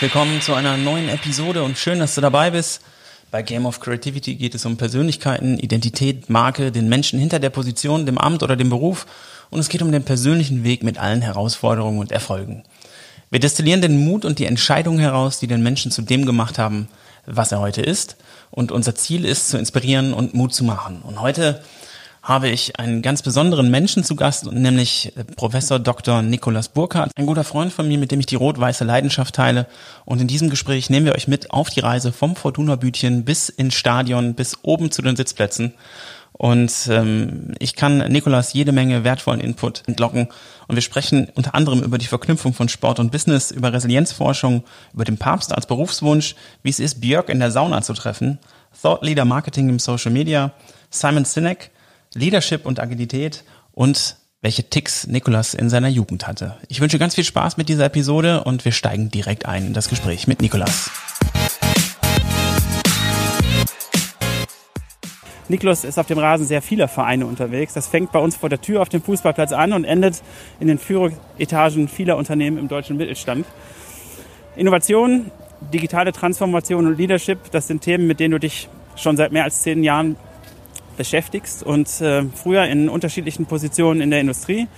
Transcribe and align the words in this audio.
willkommen 0.00 0.40
zu 0.40 0.54
einer 0.54 0.78
neuen 0.78 1.10
Episode 1.10 1.62
und 1.62 1.76
schön, 1.76 1.98
dass 1.98 2.14
du 2.14 2.22
dabei 2.22 2.52
bist. 2.52 2.80
Bei 3.30 3.42
Game 3.42 3.66
of 3.66 3.80
Creativity 3.80 4.36
geht 4.36 4.54
es 4.54 4.64
um 4.64 4.78
Persönlichkeiten, 4.78 5.58
Identität, 5.58 6.30
Marke, 6.30 6.72
den 6.72 6.88
Menschen 6.88 7.20
hinter 7.20 7.38
der 7.38 7.50
Position, 7.50 8.06
dem 8.06 8.16
Amt 8.16 8.42
oder 8.42 8.56
dem 8.56 8.70
Beruf 8.70 9.06
und 9.50 9.60
es 9.60 9.68
geht 9.68 9.82
um 9.82 9.92
den 9.92 10.02
persönlichen 10.02 10.64
Weg 10.64 10.82
mit 10.82 10.96
allen 10.96 11.20
Herausforderungen 11.20 11.98
und 11.98 12.12
Erfolgen. 12.12 12.62
Wir 13.30 13.40
destillieren 13.40 13.82
den 13.82 14.02
Mut 14.02 14.24
und 14.24 14.38
die 14.38 14.46
Entscheidungen 14.46 15.00
heraus, 15.00 15.38
die 15.38 15.48
den 15.48 15.62
Menschen 15.62 15.90
zu 15.90 16.00
dem 16.00 16.24
gemacht 16.24 16.58
haben, 16.58 16.88
was 17.26 17.52
er 17.52 17.60
heute 17.60 17.82
ist. 17.82 18.16
Und 18.50 18.72
unser 18.72 18.94
Ziel 18.94 19.26
ist, 19.26 19.50
zu 19.50 19.58
inspirieren 19.58 20.14
und 20.14 20.32
Mut 20.32 20.54
zu 20.54 20.64
machen. 20.64 21.02
Und 21.02 21.20
heute 21.20 21.62
habe 22.30 22.48
ich 22.48 22.78
einen 22.78 23.02
ganz 23.02 23.22
besonderen 23.22 23.72
Menschen 23.72 24.04
zu 24.04 24.14
Gast, 24.14 24.50
nämlich 24.50 25.12
äh, 25.16 25.24
Professor 25.24 25.80
Dr. 25.80 26.22
Nikolaus 26.22 26.68
Burkhardt, 26.68 27.10
ein 27.16 27.26
guter 27.26 27.42
Freund 27.42 27.72
von 27.72 27.88
mir, 27.88 27.98
mit 27.98 28.12
dem 28.12 28.20
ich 28.20 28.26
die 28.26 28.36
rot-weiße 28.36 28.84
Leidenschaft 28.84 29.34
teile. 29.34 29.66
Und 30.04 30.20
in 30.20 30.28
diesem 30.28 30.48
Gespräch 30.48 30.90
nehmen 30.90 31.06
wir 31.06 31.16
euch 31.16 31.26
mit 31.26 31.50
auf 31.50 31.70
die 31.70 31.80
Reise 31.80 32.12
vom 32.12 32.36
Fortuna-Bütchen 32.36 33.24
bis 33.24 33.48
ins 33.48 33.74
Stadion, 33.74 34.34
bis 34.34 34.58
oben 34.62 34.92
zu 34.92 35.02
den 35.02 35.16
Sitzplätzen. 35.16 35.74
Und 36.32 36.88
ähm, 36.88 37.52
ich 37.58 37.74
kann 37.74 37.98
Nikolas 37.98 38.52
jede 38.52 38.70
Menge 38.70 39.02
wertvollen 39.02 39.40
Input 39.40 39.82
entlocken. 39.88 40.28
Und 40.68 40.76
wir 40.76 40.82
sprechen 40.82 41.32
unter 41.34 41.56
anderem 41.56 41.82
über 41.82 41.98
die 41.98 42.06
Verknüpfung 42.06 42.54
von 42.54 42.68
Sport 42.68 43.00
und 43.00 43.10
Business, 43.10 43.50
über 43.50 43.72
Resilienzforschung, 43.72 44.62
über 44.94 45.04
den 45.04 45.18
Papst 45.18 45.52
als 45.52 45.66
Berufswunsch, 45.66 46.36
wie 46.62 46.70
es 46.70 46.78
ist, 46.78 47.00
Björk 47.00 47.28
in 47.28 47.40
der 47.40 47.50
Sauna 47.50 47.82
zu 47.82 47.92
treffen, 47.92 48.38
Thought 48.80 49.02
Leader 49.02 49.24
Marketing 49.24 49.68
im 49.68 49.80
Social 49.80 50.12
Media, 50.12 50.52
Simon 50.90 51.24
Sinek, 51.24 51.72
Leadership 52.14 52.66
und 52.66 52.80
Agilität 52.80 53.44
und 53.70 54.16
welche 54.42 54.68
Ticks 54.68 55.06
Nikolas 55.06 55.54
in 55.54 55.68
seiner 55.70 55.88
Jugend 55.88 56.26
hatte. 56.26 56.56
Ich 56.66 56.80
wünsche 56.80 56.98
ganz 56.98 57.14
viel 57.14 57.24
Spaß 57.24 57.56
mit 57.56 57.68
dieser 57.68 57.84
Episode 57.84 58.42
und 58.42 58.64
wir 58.64 58.72
steigen 58.72 59.10
direkt 59.10 59.46
ein 59.46 59.66
in 59.66 59.74
das 59.74 59.88
Gespräch 59.88 60.26
mit 60.26 60.42
Nikolas. 60.42 60.90
Niklas 65.48 65.84
ist 65.84 65.98
auf 65.98 66.06
dem 66.06 66.18
Rasen 66.18 66.46
sehr 66.46 66.62
vieler 66.62 66.88
Vereine 66.88 67.26
unterwegs. 67.26 67.74
Das 67.74 67.86
fängt 67.86 68.12
bei 68.12 68.18
uns 68.18 68.36
vor 68.36 68.48
der 68.48 68.60
Tür 68.60 68.82
auf 68.82 68.88
dem 68.88 69.02
Fußballplatz 69.02 69.52
an 69.52 69.72
und 69.72 69.84
endet 69.84 70.22
in 70.58 70.68
den 70.68 70.78
Führungsetagen 70.78 71.88
vieler 71.88 72.16
Unternehmen 72.16 72.58
im 72.58 72.68
deutschen 72.68 72.96
Mittelstand. 72.96 73.46
Innovation, 74.56 75.30
digitale 75.72 76.12
Transformation 76.12 76.86
und 76.86 76.98
Leadership, 76.98 77.50
das 77.52 77.66
sind 77.66 77.82
Themen, 77.82 78.06
mit 78.06 78.20
denen 78.20 78.32
du 78.32 78.40
dich 78.40 78.68
schon 78.96 79.16
seit 79.16 79.32
mehr 79.32 79.44
als 79.44 79.62
zehn 79.62 79.82
Jahren 79.84 80.16
beschäftigst 80.96 81.62
und 81.62 82.00
äh, 82.00 82.24
früher 82.34 82.64
in 82.64 82.88
unterschiedlichen 82.88 83.46
Positionen 83.46 84.00
in 84.00 84.10
der 84.10 84.20
Industrie. 84.20 84.68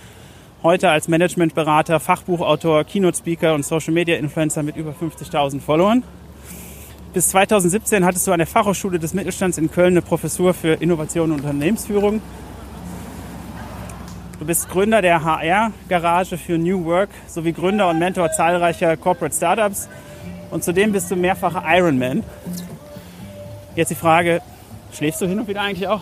Heute 0.63 0.89
als 0.89 1.07
Managementberater, 1.07 1.99
Fachbuchautor, 1.99 2.85
Keynote-Speaker 2.85 3.53
und 3.53 3.65
Social-Media-Influencer 3.65 4.63
mit 4.63 4.77
über 4.77 4.91
50.000 4.91 5.59
Followern. 5.59 6.03
Bis 7.13 7.29
2017 7.29 8.05
hattest 8.05 8.25
du 8.25 8.31
an 8.31 8.39
der 8.39 8.47
Fachhochschule 8.47 8.97
des 8.97 9.13
Mittelstands 9.13 9.57
in 9.57 9.69
Köln 9.69 9.93
eine 9.93 10.01
Professur 10.01 10.53
für 10.53 10.73
Innovation 10.81 11.31
und 11.31 11.41
Unternehmensführung. 11.41 12.21
Du 14.39 14.45
bist 14.45 14.69
Gründer 14.69 15.01
der 15.01 15.23
HR-Garage 15.23 16.37
für 16.37 16.57
New 16.57 16.85
Work 16.85 17.09
sowie 17.27 17.53
Gründer 17.53 17.89
und 17.89 17.99
Mentor 17.99 18.31
zahlreicher 18.31 18.97
Corporate 18.97 19.35
Startups. 19.35 19.87
Und 20.49 20.63
zudem 20.63 20.91
bist 20.91 21.11
du 21.11 21.15
mehrfacher 21.15 21.63
Ironman. 21.67 22.23
Jetzt 23.75 23.89
die 23.89 23.95
Frage, 23.95 24.41
schläfst 24.93 25.21
du 25.21 25.27
hin 25.27 25.39
und 25.39 25.47
wieder 25.47 25.61
eigentlich 25.61 25.87
auch? 25.87 26.01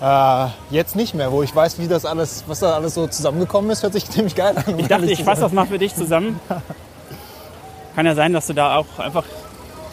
Äh, 0.00 0.50
jetzt 0.70 0.94
nicht 0.94 1.14
mehr, 1.14 1.32
wo 1.32 1.42
ich 1.42 1.54
weiß, 1.54 1.78
wie 1.78 1.88
das 1.88 2.04
alles, 2.04 2.44
was 2.46 2.60
da 2.60 2.74
alles 2.74 2.94
so 2.94 3.06
zusammengekommen 3.06 3.70
ist, 3.70 3.82
hört 3.82 3.92
sich 3.92 4.08
ziemlich 4.10 4.34
geil 4.34 4.54
an. 4.56 4.78
Ich 4.78 4.86
dachte, 4.86 5.06
ich 5.06 5.24
fasse 5.24 5.42
das 5.42 5.52
mal 5.52 5.66
für 5.66 5.78
dich 5.78 5.94
zusammen. 5.94 6.40
Kann 7.96 8.06
ja 8.06 8.14
sein, 8.14 8.32
dass 8.32 8.46
du 8.46 8.52
da 8.52 8.76
auch 8.76 8.98
einfach 8.98 9.24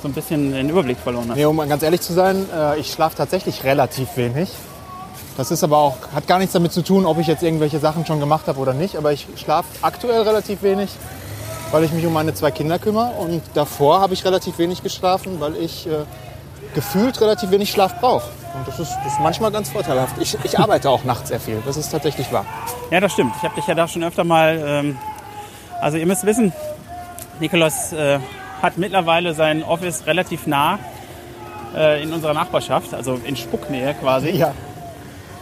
so 0.03 0.07
ein 0.07 0.13
bisschen 0.13 0.51
den 0.51 0.69
Überblick 0.69 0.99
verloren 0.99 1.29
hast. 1.29 1.37
Nee, 1.37 1.45
um 1.45 1.57
ganz 1.67 1.81
ehrlich 1.81 2.01
zu 2.01 2.13
sein, 2.13 2.45
äh, 2.55 2.79
ich 2.79 2.91
schlafe 2.91 3.17
tatsächlich 3.17 3.63
relativ 3.63 4.15
wenig. 4.15 4.51
Das 5.37 5.49
ist 5.49 5.63
aber 5.63 5.77
auch, 5.77 5.97
hat 6.13 6.27
gar 6.27 6.37
nichts 6.37 6.53
damit 6.53 6.71
zu 6.71 6.83
tun, 6.83 7.05
ob 7.05 7.17
ich 7.17 7.25
jetzt 7.25 7.41
irgendwelche 7.41 7.79
Sachen 7.79 8.05
schon 8.05 8.19
gemacht 8.19 8.47
habe 8.47 8.59
oder 8.59 8.73
nicht. 8.73 8.95
Aber 8.95 9.11
ich 9.11 9.27
schlafe 9.35 9.67
aktuell 9.81 10.21
relativ 10.21 10.61
wenig, 10.61 10.91
weil 11.71 11.83
ich 11.83 11.91
mich 11.91 12.05
um 12.05 12.13
meine 12.13 12.35
zwei 12.35 12.51
Kinder 12.51 12.77
kümmere. 12.77 13.13
Und 13.17 13.41
davor 13.55 14.01
habe 14.01 14.13
ich 14.13 14.23
relativ 14.23 14.59
wenig 14.59 14.83
geschlafen, 14.83 15.39
weil 15.39 15.57
ich 15.57 15.87
äh, 15.87 16.03
gefühlt 16.75 17.19
relativ 17.21 17.49
wenig 17.49 17.71
Schlaf 17.71 17.99
brauche. 17.99 18.29
Und 18.53 18.67
das 18.67 18.79
ist, 18.79 18.95
das 19.03 19.13
ist 19.13 19.19
manchmal 19.19 19.51
ganz 19.51 19.69
vorteilhaft. 19.69 20.15
Ich, 20.19 20.37
ich, 20.43 20.59
arbeite 20.59 20.89
auch 20.89 21.03
nachts 21.03 21.29
sehr 21.29 21.39
viel. 21.39 21.61
Das 21.65 21.77
ist 21.77 21.89
tatsächlich 21.89 22.31
wahr. 22.31 22.45
Ja, 22.91 22.99
das 22.99 23.13
stimmt. 23.13 23.33
Ich 23.37 23.43
habe 23.43 23.55
dich 23.55 23.65
ja 23.65 23.73
da 23.73 23.87
schon 23.87 24.03
öfter 24.03 24.23
mal. 24.23 24.61
Ähm, 24.65 24.97
also 25.81 25.97
ihr 25.97 26.05
müsst 26.05 26.25
wissen, 26.25 26.53
Nikolaus 27.39 27.91
äh, 27.91 28.19
hat 28.61 28.77
mittlerweile 28.77 29.33
sein 29.33 29.63
Office 29.63 30.05
relativ 30.05 30.47
nah 30.47 30.79
äh, 31.75 32.01
in 32.03 32.13
unserer 32.13 32.33
Nachbarschaft, 32.33 32.93
also 32.93 33.19
in 33.23 33.35
Spucknähe 33.35 33.93
quasi. 33.95 34.29
Ja. 34.29 34.53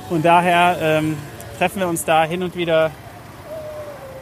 Und 0.09 0.23
daher 0.23 0.77
ähm, 0.81 1.17
treffen 1.57 1.79
wir 1.79 1.87
uns 1.87 2.05
da 2.05 2.23
hin 2.23 2.43
und 2.43 2.55
wieder, 2.55 2.91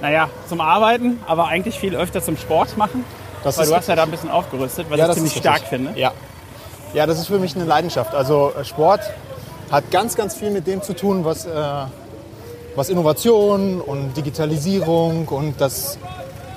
naja, 0.02 0.30
zum 0.48 0.62
Arbeiten, 0.62 1.20
aber 1.28 1.48
eigentlich 1.48 1.80
viel 1.80 1.96
öfter 1.96 2.22
zum 2.22 2.38
Sport 2.38 2.78
machen. 2.78 3.04
Das 3.44 3.58
weil 3.58 3.68
du 3.68 3.76
hast 3.76 3.88
ja 3.88 3.96
da 3.96 4.04
ein 4.04 4.12
bisschen 4.12 4.30
aufgerüstet, 4.30 4.88
was 4.90 4.98
Ja, 4.98 5.06
ich 5.06 5.08
das 5.08 5.16
ziemlich 5.16 5.36
stark 5.36 5.62
finde. 5.62 6.00
Ja. 6.00 6.12
Ja, 6.94 7.06
das 7.06 7.20
ist 7.20 7.28
für 7.28 7.40
mich 7.40 7.56
eine 7.56 7.66
Leidenschaft. 7.66 8.14
Also 8.14 8.52
äh, 8.60 8.66
Sport 8.66 9.02
hat 9.72 9.90
ganz, 9.92 10.16
ganz 10.16 10.36
viel 10.36 10.52
mit 10.52 10.68
dem 10.68 10.82
zu 10.82 10.94
tun, 10.94 11.24
was, 11.24 11.46
äh, 11.46 11.52
was 12.76 12.90
Innovation 12.90 13.82
und 13.82 14.16
Digitalisierung 14.16 15.28
und 15.28 15.60
das 15.60 15.98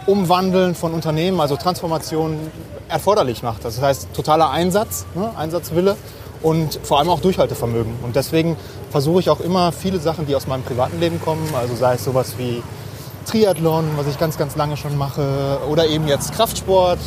Umwandeln 0.06 0.74
von 0.74 0.92
Unternehmen, 0.92 1.40
also 1.40 1.56
Transformation 1.56 2.38
erforderlich 2.88 3.42
macht. 3.42 3.64
Das 3.64 3.80
heißt 3.80 4.08
totaler 4.14 4.50
Einsatz, 4.50 5.06
ne? 5.14 5.30
Einsatzwille 5.36 5.96
und 6.42 6.78
vor 6.82 6.98
allem 6.98 7.08
auch 7.08 7.20
Durchhaltevermögen. 7.20 7.94
Und 8.02 8.16
deswegen 8.16 8.56
versuche 8.90 9.20
ich 9.20 9.30
auch 9.30 9.40
immer 9.40 9.72
viele 9.72 9.98
Sachen, 9.98 10.26
die 10.26 10.36
aus 10.36 10.46
meinem 10.46 10.62
privaten 10.62 11.00
Leben 11.00 11.20
kommen, 11.20 11.48
also 11.58 11.74
sei 11.74 11.94
es 11.94 12.04
sowas 12.04 12.34
wie 12.36 12.62
Triathlon, 13.24 13.86
was 13.96 14.06
ich 14.06 14.18
ganz, 14.18 14.36
ganz 14.36 14.54
lange 14.54 14.76
schon 14.76 14.98
mache, 14.98 15.58
oder 15.70 15.86
eben 15.86 16.06
jetzt 16.06 16.34
Kraftsport, 16.34 16.98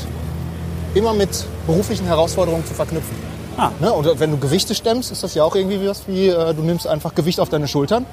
immer 0.97 1.13
mit 1.13 1.45
beruflichen 1.65 2.05
Herausforderungen 2.05 2.65
zu 2.65 2.73
verknüpfen. 2.73 3.15
Ah. 3.57 3.71
Ne? 3.79 3.91
Und 3.91 4.19
wenn 4.19 4.31
du 4.31 4.37
Gewichte 4.37 4.75
stemmst, 4.75 5.11
ist 5.11 5.23
das 5.23 5.33
ja 5.33 5.43
auch 5.43 5.55
irgendwie 5.55 5.87
was 5.87 6.07
wie, 6.07 6.27
äh, 6.27 6.53
du 6.53 6.61
nimmst 6.61 6.87
einfach 6.87 7.15
Gewicht 7.15 7.39
auf 7.39 7.49
deine 7.49 7.67
Schultern, 7.67 8.05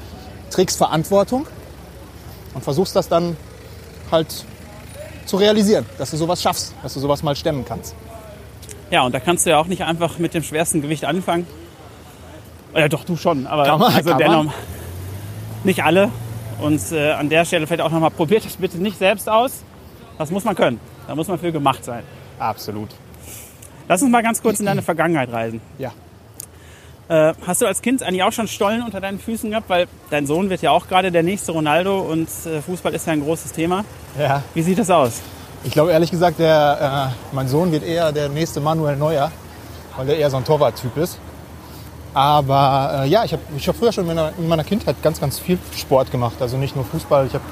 trägst 0.50 0.78
Verantwortung 0.78 1.47
und 2.55 2.65
versuchst 2.65 2.97
das 2.97 3.09
dann 3.09 3.37
halt 4.11 4.28
zu 5.27 5.37
realisieren, 5.37 5.84
dass 5.99 6.11
du 6.11 6.17
sowas 6.17 6.41
schaffst, 6.41 6.75
dass 6.83 6.94
du 6.94 7.00
sowas 7.00 7.23
mal 7.23 7.37
stemmen 7.37 7.65
kannst. 7.67 7.94
Ja, 8.91 9.03
und 9.03 9.15
da 9.15 9.21
kannst 9.21 9.44
du 9.47 9.50
ja 9.50 9.59
auch 9.59 9.67
nicht 9.67 9.83
einfach 9.83 10.19
mit 10.19 10.34
dem 10.34 10.43
schwersten 10.43 10.83
Gewicht 10.83 11.05
anfangen. 11.05 11.47
Ja, 12.75 12.89
doch, 12.89 13.05
du 13.05 13.17
schon, 13.17 13.47
aber 13.47 13.65
Kann 13.65 13.78
man, 13.78 13.94
also 13.94 14.11
kann 14.11 14.19
dennoch 14.19 14.44
man. 14.44 14.55
nicht 15.65 15.83
alle. 15.84 16.11
Und 16.61 16.81
äh, 16.93 17.12
an 17.12 17.28
der 17.28 17.44
Stelle 17.44 17.67
vielleicht 17.67 17.83
auch 17.83 17.91
nochmal, 17.91 18.11
probiert 18.11 18.44
das 18.44 18.56
bitte 18.56 18.78
nicht 18.78 18.99
selbst 18.99 19.28
aus. 19.28 19.62
Das 20.19 20.31
muss 20.31 20.44
man 20.44 20.55
können. 20.55 20.81
Da 21.06 21.15
muss 21.15 21.28
man 21.28 21.39
für 21.39 21.53
gemacht 21.53 21.84
sein. 21.84 22.03
Absolut. 22.39 22.91
Lass 23.89 24.03
uns 24.03 24.11
mal 24.11 24.22
ganz 24.22 24.43
kurz 24.43 24.61
in 24.61 24.67
deine 24.67 24.83
Vergangenheit 24.83 25.31
reisen. 25.31 25.61
Ja. 25.78 25.93
Äh, 27.09 27.34
hast 27.47 27.61
du 27.61 27.67
als 27.67 27.83
Kind 27.83 28.03
eigentlich 28.03 28.22
auch 28.22 28.33
schon 28.33 28.49
Stollen 28.49 28.83
unter 28.83 29.00
deinen 29.00 29.19
Füßen 29.19 29.50
gehabt? 29.50 29.69
Weil 29.69 29.87
dein 30.11 30.27
Sohn 30.27 30.49
wird 30.49 30.62
ja 30.62 30.71
auch 30.71 30.89
gerade 30.89 31.12
der 31.12 31.23
nächste 31.23 31.53
Ronaldo 31.53 32.00
und 32.00 32.28
äh, 32.47 32.62
Fußball 32.62 32.94
ist 32.94 33.06
ja 33.06 33.12
ein 33.12 33.23
großes 33.23 33.53
Thema. 33.53 33.84
ja. 34.19 34.43
Wie 34.55 34.62
sieht 34.62 34.78
das 34.78 34.91
aus? 34.91 35.21
Ich 35.65 35.73
glaube 35.73 35.93
ehrlich 35.93 36.11
gesagt, 36.11 36.39
der, 36.39 37.12
äh, 37.12 37.34
mein 37.34 37.49
Sohn 37.49 37.73
wird 37.73 37.84
eher 37.84 38.12
der 38.12 38.28
nächste 38.28 38.61
Manuel 38.61 38.97
Neuer, 38.97 39.31
weil 39.97 40.09
er 40.09 40.17
eher 40.17 40.31
so 40.31 40.39
ein 40.39 40.44
Torwarttyp 40.44 40.97
ist. 40.97 41.19
Aber 42.14 43.03
äh, 43.03 43.08
ja, 43.08 43.25
ich 43.25 43.32
habe 43.32 43.43
ich 43.56 43.69
hab 43.69 43.76
früher 43.76 43.93
schon 43.93 44.08
in 44.08 44.14
meiner, 44.14 44.32
in 44.38 44.49
meiner 44.49 44.64
Kindheit 44.64 44.97
ganz, 45.03 45.20
ganz 45.20 45.38
viel 45.38 45.58
Sport 45.76 46.11
gemacht. 46.11 46.37
Also 46.41 46.56
nicht 46.56 46.76
nur 46.76 46.85
Fußball. 46.85 47.26
Ich 47.26 47.35
habe 47.35 47.44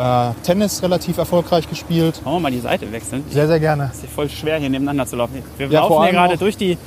äh, 0.00 0.32
Tennis 0.42 0.82
relativ 0.82 1.18
erfolgreich 1.18 1.68
gespielt. 1.68 2.20
Wollen 2.24 2.36
wir 2.36 2.40
mal 2.40 2.50
die 2.50 2.60
Seite 2.60 2.90
wechseln? 2.90 3.22
Sehr, 3.30 3.46
sehr 3.46 3.60
gerne. 3.60 3.90
ist 3.92 4.02
ja 4.02 4.08
voll 4.08 4.30
schwer, 4.30 4.58
hier 4.58 4.70
nebeneinander 4.70 5.06
zu 5.06 5.16
laufen. 5.16 5.42
Wir 5.58 5.66
Ja, 5.68 5.80
laufen 5.80 6.02
hier 6.04 6.12
gerade 6.12 6.36
durch 6.38 6.56
die, 6.56 6.78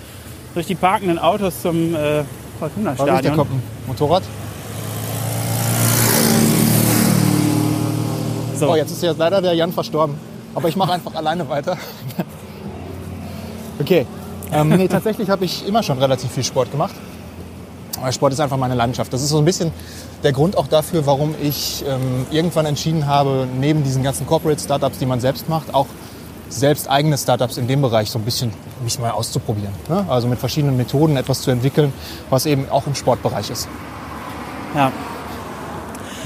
durch 0.55 0.65
die 0.65 0.75
parkenden 0.75 1.19
Autos 1.19 1.61
zum 1.61 1.93
äh, 1.95 2.21
ist 2.21 2.27
Fortuna-Stadion. 2.59 3.47
Motorrad? 3.87 4.23
So, 8.55 8.69
Oh, 8.71 8.75
jetzt 8.75 8.91
ist 8.91 9.03
jetzt 9.03 9.17
leider 9.19 9.41
der 9.41 9.53
Jan 9.53 9.71
verstorben. 9.71 10.15
Aber 10.55 10.67
ich 10.69 10.75
mache 10.75 10.93
einfach 10.93 11.13
alleine 11.15 11.47
weiter. 11.49 11.77
okay. 13.79 14.05
Ähm, 14.51 14.69
nee, 14.69 14.87
tatsächlich 14.87 15.29
habe 15.29 15.45
ich 15.45 15.67
immer 15.67 15.83
schon 15.83 15.97
relativ 15.97 16.31
viel 16.31 16.43
Sport 16.43 16.71
gemacht. 16.71 16.93
Sport 18.11 18.33
ist 18.33 18.39
einfach 18.39 18.57
meine 18.57 18.75
Leidenschaft. 18.75 19.13
Das 19.13 19.21
ist 19.21 19.29
so 19.29 19.37
ein 19.37 19.45
bisschen 19.45 19.71
der 20.23 20.31
Grund 20.31 20.57
auch 20.57 20.67
dafür, 20.67 21.05
warum 21.05 21.35
ich 21.41 21.83
ähm, 21.87 22.25
irgendwann 22.31 22.65
entschieden 22.65 23.05
habe, 23.07 23.47
neben 23.59 23.83
diesen 23.83 24.03
ganzen 24.03 24.25
Corporate 24.25 24.59
Startups, 24.59 24.97
die 24.97 25.05
man 25.05 25.19
selbst 25.19 25.47
macht, 25.49 25.73
auch 25.73 25.87
selbst 26.49 26.89
eigene 26.89 27.17
Startups 27.17 27.57
in 27.57 27.67
dem 27.67 27.81
Bereich 27.81 28.09
so 28.11 28.19
ein 28.19 28.25
bisschen 28.25 28.51
mich 28.83 28.99
mal 28.99 29.11
auszuprobieren. 29.11 29.73
Ne? 29.89 30.05
Also 30.09 30.27
mit 30.27 30.39
verschiedenen 30.39 30.77
Methoden 30.77 31.17
etwas 31.17 31.41
zu 31.41 31.51
entwickeln, 31.51 31.93
was 32.29 32.45
eben 32.45 32.69
auch 32.69 32.85
im 32.87 32.95
Sportbereich 32.95 33.49
ist. 33.49 33.67
ja. 34.75 34.91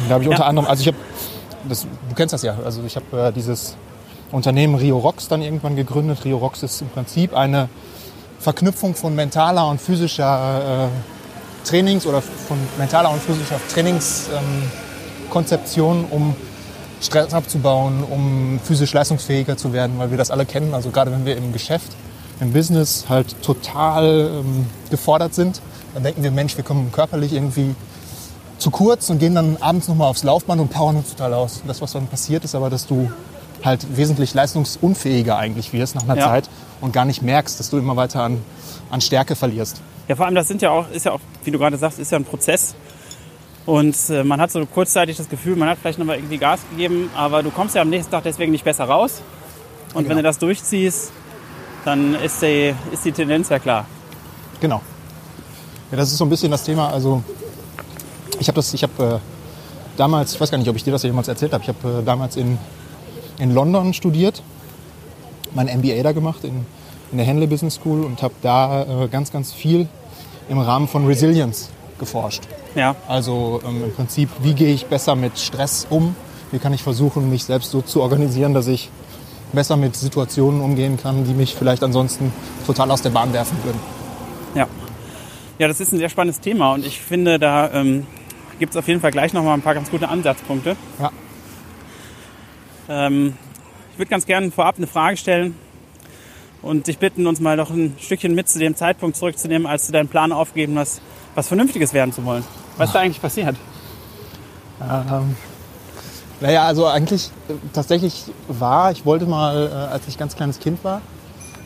Da 0.08 0.14
habe 0.14 0.24
ich 0.24 0.30
Ja. 0.30 0.36
unter 0.36 0.46
anderem, 0.46 0.68
also 0.68 0.82
ich 0.82 0.88
habe, 0.88 0.98
du 1.68 2.16
kennst 2.16 2.34
das 2.34 2.44
ja, 2.44 2.56
also 2.64 2.84
ich 2.86 2.96
habe 2.96 3.20
äh, 3.30 3.32
dieses 3.32 3.76
Unternehmen 4.32 4.76
Rio 4.76 4.98
Rocks 5.00 5.28
dann 5.28 5.42
irgendwann 5.42 5.76
gegründet. 5.76 6.24
Rio 6.24 6.38
Rocks 6.38 6.62
ist 6.62 6.82
im 6.82 6.90
Prinzip 6.90 7.36
eine 7.36 7.68
Verknüpfung 8.40 8.94
von 8.94 9.16
mentaler 9.16 9.68
und 9.68 9.82
physischer 9.82 10.86
äh, 10.86 10.88
Trainings 11.68 12.06
oder 12.06 12.22
von 12.22 12.58
mentaler 12.78 13.12
und 13.12 13.22
physischer 13.22 13.60
Trainingskonzeption, 13.74 16.06
um 16.10 16.34
Stress 17.02 17.34
abzubauen, 17.34 18.06
um 18.10 18.62
physisch 18.64 18.94
leistungsfähiger 18.94 19.58
zu 19.58 19.74
werden, 19.74 20.00
weil 20.00 20.12
wir 20.12 20.18
das 20.18 20.32
alle 20.32 20.46
kennen. 20.46 20.74
Also 20.74 20.90
gerade 20.90 21.12
wenn 21.12 21.26
wir 21.26 21.36
im 21.38 21.54
Geschäft, 21.54 21.92
im 22.40 22.54
Business 22.54 23.06
halt 23.10 23.42
total 23.42 24.40
ähm, 24.40 24.68
gefordert 24.90 25.34
sind, 25.34 25.62
dann 25.94 26.04
denken 26.04 26.24
wir, 26.24 26.32
Mensch, 26.32 26.58
wir 26.58 26.64
kommen 26.64 26.92
körperlich 26.92 27.34
irgendwie 27.34 27.76
zu 28.58 28.72
kurz 28.72 29.10
und 29.10 29.20
gehen 29.20 29.36
dann 29.36 29.58
abends 29.58 29.88
nochmal 29.88 30.10
aufs 30.10 30.24
Laufband 30.24 30.62
und 30.62 30.70
powern 30.70 30.96
uns 30.96 31.12
total 31.12 31.34
aus. 31.34 31.62
Das, 31.68 31.82
was 31.82 31.92
dann 31.92 32.08
passiert, 32.08 32.44
ist 32.44 32.56
aber, 32.56 32.70
dass 32.70 32.88
du 32.88 33.12
halt 33.64 33.96
wesentlich 33.96 34.34
leistungsunfähiger 34.34 35.38
eigentlich 35.38 35.74
wirst 35.74 35.96
nach 35.96 36.04
einer 36.04 36.18
ja. 36.18 36.28
Zeit 36.28 36.50
und 36.82 36.94
gar 36.94 37.06
nicht 37.06 37.22
merkst, 37.22 37.60
dass 37.60 37.70
du 37.70 37.78
immer 37.78 37.96
weiter 37.96 38.24
an, 38.24 38.42
an 38.90 39.02
Stärke 39.02 39.36
verlierst. 39.36 39.82
Ja, 40.08 40.16
vor 40.16 40.26
allem 40.26 40.36
das 40.36 40.48
sind 40.48 40.62
ja 40.62 40.72
auch, 40.72 40.90
ist 40.92 41.06
ja 41.06 41.12
auch, 41.12 41.20
wie 41.44 41.52
du 41.52 41.60
gerade 41.60 41.78
sagst, 41.78 42.00
ist 42.00 42.12
ja 42.12 42.18
ein 42.18 42.26
Prozess. 42.26 42.76
Und 43.66 43.98
äh, 44.10 44.24
man 44.24 44.40
hat 44.40 44.52
so 44.52 44.66
kurzzeitig 44.66 45.18
das 45.18 45.28
Gefühl, 45.28 45.58
man 45.58 45.68
hat 45.68 45.78
vielleicht 45.80 46.00
nochmal 46.00 46.16
irgendwie 46.16 46.38
Gas 46.38 46.62
gegeben, 46.72 47.10
aber 47.16 47.44
du 47.44 47.52
kommst 47.52 47.76
ja 47.76 47.82
am 47.82 47.90
nächsten 47.90 48.12
Tag 48.12 48.24
deswegen 48.24 48.52
nicht 48.52 48.64
besser 48.64 48.86
raus. 48.86 49.22
Und 49.94 50.04
genau. 50.04 50.10
wenn 50.10 50.18
du 50.18 50.24
das 50.24 50.38
durchziehst, 50.38 51.12
dann 51.84 52.16
ist 52.16 52.42
die, 52.42 52.74
ist 52.92 53.04
die 53.04 53.12
Tendenz 53.12 53.50
ja 53.50 53.60
klar. 53.60 53.86
Genau. 54.62 54.82
Ja, 55.92 55.98
das 55.98 56.12
ist 56.12 56.18
so 56.18 56.26
ein 56.26 56.30
bisschen 56.30 56.52
das 56.52 56.64
Thema. 56.64 56.90
Also 56.90 57.24
ich 58.40 58.48
habe 58.48 58.56
das, 58.56 58.74
ich 58.74 58.84
habe 58.84 59.04
äh, 59.04 59.20
damals, 59.98 60.34
ich 60.34 60.40
weiß 60.40 60.52
gar 60.52 60.58
nicht, 60.58 60.70
ob 60.70 60.76
ich 60.78 60.84
dir 60.84 60.92
das 60.92 61.04
jemals 61.04 61.28
erzählt 61.28 61.54
habe, 61.54 61.64
ich 61.64 61.70
habe 61.70 62.00
äh, 62.00 62.04
damals 62.04 62.38
in, 62.38 62.58
in 63.40 63.54
London 63.54 63.94
studiert, 63.94 64.44
mein 65.54 65.68
MBA 65.68 66.04
da 66.04 66.14
gemacht 66.14 66.44
in, 66.44 66.66
in 67.12 67.18
der 67.18 67.26
Henley 67.26 67.48
Business 67.48 67.76
School 67.76 68.04
und 68.04 68.22
habe 68.22 68.34
da 68.42 69.04
äh, 69.04 69.08
ganz, 69.08 69.32
ganz 69.32 69.54
viel 69.54 69.88
im 70.50 70.60
Rahmen 70.60 70.88
von 70.88 71.06
Resilience 71.06 71.70
geforscht. 72.00 72.44
Ja. 72.76 72.96
Also 73.08 73.62
ähm, 73.68 73.84
im 73.84 73.94
Prinzip, 73.94 74.30
wie 74.42 74.54
gehe 74.54 74.74
ich 74.74 74.86
besser 74.86 75.16
mit 75.16 75.38
Stress 75.40 75.88
um? 75.90 76.16
Wie 76.52 76.60
kann 76.60 76.74
ich 76.74 76.84
versuchen, 76.84 77.30
mich 77.30 77.44
selbst 77.44 77.72
so 77.72 77.82
zu 77.82 78.02
organisieren, 78.02 78.54
dass 78.54 78.68
ich 78.68 78.90
besser 79.54 79.78
mit 79.78 79.96
Situationen 79.96 80.62
umgehen 80.62 80.98
kann, 80.98 81.26
die 81.26 81.34
mich 81.34 81.56
vielleicht 81.56 81.84
ansonsten 81.84 82.34
total 82.66 82.92
aus 82.92 83.02
der 83.02 83.10
Bahn 83.12 83.34
werfen 83.34 83.58
würden. 83.64 83.80
Ja. 84.56 84.68
Ja, 85.60 85.68
das 85.68 85.80
ist 85.80 85.92
ein 85.92 85.98
sehr 85.98 86.10
spannendes 86.10 86.40
Thema 86.40 86.74
und 86.74 86.86
ich 86.86 87.02
finde, 87.02 87.40
da 87.40 87.72
ähm, 87.72 88.06
gibt 88.60 88.74
es 88.74 88.78
auf 88.78 88.88
jeden 88.88 89.02
Fall 89.02 89.12
gleich 89.12 89.34
noch 89.34 89.44
mal 89.44 89.54
ein 89.54 89.62
paar 89.62 89.74
ganz 89.74 89.90
gute 89.90 90.08
Ansatzpunkte. 90.08 90.76
Ja. 91.00 91.12
Ähm, 92.90 93.34
ich 93.94 93.98
würde 93.98 94.10
ganz 94.10 94.26
gerne 94.26 94.52
vorab 94.52 94.76
eine 94.78 94.88
Frage 94.88 95.18
stellen 95.18 95.56
und 96.68 96.88
dich 96.88 97.00
bitten, 97.00 97.26
uns 97.26 97.40
mal 97.40 97.58
noch 97.58 97.70
ein 97.70 97.96
Stückchen 98.00 98.36
mit 98.36 98.50
zu 98.50 98.60
dem 98.60 98.76
Zeitpunkt 98.76 99.18
zurückzunehmen, 99.18 99.66
als 99.66 99.88
du 99.88 99.94
deinen 99.94 100.10
Plan 100.10 100.32
aufgegeben 100.32 100.78
hast, 100.78 101.02
was 101.36 101.48
Vernünftiges 101.48 101.94
werden 101.94 102.14
zu 102.14 102.24
wollen. 102.26 102.44
Was 102.78 102.90
ist 102.90 102.94
da 102.94 103.00
eigentlich 103.00 103.22
passiert? 103.22 103.56
Ähm, 104.82 105.36
naja, 106.40 106.66
also 106.66 106.86
eigentlich 106.86 107.32
äh, 107.50 107.54
tatsächlich 107.74 108.26
war, 108.48 108.92
ich 108.92 109.06
wollte 109.06 109.26
mal, 109.26 109.68
äh, 109.68 109.94
als 109.94 110.08
ich 110.08 110.18
ganz 110.18 110.36
kleines 110.36 110.60
Kind 110.60 110.84
war, 110.84 111.02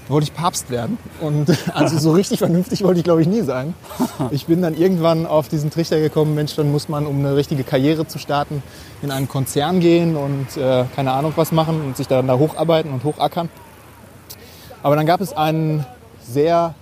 wollte 0.08 0.26
ich 0.26 0.34
Papst 0.34 0.70
werden. 0.70 0.98
Und 1.20 1.50
also 1.74 1.98
so 1.98 2.12
richtig 2.12 2.40
vernünftig 2.40 2.84
wollte 2.84 3.00
ich, 3.00 3.04
glaube 3.04 3.22
ich, 3.22 3.28
nie 3.28 3.42
sein. 3.42 3.74
Ich 4.32 4.46
bin 4.46 4.62
dann 4.62 4.76
irgendwann 4.76 5.26
auf 5.26 5.50
diesen 5.50 5.72
Trichter 5.72 6.00
gekommen, 6.00 6.36
Mensch, 6.36 6.56
dann 6.56 6.72
muss 6.72 6.88
man, 6.88 7.08
um 7.08 7.20
eine 7.20 7.36
richtige 7.36 7.64
Karriere 7.64 8.08
zu 8.08 8.20
starten, 8.20 8.62
in 9.02 9.12
einen 9.12 9.28
Konzern 9.28 9.80
gehen 9.80 10.16
und 10.16 10.56
äh, 10.58 10.86
keine 10.96 11.12
Ahnung 11.12 11.34
was 11.36 11.52
machen 11.52 11.82
und 11.82 11.98
sich 11.98 12.08
dann 12.08 12.28
da 12.28 12.38
hocharbeiten 12.38 12.92
und 12.92 13.04
hochackern. 13.04 13.50
Aber 14.84 14.96
dann 14.96 15.06
gab 15.06 15.22
es 15.22 15.34
einen 15.34 15.86
sehr 16.28 16.74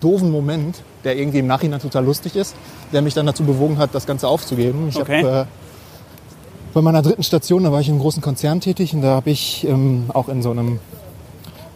doofen 0.00 0.30
Moment, 0.30 0.82
der 1.04 1.16
irgendwie 1.16 1.38
im 1.38 1.46
Nachhinein 1.46 1.80
total 1.80 2.04
lustig 2.04 2.36
ist, 2.36 2.54
der 2.92 3.02
mich 3.02 3.14
dann 3.14 3.26
dazu 3.26 3.44
bewogen 3.44 3.78
hat, 3.78 3.94
das 3.94 4.06
Ganze 4.06 4.28
aufzugeben. 4.28 4.88
Ich 4.88 5.00
okay. 5.00 5.24
habe 5.24 5.40
äh, 5.40 5.44
bei 6.74 6.82
meiner 6.82 7.02
dritten 7.02 7.22
Station, 7.22 7.64
da 7.64 7.72
war 7.72 7.80
ich 7.80 7.88
in 7.88 7.94
einem 7.94 8.02
großen 8.02 8.22
Konzern 8.22 8.60
tätig 8.60 8.94
und 8.94 9.02
da 9.02 9.08
habe 9.08 9.30
ich 9.30 9.66
ähm, 9.66 10.06
auch 10.12 10.28
in 10.28 10.42
so 10.42 10.50
einem 10.50 10.80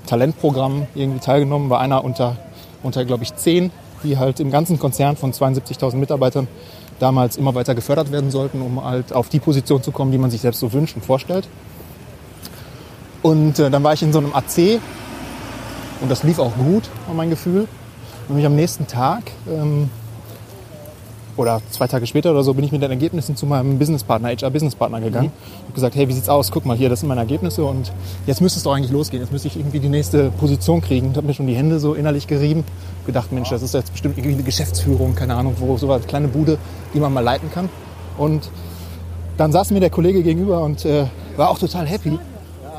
Talentprogramm 0.06 0.86
irgendwie 0.94 1.20
teilgenommen, 1.20 1.70
war 1.70 1.80
einer 1.80 2.04
unter, 2.04 2.36
unter 2.82 3.04
glaube 3.04 3.22
ich, 3.22 3.34
zehn, 3.34 3.70
die 4.04 4.18
halt 4.18 4.40
im 4.40 4.50
ganzen 4.50 4.78
Konzern 4.78 5.16
von 5.16 5.32
72.000 5.32 5.96
Mitarbeitern 5.96 6.48
damals 6.98 7.36
immer 7.36 7.54
weiter 7.54 7.74
gefördert 7.74 8.12
werden 8.12 8.30
sollten, 8.30 8.60
um 8.60 8.84
halt 8.84 9.12
auf 9.12 9.28
die 9.28 9.40
Position 9.40 9.82
zu 9.82 9.92
kommen, 9.92 10.12
die 10.12 10.18
man 10.18 10.30
sich 10.30 10.40
selbst 10.40 10.60
so 10.60 10.72
wünscht 10.72 10.96
und 10.96 11.04
vorstellt. 11.04 11.48
Und 13.22 13.58
äh, 13.58 13.70
dann 13.70 13.82
war 13.82 13.92
ich 13.92 14.02
in 14.02 14.12
so 14.12 14.18
einem 14.18 14.34
AC 14.34 14.80
und 16.02 16.10
das 16.10 16.22
lief 16.22 16.38
auch 16.38 16.54
gut, 16.56 16.90
war 17.06 17.14
mein 17.14 17.30
Gefühl. 17.30 17.66
Und 18.28 18.36
mich 18.36 18.46
am 18.46 18.54
nächsten 18.54 18.86
Tag 18.86 19.22
ähm, 19.48 19.88
oder 21.36 21.62
zwei 21.70 21.86
Tage 21.86 22.06
später 22.06 22.30
oder 22.30 22.42
so 22.42 22.54
bin 22.54 22.64
ich 22.64 22.72
mit 22.72 22.82
den 22.82 22.90
Ergebnissen 22.90 23.36
zu 23.36 23.46
meinem 23.46 23.78
Businesspartner, 23.78 24.28
HR-Businesspartner 24.28 25.00
gegangen. 25.00 25.28
Mhm. 25.28 25.62
habe 25.62 25.72
gesagt, 25.74 25.94
hey, 25.94 26.08
wie 26.08 26.12
sieht's 26.12 26.28
aus? 26.28 26.50
Guck 26.50 26.66
mal 26.66 26.76
hier, 26.76 26.88
das 26.88 27.00
sind 27.00 27.08
meine 27.08 27.20
Ergebnisse 27.20 27.64
und 27.64 27.92
jetzt 28.26 28.40
müsste 28.40 28.58
es 28.58 28.64
doch 28.64 28.74
eigentlich 28.74 28.90
losgehen. 28.90 29.22
Jetzt 29.22 29.32
müsste 29.32 29.48
ich 29.48 29.56
irgendwie 29.56 29.80
die 29.80 29.88
nächste 29.88 30.30
Position 30.30 30.82
kriegen. 30.82 31.08
Und 31.08 31.16
habe 31.16 31.26
mir 31.26 31.34
schon 31.34 31.46
die 31.46 31.56
Hände 31.56 31.80
so 31.80 31.94
innerlich 31.94 32.26
gerieben. 32.26 32.64
Gedacht, 33.06 33.32
Mensch, 33.32 33.48
das 33.48 33.62
ist 33.62 33.74
jetzt 33.74 33.92
bestimmt 33.92 34.18
irgendwie 34.18 34.34
eine 34.34 34.44
Geschäftsführung, 34.44 35.14
keine 35.14 35.34
Ahnung, 35.34 35.54
wo 35.58 35.76
so 35.78 35.90
eine 35.90 36.02
kleine 36.04 36.28
Bude, 36.28 36.58
die 36.94 37.00
man 37.00 37.12
mal 37.12 37.20
leiten 37.20 37.50
kann. 37.50 37.68
Und 38.18 38.50
dann 39.36 39.52
saß 39.52 39.70
mir 39.70 39.80
der 39.80 39.90
Kollege 39.90 40.22
gegenüber 40.22 40.62
und 40.62 40.84
äh, 40.84 41.06
war 41.36 41.48
auch 41.48 41.58
total 41.58 41.86
happy 41.86 42.18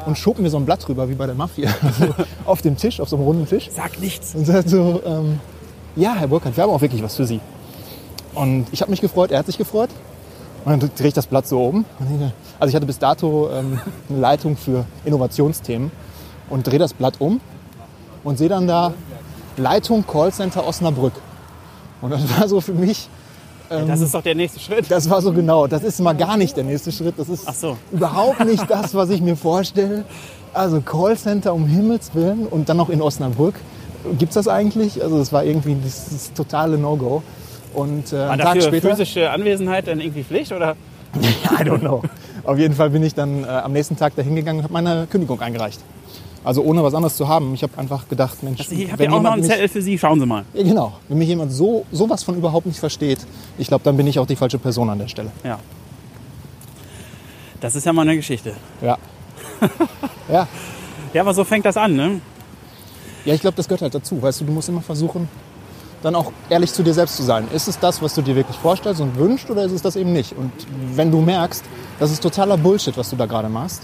und 0.05 0.17
schob 0.17 0.39
mir 0.39 0.49
so 0.49 0.57
ein 0.57 0.65
Blatt 0.65 0.87
drüber, 0.87 1.09
wie 1.09 1.15
bei 1.15 1.25
der 1.25 1.35
Mafia, 1.35 1.69
also 1.81 2.13
auf 2.45 2.61
dem 2.61 2.77
Tisch, 2.77 2.99
auf 2.99 3.09
so 3.09 3.15
einem 3.15 3.25
runden 3.25 3.47
Tisch. 3.47 3.69
Sag 3.71 3.99
nichts. 3.99 4.35
Und 4.35 4.45
sagt 4.45 4.69
so, 4.69 5.01
ähm, 5.05 5.39
ja, 5.95 6.15
Herr 6.15 6.27
Burkhardt, 6.27 6.55
wir 6.57 6.63
haben 6.63 6.71
auch 6.71 6.81
wirklich 6.81 7.03
was 7.03 7.15
für 7.15 7.25
Sie. 7.25 7.39
Und 8.33 8.65
ich 8.71 8.81
habe 8.81 8.91
mich 8.91 9.01
gefreut, 9.01 9.31
er 9.31 9.39
hat 9.39 9.45
sich 9.45 9.57
gefreut. 9.57 9.89
Und 10.65 10.81
dann 10.81 10.91
drehe 10.95 11.09
ich 11.09 11.13
das 11.13 11.27
Blatt 11.27 11.45
so 11.45 11.59
oben. 11.59 11.85
Also 12.59 12.69
ich 12.69 12.75
hatte 12.75 12.85
bis 12.85 12.97
dato 12.97 13.49
ähm, 13.51 13.79
eine 14.09 14.19
Leitung 14.19 14.55
für 14.55 14.85
Innovationsthemen 15.03 15.91
und 16.49 16.65
drehe 16.65 16.79
das 16.79 16.93
Blatt 16.93 17.15
um 17.19 17.41
und 18.23 18.37
sehe 18.37 18.49
dann 18.49 18.67
da 18.67 18.93
Leitung 19.57 20.05
Callcenter 20.07 20.65
Osnabrück. 20.65 21.13
Und 22.01 22.11
das 22.11 22.39
war 22.39 22.47
so 22.47 22.61
für 22.61 22.73
mich. 22.73 23.09
Ähm, 23.73 23.87
das 23.87 24.01
ist 24.01 24.13
doch 24.13 24.21
der 24.21 24.35
nächste 24.35 24.59
Schritt. 24.59 24.89
Das 24.89 25.09
war 25.09 25.21
so 25.21 25.33
genau. 25.33 25.67
Das 25.67 25.83
ist 25.83 25.99
mal 25.99 26.13
gar 26.13 26.37
nicht 26.37 26.55
der 26.55 26.63
nächste 26.63 26.91
Schritt. 26.91 27.15
Das 27.17 27.29
ist 27.29 27.59
so. 27.59 27.77
überhaupt 27.91 28.45
nicht 28.45 28.69
das, 28.69 28.93
was 28.93 29.09
ich 29.09 29.21
mir 29.21 29.35
vorstelle. 29.35 30.05
Also 30.53 30.81
Callcenter 30.81 31.53
um 31.53 31.65
Himmels 31.65 32.13
Willen 32.13 32.45
und 32.45 32.69
dann 32.69 32.77
noch 32.77 32.89
in 32.89 33.01
Osnabrück. 33.01 33.55
Gibt 34.19 34.31
es 34.31 34.35
das 34.35 34.47
eigentlich? 34.47 35.01
Also 35.01 35.17
das 35.17 35.33
war 35.33 35.43
irgendwie 35.43 35.75
das, 35.83 36.09
das 36.09 36.33
totale 36.33 36.77
No-Go. 36.77 37.23
Und 37.73 38.13
äh, 38.13 38.17
einen 38.17 38.41
Tag 38.41 38.61
später. 38.61 38.89
physische 38.89 39.31
Anwesenheit 39.31 39.87
dann 39.87 39.99
irgendwie 39.99 40.23
Pflicht 40.23 40.51
oder? 40.51 40.75
I 41.15 41.63
don't 41.63 41.79
know. 41.79 42.03
Auf 42.43 42.59
jeden 42.59 42.75
Fall 42.75 42.89
bin 42.89 43.03
ich 43.03 43.15
dann 43.15 43.43
äh, 43.43 43.47
am 43.47 43.71
nächsten 43.71 43.95
Tag 43.97 44.15
dahin 44.15 44.35
gegangen 44.35 44.59
und 44.59 44.63
habe 44.65 44.73
meine 44.73 45.07
Kündigung 45.09 45.39
eingereicht. 45.41 45.79
Also 46.43 46.61
ohne 46.61 46.83
was 46.83 46.93
anderes 46.93 47.15
zu 47.15 47.27
haben. 47.27 47.53
Ich 47.53 47.63
habe 47.63 47.77
einfach 47.77 48.07
gedacht, 48.09 48.43
Mensch, 48.43 48.59
also 48.59 48.75
ich 48.75 48.91
habe 48.91 49.03
ja 49.03 49.11
auch 49.11 49.21
noch 49.21 49.31
einen 49.31 49.43
Zettel 49.43 49.69
für 49.69 49.81
Sie, 49.81 49.97
schauen 49.97 50.19
Sie 50.19 50.25
mal. 50.25 50.43
Ja, 50.53 50.63
genau. 50.63 50.93
Wenn 51.07 51.17
mich 51.17 51.29
jemand 51.29 51.53
so 51.53 51.85
sowas 51.91 52.23
von 52.23 52.35
überhaupt 52.35 52.65
nicht 52.65 52.79
versteht, 52.79 53.19
ich 53.57 53.67
glaube, 53.67 53.83
dann 53.83 53.95
bin 53.95 54.07
ich 54.07 54.19
auch 54.19 54.27
die 54.27 54.35
falsche 54.35 54.57
Person 54.57 54.89
an 54.89 54.99
der 54.99 55.07
Stelle. 55.07 55.31
Ja. 55.43 55.59
Das 57.61 57.75
ist 57.75 57.85
ja 57.85 57.93
mal 57.93 58.01
eine 58.01 58.17
Geschichte. 58.17 58.53
Ja. 58.81 58.97
ja. 60.29 60.47
Ja, 61.13 61.21
aber 61.21 61.33
so 61.33 61.43
fängt 61.43 61.65
das 61.65 61.77
an, 61.77 61.95
ne? 61.95 62.19
Ja, 63.23 63.33
ich 63.33 63.41
glaube, 63.41 63.55
das 63.55 63.67
gehört 63.67 63.83
halt 63.83 63.95
dazu. 63.95 64.21
Weißt 64.21 64.41
du, 64.41 64.45
du 64.45 64.51
musst 64.51 64.67
immer 64.67 64.81
versuchen, 64.81 65.29
dann 66.01 66.15
auch 66.15 66.33
ehrlich 66.49 66.73
zu 66.73 66.83
dir 66.83 66.93
selbst 66.93 67.15
zu 67.15 67.23
sein. 67.23 67.47
Ist 67.53 67.69
es 67.69 67.79
das, 67.79 68.01
was 68.01 68.13
du 68.15 68.21
dir 68.21 68.35
wirklich 68.35 68.57
vorstellst 68.57 68.99
und 68.99 69.15
wünschst 69.17 69.49
oder 69.49 69.63
ist 69.63 69.71
es 69.71 69.81
das 69.81 69.95
eben 69.95 70.11
nicht? 70.11 70.33
Und 70.33 70.51
wenn 70.93 71.09
du 71.09 71.21
merkst, 71.21 71.63
das 71.99 72.11
ist 72.11 72.21
totaler 72.21 72.57
Bullshit, 72.57 72.97
was 72.97 73.09
du 73.09 73.15
da 73.15 73.25
gerade 73.25 73.47
machst, 73.47 73.83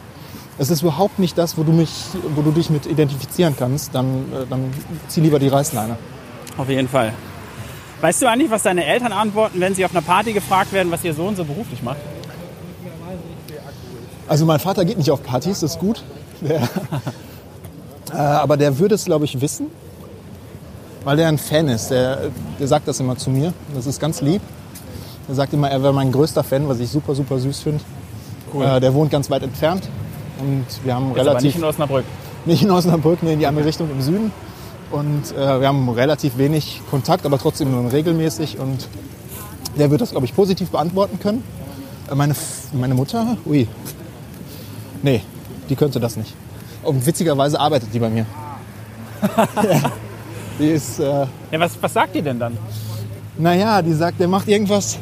es 0.60 0.70
ist 0.70 0.82
überhaupt 0.82 1.18
nicht 1.18 1.38
das, 1.38 1.58
wo 1.58 1.64
du, 1.64 1.72
mich, 1.72 1.90
wo 2.36 2.42
du 2.42 2.52
dich 2.52 2.70
mit 2.70 2.86
identifizieren 2.86 3.56
kannst, 3.58 3.96
dann, 3.96 4.26
äh, 4.32 4.46
dann 4.50 4.72
zieh 5.08 5.22
lieber 5.22 5.40
die 5.40 5.48
Reißleine. 5.48 5.98
Auf 6.58 6.70
jeden 6.70 6.88
Fall. 6.88 7.14
Weißt 8.02 8.22
du 8.22 8.28
eigentlich, 8.28 8.52
was 8.52 8.64
deine 8.64 8.86
Eltern 8.86 9.12
antworten, 9.12 9.60
wenn 9.60 9.74
sie 9.74 9.84
auf 9.84 9.92
einer 9.92 10.02
Party 10.02 10.34
gefragt 10.34 10.72
werden, 10.72 10.92
was 10.92 11.04
ihr 11.04 11.14
Sohn 11.14 11.36
so 11.36 11.44
beruflich 11.44 11.82
macht? 11.82 11.98
Also 14.28 14.46
mein 14.46 14.60
Vater 14.60 14.86
geht 14.86 14.98
nicht 14.98 15.10
auf 15.10 15.24
Partys, 15.24 15.62
das 15.62 15.72
ist 15.74 15.80
gut. 15.80 16.04
Der, 16.42 16.62
äh, 18.14 18.18
aber 18.18 18.58
der 18.58 18.78
würde 18.78 18.96
es, 18.96 19.06
glaube 19.06 19.26
ich, 19.26 19.42
wissen 19.42 19.68
weil 21.04 21.18
der 21.18 21.28
ein 21.28 21.38
Fan 21.38 21.68
ist. 21.68 21.90
Der, 21.90 22.30
der 22.60 22.68
sagt 22.68 22.88
das 22.88 23.00
immer 23.00 23.18
zu 23.18 23.30
mir. 23.30 23.54
Das 23.74 23.86
ist 23.86 24.00
ganz 24.00 24.22
lieb. 24.22 24.42
Er 25.28 25.36
sagt 25.36 25.54
immer, 25.54 25.70
er 25.70 25.82
wäre 25.82 25.94
mein 25.94 26.12
größter 26.12 26.44
Fan, 26.44 26.68
was 26.68 26.80
ich 26.80 26.90
super, 26.90 27.16
super 27.16 27.40
süß 27.40 27.60
finde. 27.60 27.84
Cool. 28.54 28.66
Äh, 28.66 28.80
der 28.80 28.94
wohnt 28.94 29.12
ganz 29.12 29.30
weit 29.30 29.44
entfernt. 29.44 29.88
Und 30.40 30.66
wir 30.84 30.96
haben 30.96 31.10
Jetzt 31.10 31.18
relativ. 31.18 31.36
Aber 31.36 31.42
nicht 31.42 31.56
in 31.58 31.64
Osnabrück. 31.64 32.06
Nicht 32.46 32.64
in 32.64 32.72
Osnabrück, 32.72 33.24
nee, 33.24 33.34
in 33.34 33.40
die 33.40 33.48
andere 33.48 33.66
Richtung 33.66 33.90
im 33.92 34.02
Süden. 34.02 34.32
Und 34.92 35.32
äh, 35.36 35.60
wir 35.62 35.68
haben 35.68 35.88
relativ 35.90 36.38
wenig 36.38 36.82
Kontakt, 36.90 37.26
aber 37.26 37.38
trotzdem 37.38 37.72
nur 37.72 37.92
regelmäßig. 37.92 38.58
Und 38.60 38.88
der 39.78 39.92
wird 39.92 40.02
das, 40.02 40.12
glaube 40.12 40.26
ich, 40.26 40.36
positiv 40.36 40.70
beantworten 40.70 41.20
können. 41.20 41.44
Äh, 42.10 42.16
meine, 42.16 42.36
meine 42.74 42.96
Mutter, 42.96 43.38
ui. 43.46 43.68
Nee, 45.04 45.22
die 45.70 45.76
könnte 45.76 46.00
das 46.00 46.18
nicht. 46.18 46.34
Und 46.84 47.06
witzigerweise 47.06 47.60
arbeitet 47.60 47.94
die 47.94 48.00
bei 48.00 48.10
mir. 48.10 48.26
ja, 49.22 49.92
die 50.60 50.70
ist, 50.70 51.00
äh, 51.00 51.26
Ja, 51.52 51.60
was, 51.60 51.78
was 51.82 51.94
sagt 51.94 52.16
die 52.16 52.22
denn 52.22 52.40
dann? 52.40 52.58
naja, 53.38 53.82
die 53.82 53.94
sagt, 53.94 54.20
der 54.20 54.28
macht 54.28 54.48
irgendwas, 54.48 54.98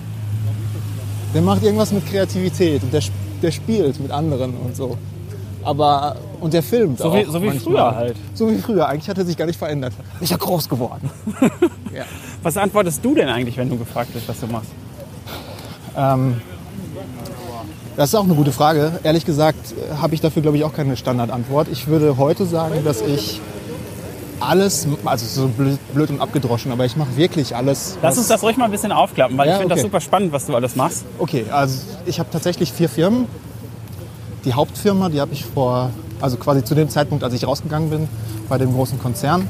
der 1.33 1.41
macht 1.41 1.63
irgendwas 1.63 1.91
mit 1.91 2.05
Kreativität 2.05 2.83
und 2.83 2.93
der, 2.93 3.01
der 3.41 3.51
spielt 3.51 3.99
mit 3.99 4.11
anderen 4.11 4.53
und 4.55 4.75
so. 4.75 4.97
Aber, 5.67 6.15
und 6.39 6.53
der 6.53 6.63
filmt 6.63 6.97
So 6.99 7.05
auch 7.09 7.25
so 7.25 7.41
wie 7.41 7.47
manchmal. 7.47 7.59
früher 7.59 7.95
halt. 7.95 8.15
So 8.33 8.49
wie 8.49 8.57
früher. 8.57 8.87
Eigentlich 8.87 9.09
hat 9.09 9.17
er 9.17 9.25
sich 9.25 9.35
gar 9.35 9.45
nicht 9.45 9.59
verändert. 9.59 9.93
Ist 10.21 10.31
ja 10.31 10.37
groß 10.37 10.69
geworden. 10.69 11.09
ja. 11.93 12.05
Was 12.41 12.55
antwortest 12.55 13.03
du 13.03 13.13
denn 13.13 13.27
eigentlich, 13.27 13.57
wenn 13.57 13.69
du 13.69 13.77
gefragt 13.77 14.15
wirst, 14.15 14.29
was 14.29 14.39
du 14.39 14.47
machst? 14.47 14.69
Ähm, 15.97 16.39
das 17.97 18.09
ist 18.09 18.15
auch 18.15 18.23
eine 18.23 18.35
gute 18.35 18.51
Frage. 18.53 18.99
Ehrlich 19.03 19.25
gesagt 19.25 19.73
äh, 19.73 19.95
habe 20.01 20.15
ich 20.15 20.21
dafür, 20.21 20.41
glaube 20.41 20.55
ich, 20.55 20.63
auch 20.63 20.73
keine 20.73 20.95
Standardantwort. 20.95 21.67
Ich 21.69 21.87
würde 21.87 22.15
heute 22.17 22.45
sagen, 22.45 22.85
dass 22.85 23.01
ich 23.01 23.41
alles, 24.39 24.87
also 25.03 25.25
so 25.25 25.47
blöd, 25.49 26.09
und 26.11 26.21
abgedroschen, 26.21 26.71
aber 26.71 26.85
ich 26.85 26.95
mache 26.95 27.17
wirklich 27.17 27.55
alles. 27.55 27.97
Lass 28.01 28.17
uns 28.17 28.27
das 28.27 28.43
ruhig 28.43 28.55
mal 28.55 28.65
ein 28.65 28.71
bisschen 28.71 28.91
aufklappen, 28.91 29.37
weil 29.37 29.47
Ja, 29.47 29.53
ich 29.55 29.59
finde 29.59 29.73
das 29.73 29.79
okay. 29.83 29.87
super 29.89 29.99
spannend, 29.99 30.31
was 30.31 30.45
du 30.45 30.55
alles 30.55 30.75
machst. 30.75 31.05
Okay, 31.17 31.45
also 31.51 31.81
ich 32.05 32.19
habe 32.19 32.29
tatsächlich 32.31 32.71
vier 32.71 32.87
Firmen. 32.87 33.25
Die 34.47 34.53
Hauptfirma, 34.53 35.09
die 35.09 35.19
habe 35.19 35.33
ich 35.33 35.43
vor, 35.43 35.89
also 36.21 36.37
quasi 36.37 36.63
zu 36.63 36.73
dem 36.73 36.87
Zeitpunkt, 36.87 37.21
als 37.21 37.33
ich 37.33 37.45
rausgegangen 37.45 37.89
bin, 37.89 38.07
bei 38.47 38.57
dem 38.57 38.71
großen 38.73 38.97
Konzern 38.97 39.45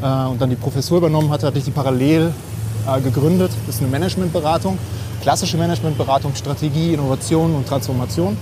äh, 0.00 0.26
und 0.26 0.40
dann 0.40 0.50
die 0.50 0.54
Professur 0.54 0.98
übernommen 0.98 1.30
hatte, 1.30 1.48
hatte 1.48 1.58
ich 1.58 1.64
die 1.64 1.72
parallel 1.72 2.32
äh, 2.86 3.00
gegründet. 3.00 3.50
Das 3.66 3.74
ist 3.74 3.80
eine 3.82 3.90
Managementberatung, 3.90 4.78
klassische 5.20 5.56
Managementberatung, 5.56 6.32
Strategie, 6.36 6.94
Innovation 6.94 7.56
und 7.56 7.66
Transformation. 7.66 8.36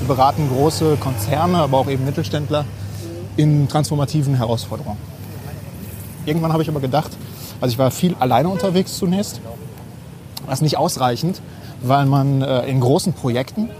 Wir 0.00 0.08
beraten 0.14 0.46
große 0.46 0.98
Konzerne, 1.00 1.56
aber 1.56 1.78
auch 1.78 1.88
eben 1.88 2.04
Mittelständler 2.04 2.66
in 3.38 3.66
transformativen 3.66 4.34
Herausforderungen. 4.34 4.98
Irgendwann 6.26 6.52
habe 6.52 6.64
ich 6.64 6.68
aber 6.68 6.80
gedacht, 6.80 7.12
also 7.62 7.72
ich 7.72 7.78
war 7.78 7.90
viel 7.90 8.14
alleine 8.20 8.50
unterwegs 8.50 8.98
zunächst, 8.98 9.40
das 10.44 10.58
ist 10.58 10.62
nicht 10.62 10.76
ausreichend, 10.76 11.40
weil 11.80 12.04
man 12.04 12.42
äh, 12.42 12.66
in 12.66 12.78
großen 12.78 13.14
Projekten 13.14 13.70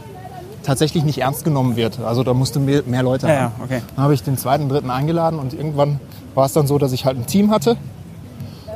tatsächlich 0.67 1.05
nicht 1.05 1.19
ernst 1.19 1.45
genommen 1.45 1.77
wird. 1.77 2.01
Also 2.01 2.23
da 2.23 2.35
musste 2.35 2.59
mehr, 2.59 2.83
mehr 2.87 3.03
Leute 3.03 3.27
Ja, 3.29 3.35
haben. 3.35 3.53
ja, 3.59 3.65
okay. 3.65 3.83
Dann 3.95 4.05
habe 4.05 4.15
ich 4.15 4.23
den 4.23 4.37
zweiten, 4.37 4.69
dritten 4.69 4.91
eingeladen 4.91 5.39
und 5.39 5.55
irgendwann 5.55 6.01
war 6.35 6.47
es 6.47 6.53
dann 6.53 6.67
so, 6.67 6.77
dass 6.79 6.93
ich 6.93 7.05
halt 7.05 7.17
ein 7.17 7.27
Team 7.27 7.51
hatte 7.51 7.77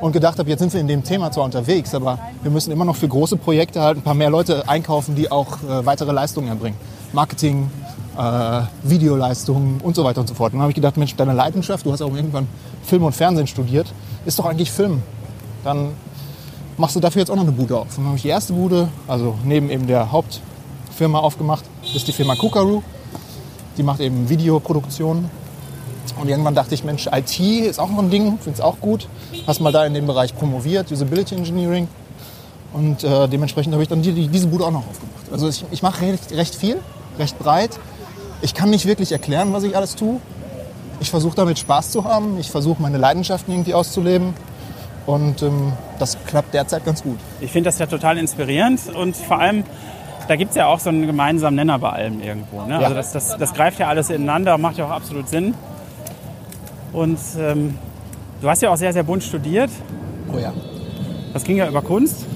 und 0.01 0.13
gedacht 0.13 0.39
habe, 0.39 0.49
jetzt 0.49 0.61
sind 0.61 0.73
wir 0.73 0.81
in 0.81 0.89
dem 0.89 1.05
Thema 1.05 1.31
zwar 1.31 1.45
unterwegs, 1.45 1.95
aber 1.95 2.19
wir 2.43 2.51
müssen 2.51 2.71
immer 2.73 2.85
noch 2.85 2.97
für 2.97 3.09
große 3.09 3.37
Projekte 3.37 3.83
halt 3.83 3.99
ein 3.99 4.03
paar 4.03 4.15
mehr 4.15 4.31
Leute 4.31 4.69
einkaufen, 4.69 5.15
die 5.15 5.31
auch 5.31 5.59
äh, 5.63 5.85
weitere 5.85 6.13
Leistungen 6.13 6.49
erbringen. 6.49 6.79
Marketing, 7.13 7.71
äh, 8.17 8.63
Videoleistungen 8.83 9.81
und 9.83 9.95
so 9.97 10.05
weiter 10.05 10.21
und 10.21 10.29
so 10.29 10.35
fort. 10.35 10.53
Und 10.53 10.59
dann 10.59 10.63
habe 10.63 10.71
ich 10.71 10.77
gedacht, 10.77 10.97
Mensch, 10.97 11.15
deine 11.17 11.33
Leidenschaft, 11.35 11.85
du 11.85 11.93
hast 11.93 12.01
auch 12.03 12.15
irgendwann 12.15 12.47
Film 12.85 13.03
und 13.05 13.15
Fernsehen 13.15 13.47
studiert, 13.47 13.93
ist 14.25 14.39
doch 14.39 14.47
eigentlich 14.47 14.71
Film. 14.71 15.03
Dann 15.65 15.89
machst 16.79 16.97
du 16.97 17.01
dafür 17.01 17.21
jetzt 17.21 17.31
auch 17.31 17.37
noch 17.37 17.43
eine 17.43 17.53
Bude 17.53 17.77
auf. 17.77 17.89
Und 17.91 17.99
dann 17.99 18.07
habe 18.07 18.17
ich 18.17 18.23
die 18.23 18.29
erste 18.29 18.53
Bude, 18.55 18.89
also 19.07 19.35
neben 19.45 19.69
eben 19.71 19.87
der 19.87 20.11
Hauptfirma 20.13 21.19
aufgemacht, 21.19 21.65
das 21.93 22.03
ist 22.03 22.09
die 22.09 22.13
Firma 22.13 22.37
Kukaru. 22.37 22.83
Die 23.77 23.83
macht 23.83 24.01
eben 24.01 24.29
Videoproduktion. 24.29 25.29
Und 26.21 26.29
irgendwann 26.29 26.55
dachte 26.55 26.75
ich, 26.75 26.85
Mensch, 26.85 27.09
IT 27.11 27.41
ist 27.41 27.81
auch 27.81 27.91
noch 27.91 27.99
ein 27.99 28.11
Ding, 28.11 28.39
finde 28.39 28.53
es 28.53 28.61
auch 28.61 28.79
gut. 28.81 29.09
Hast 29.47 29.61
mal 29.61 29.73
da 29.73 29.85
in 29.85 29.95
dem 29.95 30.07
Bereich 30.07 30.35
promoviert, 30.37 30.93
Usability 30.93 31.35
Engineering. 31.35 31.89
Und 32.73 33.03
äh, 33.03 33.29
dementsprechend 33.29 33.73
habe 33.73 33.83
ich 33.83 33.89
dann 33.89 34.03
die, 34.03 34.13
die, 34.13 34.29
diese 34.29 34.47
Bude 34.47 34.65
auch 34.67 34.71
noch 34.71 34.87
aufgemacht. 34.87 35.33
Also 35.33 35.49
ich, 35.49 35.65
ich 35.73 35.83
mache 35.83 36.03
recht, 36.03 36.33
recht 36.33 36.55
viel, 36.55 36.77
recht 37.19 37.39
breit. 37.39 37.79
Ich 38.43 38.55
kann 38.55 38.71
nicht 38.71 38.87
wirklich 38.87 39.11
erklären, 39.11 39.53
was 39.53 39.65
ich 39.65 39.77
alles 39.77 39.97
tue. 39.97 40.21
Ich 41.01 41.11
versuche 41.11 41.35
damit 41.35 41.59
Spaß 41.59 41.91
zu 41.91 42.05
haben. 42.05 42.39
Ich 42.39 42.51
versuche 42.51 42.81
meine 42.81 42.99
Leidenschaften 42.99 43.53
irgendwie 43.53 43.75
auszuleben. 43.75 44.35
Und 45.07 45.43
ähm, 45.43 45.73
das 45.99 46.17
klappt 46.27 46.55
derzeit 46.55 46.85
ganz 46.85 47.03
gut. 47.03 47.19
Ich 47.41 47.51
finde 47.51 47.69
das 47.69 47.79
ja 47.79 47.87
total 47.87 48.19
inspirierend 48.19 48.95
und 48.95 49.17
vor 49.17 49.41
allem, 49.41 49.65
da 50.31 50.37
gibt 50.37 50.51
es 50.51 50.57
ja 50.57 50.67
auch 50.67 50.79
so 50.79 50.91
einen 50.91 51.09
gemeinsamen 51.09 51.57
Nenner 51.57 51.77
bei 51.81 51.89
allem 51.91 52.21
irgendwo. 52.21 52.63
Ne? 52.63 52.75
Ja. 52.75 52.79
Also 52.79 52.95
das, 52.95 53.13
das, 53.13 53.37
das 53.37 53.53
greift 53.53 53.81
ja 53.81 53.89
alles 53.89 54.11
ineinander, 54.11 54.57
macht 54.59 54.79
ja 54.79 54.87
auch 54.87 54.91
absolut 54.91 55.29
Sinn. 55.29 55.55
Und 56.93 57.19
ähm, 57.37 57.77
du 58.41 58.49
hast 58.49 58.63
ja 58.63 58.71
auch 58.71 58.77
sehr, 58.77 58.93
sehr 58.93 59.03
bunt 59.03 59.25
studiert. 59.25 59.71
Oh 60.33 60.39
ja. 60.39 60.53
Das 61.33 61.43
ging 61.43 61.57
ja 61.57 61.69
über 61.69 61.83
Kunst 61.83 62.27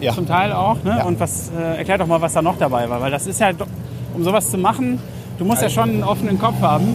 Ja. 0.00 0.12
zum 0.12 0.26
Teil 0.26 0.52
auch. 0.52 0.82
Ne? 0.82 0.96
Ja. 0.98 1.04
Und 1.04 1.20
was, 1.20 1.52
äh, 1.56 1.78
erklär 1.78 1.98
doch 1.98 2.08
mal, 2.08 2.20
was 2.20 2.32
da 2.32 2.42
noch 2.42 2.58
dabei 2.58 2.90
war. 2.90 3.00
Weil 3.00 3.12
das 3.12 3.28
ist 3.28 3.40
ja, 3.40 3.50
um 4.14 4.24
sowas 4.24 4.50
zu 4.50 4.58
machen, 4.58 4.98
du 5.38 5.44
musst 5.44 5.62
ja 5.62 5.68
schon 5.68 5.90
einen 5.90 6.02
offenen 6.02 6.40
Kopf 6.40 6.60
haben, 6.60 6.92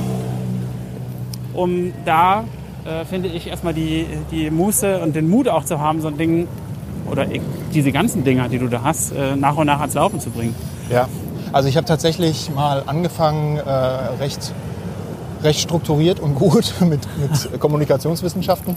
um 1.53 1.93
da, 2.03 2.43
äh, 2.85 3.05
finde 3.05 3.29
ich, 3.29 3.47
erstmal 3.47 3.73
die, 3.73 4.05
die 4.31 4.49
Muße 4.51 4.99
und 4.99 5.15
den 5.15 5.29
Mut 5.29 5.47
auch 5.47 5.63
zu 5.63 5.79
haben, 5.79 6.01
so 6.01 6.09
ein 6.09 6.17
Ding 6.17 6.47
oder 7.09 7.29
ich- 7.31 7.41
diese 7.73 7.91
ganzen 7.91 8.23
Dinger, 8.23 8.49
die 8.49 8.59
du 8.59 8.67
da 8.67 8.83
hast, 8.83 9.11
äh, 9.11 9.35
nach 9.35 9.57
und 9.57 9.67
nach 9.67 9.79
ans 9.79 9.93
Laufen 9.93 10.19
zu 10.19 10.29
bringen. 10.29 10.55
Ja, 10.89 11.07
also 11.51 11.69
ich 11.69 11.77
habe 11.77 11.85
tatsächlich 11.85 12.49
mal 12.53 12.83
angefangen, 12.85 13.57
äh, 13.57 13.69
recht, 13.69 14.53
recht 15.43 15.59
strukturiert 15.59 16.19
und 16.19 16.35
gut 16.35 16.73
mit, 16.81 17.07
mit 17.17 17.59
Kommunikationswissenschaften 17.59 18.75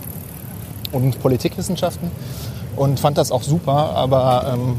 und 0.93 1.21
Politikwissenschaften 1.21 2.11
und 2.77 3.01
fand 3.01 3.19
das 3.19 3.33
auch 3.33 3.43
super, 3.43 3.95
aber 3.95 4.55
ähm, 4.55 4.77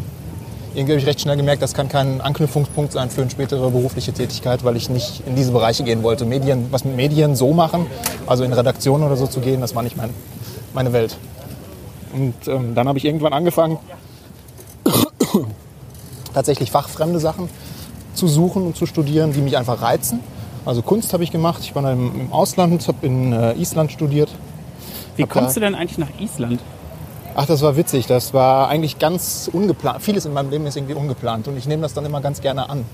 irgendwie 0.74 0.93
habe 0.93 1.01
ich 1.01 1.08
recht 1.08 1.22
schnell 1.22 1.38
gemerkt, 1.38 1.62
das 1.62 1.74
kann 1.74 1.88
kein 1.88 2.20
Anknüpfungspunkt 2.20 2.93
sein 2.93 3.12
für 3.12 3.22
eine 3.22 3.29
spätere 3.29 3.70
berufliche 3.70 4.12
Tätigkeit, 4.12 4.63
weil 4.63 4.75
ich 4.75 4.89
nicht 4.89 5.22
in 5.27 5.36
diese 5.36 5.51
Bereiche 5.51 5.84
gehen 5.84 6.01
wollte. 6.01 6.25
Medien, 6.25 6.67
was 6.72 6.84
mit 6.84 6.96
Medien 6.96 7.36
so 7.36 7.53
machen, 7.53 7.86
also 8.25 8.43
in 8.43 8.53
Redaktionen 8.53 9.05
oder 9.05 9.15
so 9.15 9.27
zu 9.27 9.39
gehen, 9.39 9.62
das 9.62 9.75
war 9.75 9.84
nicht 9.84 9.98
mein, 9.98 10.10
meine 10.74 10.91
Welt. 10.91 11.15
Und 12.13 12.34
ähm, 12.48 12.74
dann 12.74 12.88
habe 12.88 12.98
ich 12.98 13.05
irgendwann 13.05 13.34
angefangen, 13.34 13.77
tatsächlich 16.33 16.71
fachfremde 16.71 17.19
Sachen 17.19 17.49
zu 18.13 18.27
suchen 18.27 18.63
und 18.63 18.75
zu 18.75 18.85
studieren, 18.85 19.33
die 19.33 19.41
mich 19.41 19.57
einfach 19.57 19.81
reizen. 19.81 20.19
Also 20.65 20.81
Kunst 20.81 21.13
habe 21.13 21.23
ich 21.23 21.31
gemacht. 21.31 21.61
Ich 21.63 21.75
war 21.75 21.81
dann 21.81 22.11
im, 22.15 22.31
Ausland, 22.33 22.87
habe 22.87 23.05
in 23.05 23.33
äh, 23.33 23.53
Island 23.53 23.91
studiert. 23.91 24.29
Wie 25.15 25.23
kommst 25.23 25.55
du 25.55 25.59
denn 25.59 25.75
eigentlich 25.75 25.97
nach 25.97 26.19
Island? 26.19 26.59
Ach, 27.35 27.45
das 27.45 27.61
war 27.61 27.75
witzig. 27.75 28.07
Das 28.07 28.33
war 28.33 28.69
eigentlich 28.69 28.99
ganz 28.99 29.49
ungeplant. 29.51 30.01
Vieles 30.01 30.25
in 30.25 30.33
meinem 30.33 30.51
Leben 30.51 30.65
ist 30.65 30.77
irgendwie 30.77 30.93
ungeplant 30.93 31.47
und 31.47 31.57
ich 31.57 31.67
nehme 31.67 31.81
das 31.81 31.93
dann 31.93 32.05
immer 32.05 32.21
ganz 32.21 32.41
gerne 32.41 32.69
an. 32.69 32.85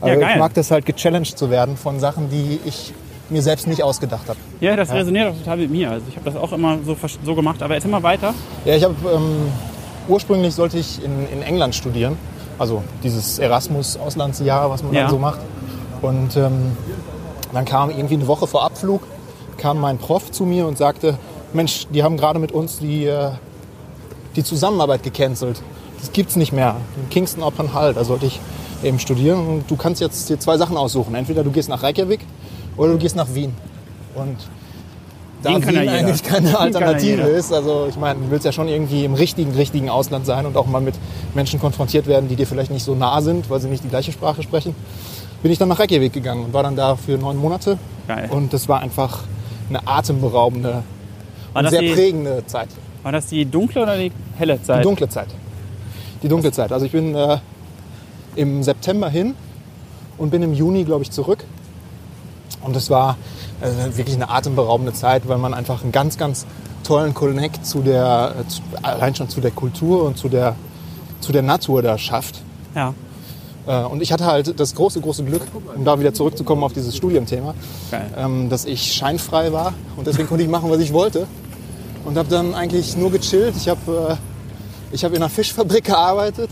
Also 0.00 0.18
geil. 0.18 0.30
ich 0.32 0.38
mag 0.38 0.54
das 0.54 0.70
halt 0.70 0.86
gechallenged 0.86 1.38
zu 1.38 1.50
werden 1.50 1.76
von 1.76 2.00
Sachen, 2.00 2.28
die 2.30 2.58
ich 2.64 2.92
mir 3.30 3.42
selbst 3.42 3.66
nicht 3.66 3.82
ausgedacht 3.82 4.28
habe. 4.28 4.38
Ja, 4.60 4.76
das 4.76 4.92
resoniert 4.92 5.28
auch 5.28 5.36
total 5.36 5.58
mit 5.58 5.70
mir. 5.70 5.90
Also 5.90 6.04
ich 6.08 6.16
habe 6.16 6.30
das 6.30 6.36
auch 6.36 6.52
immer 6.52 6.78
so, 6.84 6.96
so 7.24 7.34
gemacht, 7.34 7.62
aber 7.62 7.74
jetzt 7.74 7.84
immer 7.84 8.02
weiter. 8.02 8.34
Ja, 8.64 8.74
ich 8.76 8.84
habe 8.84 8.94
ähm, 9.14 9.52
ursprünglich 10.08 10.54
sollte 10.54 10.78
ich 10.78 11.02
in, 11.02 11.28
in 11.32 11.42
England 11.42 11.74
studieren, 11.74 12.16
also 12.62 12.82
dieses 13.02 13.38
Erasmus-Auslandsjahr, 13.38 14.70
was 14.70 14.82
man 14.82 14.94
Ja. 14.94 15.02
dann 15.02 15.10
so 15.10 15.18
macht. 15.18 15.40
Und 16.00 16.36
ähm, 16.36 16.76
dann 17.52 17.64
kam 17.64 17.90
irgendwie 17.90 18.14
eine 18.14 18.26
Woche 18.26 18.46
vor 18.46 18.64
Abflug 18.64 19.02
kam 19.58 19.78
mein 19.80 19.98
Prof 19.98 20.32
zu 20.32 20.44
mir 20.44 20.66
und 20.66 20.76
sagte, 20.76 21.16
Mensch, 21.52 21.86
die 21.94 22.02
haben 22.02 22.16
gerade 22.16 22.38
mit 22.40 22.50
uns 22.50 22.78
die, 22.78 23.04
äh, 23.04 23.30
die 24.34 24.42
Zusammenarbeit 24.42 25.02
gecancelt. 25.04 25.62
Das 26.00 26.10
gibt's 26.12 26.34
nicht 26.34 26.52
mehr. 26.52 26.74
In 26.96 27.08
Kingston 27.10 27.44
upon 27.44 27.72
Hull, 27.74 27.94
da 27.94 28.02
sollte 28.02 28.26
ich 28.26 28.40
eben 28.82 28.98
studieren 28.98 29.46
und 29.46 29.70
du 29.70 29.76
kannst 29.76 30.00
jetzt 30.00 30.28
dir 30.28 30.40
zwei 30.40 30.56
Sachen 30.56 30.76
aussuchen. 30.76 31.14
Entweder 31.14 31.44
du 31.44 31.50
gehst 31.52 31.68
nach 31.68 31.82
Reykjavik 31.84 32.20
oder 32.76 32.92
du 32.92 32.98
gehst 32.98 33.14
nach 33.14 33.32
Wien. 33.34 33.54
Und 34.16 34.36
da 35.42 35.50
Wien 35.50 35.66
Wien 35.66 35.88
eigentlich 35.88 36.22
keine 36.22 36.58
Alternative 36.58 37.22
ist, 37.22 37.52
also 37.52 37.86
ich 37.88 37.96
meine, 37.96 38.20
du 38.20 38.30
willst 38.30 38.44
ja 38.44 38.52
schon 38.52 38.68
irgendwie 38.68 39.04
im 39.04 39.14
richtigen, 39.14 39.52
richtigen 39.52 39.88
Ausland 39.88 40.26
sein 40.26 40.46
und 40.46 40.56
auch 40.56 40.66
mal 40.66 40.80
mit 40.80 40.94
Menschen 41.34 41.60
konfrontiert 41.60 42.06
werden, 42.06 42.28
die 42.28 42.36
dir 42.36 42.46
vielleicht 42.46 42.70
nicht 42.70 42.84
so 42.84 42.94
nah 42.94 43.20
sind, 43.20 43.50
weil 43.50 43.60
sie 43.60 43.68
nicht 43.68 43.84
die 43.84 43.88
gleiche 43.88 44.12
Sprache 44.12 44.42
sprechen, 44.42 44.74
bin 45.42 45.50
ich 45.50 45.58
dann 45.58 45.68
nach 45.68 45.78
Reykjavik 45.78 46.12
gegangen 46.12 46.44
und 46.44 46.52
war 46.52 46.62
dann 46.62 46.76
da 46.76 46.96
für 46.96 47.18
neun 47.18 47.36
Monate. 47.36 47.78
Geil. 48.06 48.28
Und 48.30 48.52
das 48.52 48.68
war 48.68 48.80
einfach 48.80 49.24
eine 49.68 49.86
atemberaubende 49.86 50.82
und 51.54 51.70
sehr 51.70 51.80
die, 51.80 51.92
prägende 51.92 52.44
Zeit. 52.46 52.68
war 53.02 53.12
das 53.12 53.26
die 53.26 53.44
dunkle 53.44 53.82
oder 53.82 53.96
die 53.96 54.12
helle 54.38 54.62
Zeit? 54.62 54.80
Die 54.80 54.82
dunkle 54.82 55.08
Zeit. 55.08 55.28
Die 56.22 56.28
dunkle 56.28 56.52
Zeit. 56.52 56.72
Also 56.72 56.86
ich 56.86 56.92
bin 56.92 57.14
äh, 57.14 57.38
im 58.36 58.62
September 58.62 59.08
hin 59.08 59.34
und 60.18 60.30
bin 60.30 60.42
im 60.42 60.54
Juni, 60.54 60.84
glaube 60.84 61.02
ich, 61.02 61.10
zurück. 61.10 61.44
Und 62.62 62.76
es 62.76 62.90
war 62.90 63.16
äh, 63.60 63.96
wirklich 63.96 64.16
eine 64.16 64.30
atemberaubende 64.30 64.92
Zeit, 64.92 65.28
weil 65.28 65.38
man 65.38 65.54
einfach 65.54 65.82
einen 65.82 65.92
ganz, 65.92 66.16
ganz 66.18 66.46
tollen 66.84 67.14
Connect 67.14 67.64
zu 67.66 67.80
der, 67.80 68.34
äh, 68.40 68.48
zu, 68.48 68.60
allein 68.82 69.14
schon 69.14 69.28
zu 69.28 69.40
der 69.40 69.50
Kultur 69.50 70.04
und 70.04 70.16
zu 70.16 70.28
der, 70.28 70.54
zu 71.20 71.32
der 71.32 71.42
Natur 71.42 71.82
da 71.82 71.98
schafft. 71.98 72.40
Ja, 72.74 72.94
Äh, 73.66 73.84
Und 73.84 74.02
ich 74.02 74.12
hatte 74.12 74.24
halt 74.26 74.58
das 74.58 74.74
große, 74.74 75.00
große 75.00 75.22
Glück, 75.24 75.42
um 75.76 75.84
da 75.84 75.98
wieder 76.00 76.12
zurückzukommen 76.14 76.64
auf 76.64 76.72
dieses 76.72 76.96
Studienthema, 76.96 77.54
ähm, 78.16 78.48
dass 78.48 78.64
ich 78.64 78.92
scheinfrei 78.92 79.52
war 79.52 79.74
und 79.96 80.06
deswegen 80.06 80.28
konnte 80.28 80.42
ich 80.42 80.50
machen, 80.50 80.68
was 80.70 80.80
ich 80.80 80.92
wollte. 80.92 81.26
Und 82.04 82.18
habe 82.18 82.28
dann 82.28 82.54
eigentlich 82.54 82.96
nur 82.96 83.12
gechillt. 83.12 83.54
Ich 83.56 83.68
habe 83.68 84.18
äh, 84.18 84.94
ich 84.94 85.04
hab 85.04 85.12
in 85.12 85.18
einer 85.18 85.28
Fischfabrik 85.30 85.84
gearbeitet. 85.84 86.50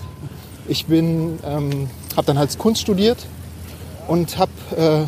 Ich 0.68 0.86
bin, 0.86 1.40
ähm, 1.44 1.90
habe 2.16 2.26
dann 2.28 2.38
halt 2.38 2.56
Kunst 2.58 2.82
studiert 2.82 3.18
und 4.06 4.38
habe 4.38 4.52
äh, 4.76 5.02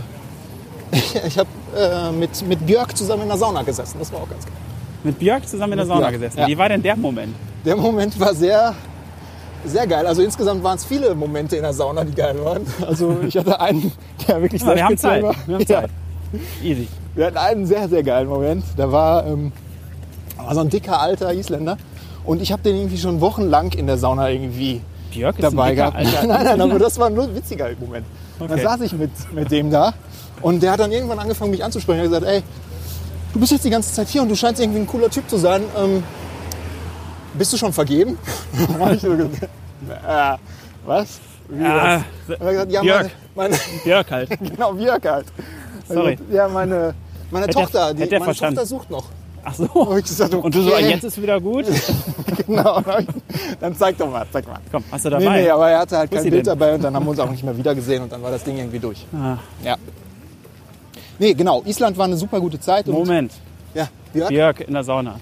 Ich 0.93 1.39
habe 1.39 1.49
äh, 1.77 2.13
mit, 2.13 2.47
mit 2.47 2.67
Björk 2.67 2.97
zusammen 2.97 3.23
in 3.23 3.29
der 3.29 3.39
Sauna 3.39 3.63
gesessen. 3.63 3.97
Das 3.99 4.13
war 4.13 4.21
auch 4.21 4.29
ganz 4.29 4.45
geil. 4.45 4.55
Mit 5.05 5.19
Björk 5.19 5.49
zusammen 5.49 5.73
in 5.73 5.79
der 5.79 5.87
Mit 5.87 5.95
Sauna 5.95 6.09
Björk, 6.09 6.21
gesessen. 6.21 6.39
ja. 6.41 6.47
Wie 6.49 6.59
war 6.59 6.69
denn 6.69 6.83
der 6.83 6.97
Moment? 6.97 7.35
Der 7.65 7.77
Moment 7.77 8.19
war 8.21 8.35
sehr, 8.35 8.75
sehr 9.65 9.87
geil. 9.87 10.07
Also 10.07 10.23
insgesamt 10.23 10.63
waren 10.63 10.77
es 10.77 10.85
viele 10.85 11.15
Momente 11.15 11.57
in 11.57 11.63
der 11.63 11.73
Sauna, 11.73 12.05
die 12.05 12.13
geil 12.15 12.37
waren. 12.45 12.67
Also 12.87 13.17
ich 13.27 13.37
hatte 13.37 13.59
einen, 13.61 13.91
der 14.29 14.43
wirklich 14.43 14.63
sehr 14.65 14.75
wir 14.77 14.85
haben 14.85 14.97
Zeit. 14.99 15.23
war. 15.23 15.35
Wir 15.47 15.55
haben 15.55 15.65
Ja. 15.67 15.81
Zeit. 15.83 15.91
Easy. 16.63 16.89
Wir 17.15 17.27
hatten 17.27 17.37
einen 17.39 17.67
sehr, 17.67 17.89
sehr 17.89 18.03
geilen 18.03 18.29
Moment. 18.29 18.65
Da 18.77 18.91
war, 18.93 19.27
ähm, 19.27 19.53
war 20.37 20.55
so 20.55 20.61
ein 20.61 20.69
dicker 20.71 21.01
alter 21.01 21.33
Isländer. 21.33 21.77
Und 22.25 22.41
ich 22.43 22.53
habe 22.53 22.63
den 22.63 22.77
irgendwie 22.77 22.99
schon 22.99 23.21
wochenlang 23.21 23.73
in 23.73 23.87
der 23.87 23.99
Sauna 23.99 24.31
irgendwie 24.31 24.81
Björk 25.11 25.39
ist 25.39 25.43
dabei 25.45 25.65
ein 25.65 25.71
dicker, 25.77 25.91
gehabt. 25.91 25.97
alter 26.17 26.27
nein, 26.27 26.45
nein, 26.45 26.61
aber 26.61 26.79
das 26.79 26.99
war 26.99 27.11
nur 27.11 27.25
ein 27.25 27.35
witziger 27.35 27.69
Moment. 27.81 28.07
Dann 28.39 28.51
Okay. 28.51 28.63
saß 28.63 28.81
ich 28.81 28.93
mit, 28.95 29.11
mit 29.33 29.51
dem 29.51 29.71
da 29.71 29.93
und 30.43 30.63
der 30.63 30.73
hat 30.73 30.81
dann 30.81 30.93
irgendwann 30.93 31.19
angefangen, 31.19 31.51
mich 31.51 31.65
anzusprechen. 31.65 32.01
Er 32.01 32.05
hat 32.05 32.11
gesagt, 32.11 32.27
ey, 32.27 32.43
du 33.33 33.41
bist 33.41 33.53
jetzt 33.53 33.65
die 33.65 33.71
ganze 33.71 33.93
Zeit 33.93 34.09
hier 34.09 34.23
und 34.23 34.29
du 34.29 34.35
scheinst 34.37 34.61
irgendwie 34.61 34.81
ein 34.81 34.87
cooler 34.87 35.09
Typ 35.11 35.29
zu 35.29 35.37
sein. 35.39 35.63
Ähm, 35.77 36.03
bist 37.35 37.53
du 37.53 37.57
schon 37.57 37.73
vergeben? 37.73 38.19
Ich 38.93 39.01
so 39.01 39.11
gesagt, 39.17 39.43
äh, 39.89 40.37
was? 40.87 41.21
Wie 41.49 41.63
das? 41.63 42.03
Dann 42.29 42.39
hat 42.39 42.41
er 42.41 42.53
gesagt, 42.53 42.73
ja, 42.73 42.81
Björk. 42.83 43.11
meine, 43.35 43.55
meine, 43.55 43.61
Björk 43.85 44.11
halt. 44.11 44.29
genau, 44.41 44.73
Björk 44.75 45.05
halt. 45.11 45.27
Sorry. 45.89 46.19
Ja, 46.31 46.49
meine, 46.49 46.95
meine 47.31 47.47
Hätte 47.47 47.59
er- 47.59 47.63
Tochter, 47.65 47.95
die, 47.95 48.01
meine 48.11 48.25
verstanden. 48.25 48.57
Tochter 48.57 48.67
sucht 48.69 48.91
noch. 48.91 49.05
Ach 49.45 49.55
so. 49.55 49.97
ich 49.99 50.05
gesagt, 50.05 50.33
Und 50.35 50.55
du 50.55 50.63
so, 50.63 50.73
okay. 50.73 50.91
jetzt 50.91 51.03
ist 51.03 51.21
wieder 51.21 51.41
gut? 51.41 51.67
Genau. 52.47 52.81
Dann 53.61 53.75
zeig 53.77 53.99
doch 53.99 54.09
mal, 54.09 54.25
zeig 54.33 54.47
mal. 54.47 54.59
Komm, 54.71 54.85
hast 54.93 55.05
du 55.05 55.09
Nee, 55.11 55.25
dabei? 55.25 55.41
nee, 55.43 55.51
aber 55.51 55.69
er 55.71 55.79
hatte 55.81 55.99
halt 55.99 56.13
Wo 56.13 56.15
kein 56.17 56.23
Bild 56.25 56.35
denn? 56.35 56.45
dabei 56.45 56.75
und 56.77 56.85
dann 56.85 56.95
haben 56.95 57.05
wir 57.07 57.11
uns 57.11 57.19
auch 57.19 57.29
nicht 57.31 57.43
mehr 57.43 57.57
wieder 57.57 57.75
gesehen 57.75 58.03
und 58.05 58.13
dann 58.13 58.23
war 58.23 58.31
das 58.31 58.45
Ding 58.45 58.57
irgendwie 58.57 58.79
durch. 58.79 59.05
Ah, 59.13 59.39
Ja. 59.65 59.77
Nee, 61.19 61.35
genau. 61.35 61.63
Island 61.65 61.97
war 61.99 62.07
eine 62.07 62.17
super 62.17 62.41
gute 62.41 62.59
Zeit. 62.61 62.89
Und, 62.89 62.95
Moment. 62.95 63.33
Ja, 63.75 63.89
Björk? 64.13 64.29
Björk 64.29 64.61
in 64.61 64.75
der 64.75 64.85
Sauna. 64.85 65.17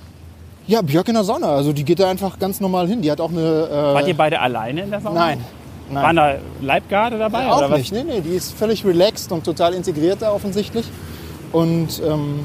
Ja, 0.66 0.82
Björk 0.82 1.08
in 1.08 1.14
der 1.14 1.24
Sauna. 1.24 1.48
Also 1.48 1.72
die 1.72 1.84
geht 1.84 1.98
da 2.00 2.08
einfach 2.08 2.38
ganz 2.38 2.60
normal 2.60 2.86
hin. 2.88 3.02
Die 3.02 3.10
hat 3.10 3.20
auch 3.20 3.30
eine. 3.30 3.40
Äh, 3.40 3.94
Wart 3.94 4.08
ihr 4.08 4.16
beide 4.16 4.40
alleine 4.40 4.82
in 4.82 4.90
der 4.90 5.00
Sauna? 5.00 5.18
Nein. 5.20 5.44
Nein. 5.90 6.04
Waren 6.04 6.16
da 6.16 6.34
Leibgarde 6.60 7.18
dabei? 7.18 7.48
auch 7.50 7.58
oder 7.58 7.70
was? 7.70 7.78
nicht. 7.78 7.92
Nee, 7.92 8.04
nee, 8.04 8.20
die 8.20 8.30
ist 8.36 8.56
völlig 8.56 8.84
relaxed 8.84 9.32
und 9.32 9.44
total 9.44 9.74
integriert 9.74 10.22
da 10.22 10.30
offensichtlich. 10.32 10.86
Und 11.52 12.00
ähm, 12.06 12.44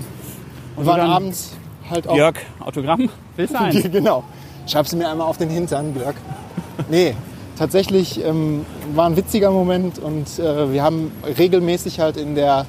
du 0.76 0.86
waren 0.86 0.98
dann- 0.98 1.10
abends 1.12 1.52
halt 1.90 2.08
auch. 2.08 2.14
Björk, 2.16 2.42
Autogramm? 2.60 3.10
Willst 3.36 3.54
du 3.54 3.60
eins? 3.60 3.84
genau. 3.92 4.24
Schreib 4.66 4.88
sie 4.88 4.96
mir 4.96 5.08
einmal 5.10 5.28
auf 5.28 5.38
den 5.38 5.50
Hintern, 5.50 5.94
Björk. 5.94 6.16
Nee, 6.90 7.16
tatsächlich 7.58 8.24
ähm, 8.24 8.66
war 8.94 9.06
ein 9.06 9.16
witziger 9.16 9.50
Moment 9.50 9.98
und 9.98 10.28
äh, 10.40 10.74
wir 10.74 10.84
haben 10.84 11.12
regelmäßig 11.38 12.00
halt 12.02 12.18
in 12.18 12.36
der, 12.36 12.66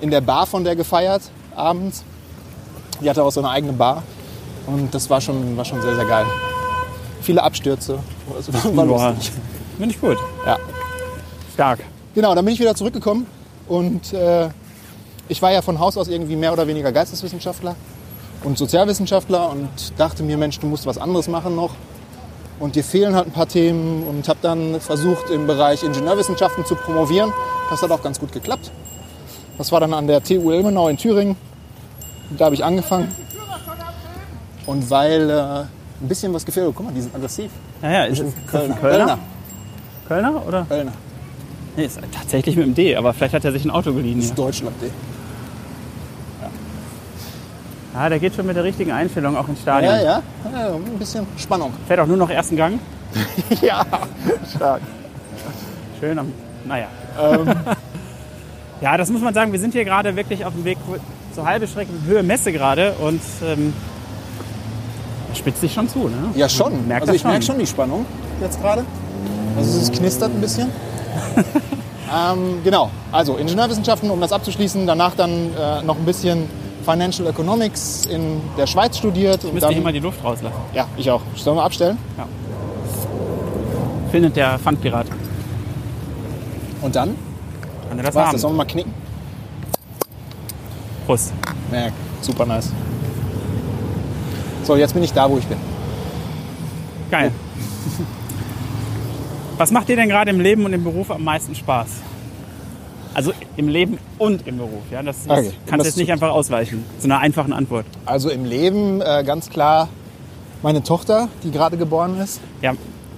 in 0.00 0.10
der 0.10 0.20
Bar 0.20 0.46
von 0.46 0.64
der 0.64 0.76
gefeiert, 0.76 1.22
abends. 1.54 2.04
Die 3.00 3.08
hatte 3.08 3.22
auch 3.22 3.30
so 3.30 3.40
eine 3.40 3.50
eigene 3.50 3.72
Bar 3.72 4.02
und 4.66 4.94
das 4.94 5.08
war 5.10 5.20
schon, 5.20 5.56
war 5.56 5.64
schon 5.64 5.80
sehr, 5.82 5.94
sehr 5.94 6.06
geil. 6.06 6.26
Viele 7.22 7.42
Abstürze. 7.42 7.98
Das 8.34 8.52
war 8.76 8.86
Boah. 8.86 9.10
lustig. 9.10 9.32
Finde 9.76 9.94
ich 9.94 10.00
gut. 10.00 10.18
Ja. 10.44 10.56
Stark. 11.54 11.80
Genau, 12.14 12.34
dann 12.34 12.44
bin 12.44 12.54
ich 12.54 12.60
wieder 12.60 12.74
zurückgekommen 12.74 13.26
und 13.68 14.12
äh, 14.12 14.48
ich 15.28 15.42
war 15.42 15.52
ja 15.52 15.60
von 15.60 15.78
Haus 15.78 15.96
aus 15.96 16.08
irgendwie 16.08 16.36
mehr 16.36 16.52
oder 16.52 16.66
weniger 16.66 16.92
Geisteswissenschaftler 16.92 17.76
und 18.44 18.56
Sozialwissenschaftler 18.56 19.50
und 19.50 19.68
dachte 19.98 20.22
mir, 20.22 20.36
Mensch, 20.36 20.58
du 20.60 20.66
musst 20.66 20.86
was 20.86 20.98
anderes 20.98 21.28
machen 21.28 21.56
noch. 21.56 21.70
Und 22.58 22.74
dir 22.74 22.84
fehlen 22.84 23.14
halt 23.14 23.26
ein 23.26 23.32
paar 23.32 23.48
Themen 23.48 24.04
und 24.04 24.28
habe 24.28 24.38
dann 24.40 24.80
versucht, 24.80 25.28
im 25.28 25.46
Bereich 25.46 25.82
Ingenieurwissenschaften 25.82 26.64
zu 26.64 26.74
promovieren. 26.74 27.32
Das 27.68 27.82
hat 27.82 27.90
auch 27.90 28.02
ganz 28.02 28.18
gut 28.18 28.32
geklappt. 28.32 28.70
Das 29.58 29.72
war 29.72 29.80
dann 29.80 29.94
an 29.94 30.06
der 30.06 30.22
TU 30.22 30.50
Ilmenau 30.50 30.88
in 30.88 30.96
Thüringen. 30.96 31.36
Da 32.36 32.46
habe 32.46 32.54
ich 32.54 32.64
angefangen. 32.64 33.08
Und 34.66 34.90
weil 34.90 35.30
äh, 35.30 35.34
ein 36.02 36.08
bisschen 36.08 36.34
was 36.34 36.44
gefehlt, 36.44 36.72
guck 36.74 36.86
mal, 36.86 36.92
die 36.92 37.00
sind 37.00 37.14
aggressiv. 37.14 37.50
Ja, 37.82 37.90
ja, 37.90 38.04
ist, 38.04 38.18
ist 38.20 38.34
ein 38.36 38.46
Kölner. 38.46 38.74
Kölner? 38.76 39.18
Kölner 40.08 40.46
oder? 40.46 40.66
Kölner. 40.68 40.92
Nee, 41.76 41.84
ist 41.84 42.00
tatsächlich 42.12 42.56
mit 42.56 42.66
dem 42.66 42.74
D, 42.74 42.96
aber 42.96 43.12
vielleicht 43.12 43.34
hat 43.34 43.44
er 43.44 43.52
sich 43.52 43.64
ein 43.64 43.70
Auto 43.70 43.92
geliehen. 43.92 44.16
Das 44.18 44.26
Ja. 44.26 44.30
ist 44.32 44.38
Deutschland, 44.38 44.76
ey. 44.82 44.90
Ah, 47.94 48.08
der 48.10 48.18
geht 48.18 48.34
schon 48.34 48.44
mit 48.46 48.56
der 48.56 48.64
richtigen 48.64 48.92
Einstellung 48.92 49.36
auch 49.36 49.48
ins 49.48 49.60
Stadion. 49.62 49.94
Ja, 49.94 50.02
ja, 50.02 50.22
ja, 50.52 50.74
ein 50.74 50.98
bisschen 50.98 51.26
Spannung. 51.38 51.72
Fährt 51.88 52.00
auch 52.00 52.06
nur 52.06 52.18
noch 52.18 52.28
ersten 52.28 52.54
Gang. 52.56 52.78
ja, 53.62 53.86
stark. 54.54 54.82
Schön 55.98 56.18
am. 56.18 56.30
Naja. 56.66 56.88
Ähm. 57.18 57.46
ja, 58.80 58.96
das 58.96 59.10
muss 59.10 59.22
man 59.22 59.34
sagen. 59.34 59.52
Wir 59.52 59.60
sind 59.60 59.72
hier 59.72 59.84
gerade 59.84 60.14
wirklich 60.16 60.44
auf 60.44 60.52
dem 60.52 60.64
Weg 60.64 60.78
zur 61.34 61.46
halbe 61.46 61.66
Strecke 61.66 61.90
Höhe 62.06 62.22
Messe 62.22 62.52
gerade 62.52 62.92
und 62.94 63.20
ähm, 63.44 63.72
das 65.28 65.38
spitzt 65.38 65.60
sich 65.60 65.72
schon 65.72 65.88
zu. 65.88 66.08
Ne? 66.08 66.30
Ja, 66.34 66.48
schon. 66.48 66.86
Merkt 66.86 67.02
also 67.02 67.14
ich 67.14 67.24
merke 67.24 67.44
schon 67.44 67.58
die 67.58 67.66
Spannung 67.66 68.06
jetzt 68.40 68.60
gerade. 68.60 68.84
Also 69.56 69.78
es 69.78 69.90
knistert 69.92 70.30
ein 70.34 70.40
bisschen. 70.40 70.68
ähm, 72.14 72.60
genau, 72.62 72.90
also 73.12 73.36
Ingenieurwissenschaften, 73.36 74.10
um 74.10 74.20
das 74.20 74.32
abzuschließen. 74.32 74.86
Danach 74.86 75.14
dann 75.14 75.50
äh, 75.54 75.82
noch 75.82 75.96
ein 75.96 76.04
bisschen 76.04 76.48
Financial 76.84 77.28
Economics 77.28 78.06
in 78.06 78.40
der 78.56 78.66
Schweiz 78.66 78.98
studiert. 78.98 79.38
Ich 79.38 79.44
Und 79.46 79.54
müsste 79.54 79.70
hier 79.70 79.82
mal 79.82 79.92
die 79.92 79.98
Luft 79.98 80.22
rauslassen. 80.22 80.56
ja, 80.72 80.86
ich 80.96 81.10
auch. 81.10 81.22
Sollen 81.34 81.56
wir 81.56 81.64
abstellen? 81.64 81.98
Findet 84.10 84.36
der 84.36 84.58
Pfandpirat. 84.58 85.06
Und 86.80 86.94
dann? 86.94 87.16
Kann 87.88 87.98
er 87.98 88.04
das 88.04 88.14
Was? 88.14 88.24
haben? 88.24 88.32
Das 88.32 88.40
sollen 88.40 88.54
wir 88.54 88.58
mal 88.58 88.64
knicken? 88.64 88.92
Prost. 91.06 91.32
Ja, 91.72 91.88
super 92.20 92.46
nice. 92.46 92.72
So, 94.64 94.76
jetzt 94.76 94.94
bin 94.94 95.02
ich 95.04 95.12
da, 95.12 95.30
wo 95.30 95.38
ich 95.38 95.46
bin. 95.46 95.58
Geil. 97.10 97.30
Was 99.58 99.70
macht 99.70 99.88
dir 99.88 99.96
denn 99.96 100.08
gerade 100.08 100.30
im 100.30 100.40
Leben 100.40 100.64
und 100.64 100.72
im 100.72 100.82
Beruf 100.84 101.10
am 101.10 101.22
meisten 101.24 101.54
Spaß? 101.54 101.88
Also 103.14 103.32
im 103.56 103.68
Leben 103.68 103.98
und 104.18 104.46
im 104.46 104.58
Beruf. 104.58 104.82
Ja? 104.90 105.02
Das, 105.02 105.24
das 105.26 105.38
Okay, 105.38 105.52
kannst 105.66 105.80
das 105.80 105.86
jetzt 105.86 105.96
nicht 105.96 106.12
einfach 106.12 106.30
ausweichen. 106.30 106.84
Zu 106.98 107.06
einer 107.06 107.20
einfachen 107.20 107.52
Antwort. 107.52 107.86
Also 108.04 108.28
im 108.28 108.44
Leben 108.44 109.00
äh, 109.00 109.22
ganz 109.24 109.48
klar 109.48 109.88
meine 110.62 110.82
Tochter, 110.82 111.28
die 111.44 111.50
gerade 111.50 111.76
geboren 111.76 112.18
ist, 112.20 112.40
Ja, 112.60 112.72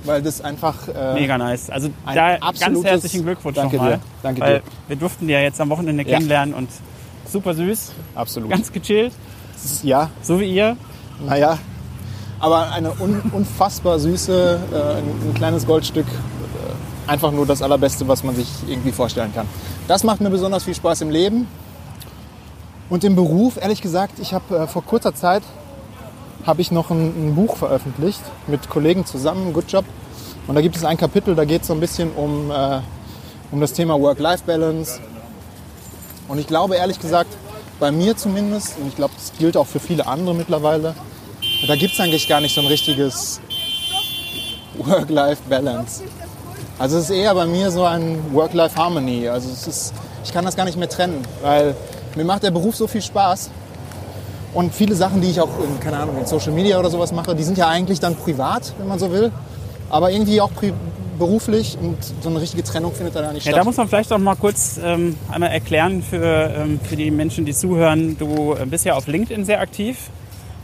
weil 0.08 0.22
das 0.22 0.40
einfach 0.40 0.88
äh, 0.88 1.14
mega 1.14 1.38
nice. 1.38 1.70
Also 1.70 1.90
da 2.06 2.38
ganz 2.38 2.84
herzlichen 2.84 3.22
Glückwunsch 3.22 3.56
Danke 3.56 3.76
nochmal. 3.76 3.92
dir, 3.94 4.00
danke 4.22 4.40
weil 4.40 4.58
dir. 4.58 4.62
wir 4.88 4.96
durften 4.96 5.28
ja 5.28 5.40
jetzt 5.40 5.60
am 5.60 5.68
Wochenende 5.70 6.02
Ja. 6.04 6.14
kennenlernen 6.14 6.54
und 6.54 6.68
super 7.30 7.54
süß, 7.54 7.92
absolut. 8.14 8.50
ganz 8.50 8.72
gechillt, 8.72 9.12
ja, 9.82 10.10
so 10.22 10.40
wie 10.40 10.52
ihr. 10.52 10.76
Naja, 11.24 11.58
aber 12.40 12.70
eine 12.72 12.90
un 13.00 13.20
unfassbar 13.32 13.98
süße, 13.98 14.60
äh, 14.72 14.76
ein, 14.76 15.30
ein 15.30 15.34
kleines 15.34 15.66
Goldstück. 15.66 16.06
Äh, 16.06 17.10
einfach 17.10 17.32
nur 17.32 17.46
das 17.46 17.62
Allerbeste, 17.62 18.06
was 18.08 18.22
man 18.24 18.34
sich 18.36 18.48
irgendwie 18.66 18.92
vorstellen 18.92 19.32
kann. 19.34 19.46
Das 19.88 20.04
macht 20.04 20.20
mir 20.20 20.30
besonders 20.30 20.64
viel 20.64 20.74
Spaß 20.74 21.00
im 21.02 21.10
Leben. 21.10 21.46
Und 22.90 23.04
im 23.04 23.16
Beruf, 23.16 23.58
ehrlich 23.60 23.82
gesagt, 23.82 24.18
ich 24.18 24.32
habe 24.32 24.56
äh, 24.56 24.66
vor 24.66 24.82
kurzer 24.84 25.14
Zeit 25.14 25.42
habe 26.48 26.62
ich 26.62 26.70
noch 26.70 26.90
ein, 26.90 27.28
ein 27.28 27.34
Buch 27.34 27.58
veröffentlicht 27.58 28.22
mit 28.46 28.70
Kollegen 28.70 29.04
zusammen, 29.04 29.52
Good 29.52 29.70
Job. 29.70 29.84
Und 30.46 30.54
da 30.54 30.62
gibt 30.62 30.76
es 30.76 30.84
ein 30.84 30.96
Kapitel, 30.96 31.34
da 31.34 31.44
geht 31.44 31.60
es 31.60 31.68
so 31.68 31.74
ein 31.74 31.80
bisschen 31.80 32.10
um, 32.12 32.50
äh, 32.50 32.80
um 33.52 33.60
das 33.60 33.74
Thema 33.74 34.00
Work-Life-Balance. 34.00 34.98
Und 36.26 36.38
ich 36.38 36.46
glaube 36.46 36.76
ehrlich 36.76 36.98
gesagt, 36.98 37.36
bei 37.78 37.92
mir 37.92 38.16
zumindest, 38.16 38.78
und 38.78 38.88
ich 38.88 38.96
glaube, 38.96 39.12
das 39.14 39.34
gilt 39.38 39.58
auch 39.58 39.66
für 39.66 39.78
viele 39.78 40.06
andere 40.06 40.34
mittlerweile, 40.34 40.94
da 41.66 41.76
gibt 41.76 41.92
es 41.92 42.00
eigentlich 42.00 42.26
gar 42.26 42.40
nicht 42.40 42.54
so 42.54 42.62
ein 42.62 42.66
richtiges 42.66 43.42
Work-Life-Balance. 44.78 46.04
Also 46.78 46.96
es 46.96 47.04
ist 47.04 47.10
eher 47.10 47.34
bei 47.34 47.44
mir 47.44 47.70
so 47.70 47.84
ein 47.84 48.32
Work-Life-Harmony. 48.32 49.28
Also 49.28 49.50
es 49.50 49.66
ist, 49.66 49.92
ich 50.24 50.32
kann 50.32 50.46
das 50.46 50.56
gar 50.56 50.64
nicht 50.64 50.78
mehr 50.78 50.88
trennen, 50.88 51.22
weil 51.42 51.76
mir 52.16 52.24
macht 52.24 52.42
der 52.42 52.52
Beruf 52.52 52.74
so 52.74 52.86
viel 52.86 53.02
Spaß. 53.02 53.50
Und 54.54 54.74
viele 54.74 54.94
Sachen, 54.94 55.20
die 55.20 55.28
ich 55.30 55.40
auch 55.40 55.48
in, 55.62 55.78
keine 55.80 55.98
Ahnung, 55.98 56.16
in 56.18 56.26
Social 56.26 56.52
Media 56.52 56.78
oder 56.78 56.90
sowas 56.90 57.12
mache, 57.12 57.34
die 57.34 57.42
sind 57.44 57.58
ja 57.58 57.68
eigentlich 57.68 58.00
dann 58.00 58.16
privat, 58.16 58.72
wenn 58.78 58.88
man 58.88 58.98
so 58.98 59.12
will. 59.12 59.30
Aber 59.90 60.10
irgendwie 60.10 60.40
auch 60.40 60.50
beruflich 61.18 61.76
und 61.80 61.96
so 62.22 62.28
eine 62.28 62.40
richtige 62.40 62.62
Trennung 62.62 62.92
findet 62.92 63.14
da 63.14 63.22
gar 63.22 63.32
nicht 63.32 63.44
Ja, 63.44 63.52
da 63.52 63.56
statt. 63.58 63.66
muss 63.66 63.76
man 63.76 63.88
vielleicht 63.88 64.12
auch 64.12 64.18
mal 64.18 64.36
kurz 64.36 64.78
ähm, 64.82 65.16
einmal 65.30 65.50
erklären 65.50 66.02
für, 66.02 66.52
ähm, 66.56 66.80
für 66.82 66.96
die 66.96 67.10
Menschen, 67.10 67.44
die 67.44 67.52
zuhören. 67.52 68.16
Du 68.18 68.54
äh, 68.54 68.64
bist 68.66 68.84
ja 68.84 68.94
auf 68.94 69.06
LinkedIn 69.06 69.44
sehr 69.44 69.60
aktiv. 69.60 70.10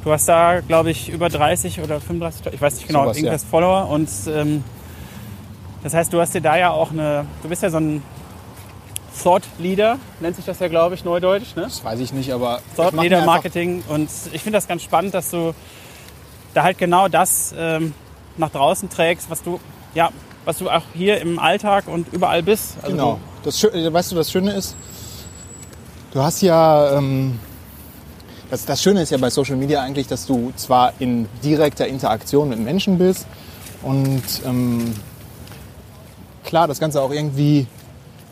Du 0.05 0.13
hast 0.13 0.29
da, 0.29 0.61
glaube 0.61 0.91
ich, 0.91 1.09
über 1.09 1.29
30 1.29 1.81
oder 1.81 2.01
35, 2.01 2.53
ich 2.53 2.61
weiß 2.61 2.75
nicht 2.77 2.87
genau, 2.87 3.05
Sowas, 3.05 3.17
irgendwas 3.17 3.45
Follower. 3.45 3.89
Und 3.89 4.09
ähm, 4.29 4.63
das 5.83 5.95
heißt, 5.95 6.13
du 6.13 6.21
hast 6.21 6.35
dir 6.35 6.43
da 6.43 6.57
ja 6.57 6.71
auch 6.71 6.91
eine, 6.91 7.25
du 7.43 7.49
bist 7.49 7.63
ja 7.63 7.71
so 7.71 7.79
ein 7.79 8.03
Thought 9.23 9.43
Leader, 9.59 9.99
nennt 10.21 10.37
sich 10.37 10.45
das 10.45 10.59
ja, 10.59 10.69
glaube 10.69 10.95
ich, 10.95 11.05
neudeutsch. 11.05 11.55
Ne? 11.57 11.63
das 11.63 11.85
weiß 11.85 12.01
ich 12.01 12.13
nicht, 12.13 12.33
aber 12.33 12.61
Thought 12.77 12.95
Leader 12.95 13.25
Marketing. 13.25 13.83
Und 13.89 14.09
ich 14.33 14.43
finde 14.43 14.57
das 14.59 14.67
ganz 14.69 14.83
spannend, 14.83 15.15
dass 15.15 15.31
du 15.31 15.55
da 16.53 16.63
halt 16.65 16.79
genau 16.79 17.09
das 17.09 17.55
ähm, 17.57 17.95
nach 18.37 18.51
draußen 18.51 18.89
trägst, 18.91 19.31
was 19.31 19.43
du, 19.43 19.61
ja, 19.95 20.11
was 20.45 20.59
du 20.59 20.69
auch 20.69 20.83
hier 20.95 21.21
im 21.21 21.39
Alltag 21.39 21.85
und 21.87 22.13
überall 22.13 22.43
bist. 22.43 22.75
Also 22.83 22.97
Genau. 22.97 23.21
Das 23.45 23.59
Schö- 23.63 23.93
weißt 23.93 24.13
du, 24.13 24.17
das 24.17 24.31
Schöne 24.31 24.53
ist, 24.53 24.75
du 26.13 26.21
hast 26.23 26.41
ja, 26.43 26.97
ähm, 26.99 27.39
das, 28.51 28.65
das 28.65 28.83
Schöne 28.83 29.03
ist 29.03 29.11
ja 29.11 29.19
bei 29.19 29.31
Social 29.31 29.57
Media 29.57 29.83
eigentlich, 29.83 30.07
dass 30.07 30.27
du 30.27 30.53
zwar 30.57 30.93
in 30.99 31.29
direkter 31.43 31.87
Interaktion 31.87 32.49
mit 32.49 32.59
Menschen 32.59 32.99
bist 32.99 33.27
und 33.83 34.23
ähm, 34.47 34.95
klar, 36.45 36.67
das 36.69 36.79
Ganze 36.79 37.03
auch 37.03 37.11
irgendwie, 37.11 37.67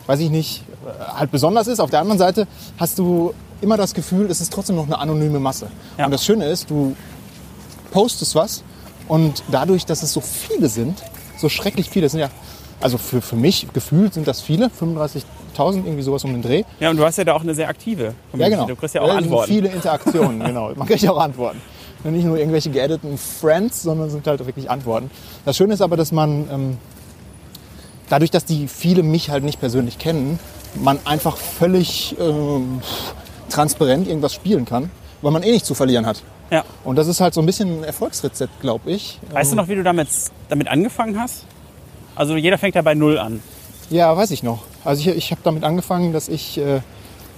weiß 0.06 0.20
ich 0.20 0.30
nicht, 0.30 0.62
äh, 0.62 0.71
halt 1.14 1.30
besonders 1.30 1.66
ist. 1.66 1.80
Auf 1.80 1.90
der 1.90 2.00
anderen 2.00 2.18
Seite 2.18 2.46
hast 2.78 2.98
du 2.98 3.32
immer 3.60 3.76
das 3.76 3.94
Gefühl, 3.94 4.30
es 4.30 4.40
ist 4.40 4.52
trotzdem 4.52 4.76
noch 4.76 4.86
eine 4.86 4.98
anonyme 4.98 5.38
Masse. 5.38 5.68
Ja. 5.98 6.06
Und 6.06 6.10
das 6.10 6.24
Schöne 6.24 6.46
ist, 6.46 6.70
du 6.70 6.96
postest 7.90 8.34
was 8.34 8.62
und 9.08 9.42
dadurch, 9.50 9.84
dass 9.86 10.02
es 10.02 10.12
so 10.12 10.20
viele 10.20 10.68
sind, 10.68 11.02
so 11.38 11.48
schrecklich 11.48 11.90
viele, 11.90 12.08
sind 12.08 12.20
ja, 12.20 12.28
also 12.80 12.98
für, 12.98 13.20
für 13.20 13.36
mich 13.36 13.68
gefühlt 13.72 14.14
sind 14.14 14.26
das 14.26 14.40
viele, 14.40 14.66
35.000, 14.66 15.24
irgendwie 15.56 16.02
sowas 16.02 16.24
um 16.24 16.32
den 16.32 16.42
Dreh. 16.42 16.64
Ja, 16.80 16.90
und 16.90 16.96
du 16.96 17.04
hast 17.04 17.18
ja 17.18 17.24
da 17.24 17.34
auch 17.34 17.42
eine 17.42 17.54
sehr 17.54 17.68
aktive 17.68 18.04
Ja, 18.04 18.12
Community. 18.32 18.50
genau. 18.56 18.66
Du 18.68 18.76
kriegst 18.76 18.94
ja 18.94 19.02
auch 19.02 19.08
sind 19.08 19.18
Antworten. 19.18 19.52
viele 19.52 19.68
Interaktionen, 19.68 20.40
genau. 20.44 20.72
Man 20.74 20.86
kriegt 20.88 21.02
ja 21.02 21.12
auch 21.12 21.20
Antworten. 21.20 21.60
Nicht 22.04 22.24
nur 22.24 22.36
irgendwelche 22.36 22.68
geediteten 22.70 23.16
Friends, 23.16 23.82
sondern 23.84 24.10
sind 24.10 24.26
halt 24.26 24.44
wirklich 24.44 24.68
Antworten. 24.68 25.08
Das 25.44 25.56
Schöne 25.56 25.74
ist 25.74 25.82
aber, 25.82 25.96
dass 25.96 26.10
man 26.10 26.48
ähm, 26.50 26.78
dadurch, 28.08 28.32
dass 28.32 28.44
die 28.44 28.66
viele 28.66 29.04
mich 29.04 29.30
halt 29.30 29.44
nicht 29.44 29.60
persönlich 29.60 29.98
kennen, 29.98 30.40
man 30.74 30.98
einfach 31.04 31.36
völlig 31.36 32.16
ähm, 32.18 32.80
transparent 33.50 34.08
irgendwas 34.08 34.34
spielen 34.34 34.64
kann, 34.64 34.90
weil 35.20 35.32
man 35.32 35.42
eh 35.42 35.52
nichts 35.52 35.68
zu 35.68 35.74
verlieren 35.74 36.06
hat. 36.06 36.22
Ja. 36.50 36.64
Und 36.84 36.96
das 36.96 37.06
ist 37.06 37.20
halt 37.20 37.34
so 37.34 37.40
ein 37.40 37.46
bisschen 37.46 37.80
ein 37.80 37.84
Erfolgsrezept, 37.84 38.60
glaube 38.60 38.90
ich. 38.90 39.18
Weißt 39.30 39.52
du 39.52 39.56
noch, 39.56 39.68
wie 39.68 39.74
du 39.74 39.82
damit, 39.82 40.08
damit 40.48 40.68
angefangen 40.68 41.18
hast? 41.18 41.44
Also 42.14 42.36
jeder 42.36 42.58
fängt 42.58 42.74
ja 42.74 42.82
bei 42.82 42.94
Null 42.94 43.18
an. 43.18 43.42
Ja, 43.90 44.14
weiß 44.16 44.30
ich 44.32 44.42
noch. 44.42 44.60
Also 44.84 45.00
ich, 45.08 45.16
ich 45.16 45.30
habe 45.30 45.40
damit 45.44 45.64
angefangen, 45.64 46.12
dass 46.12 46.28
ich 46.28 46.58
äh, 46.58 46.80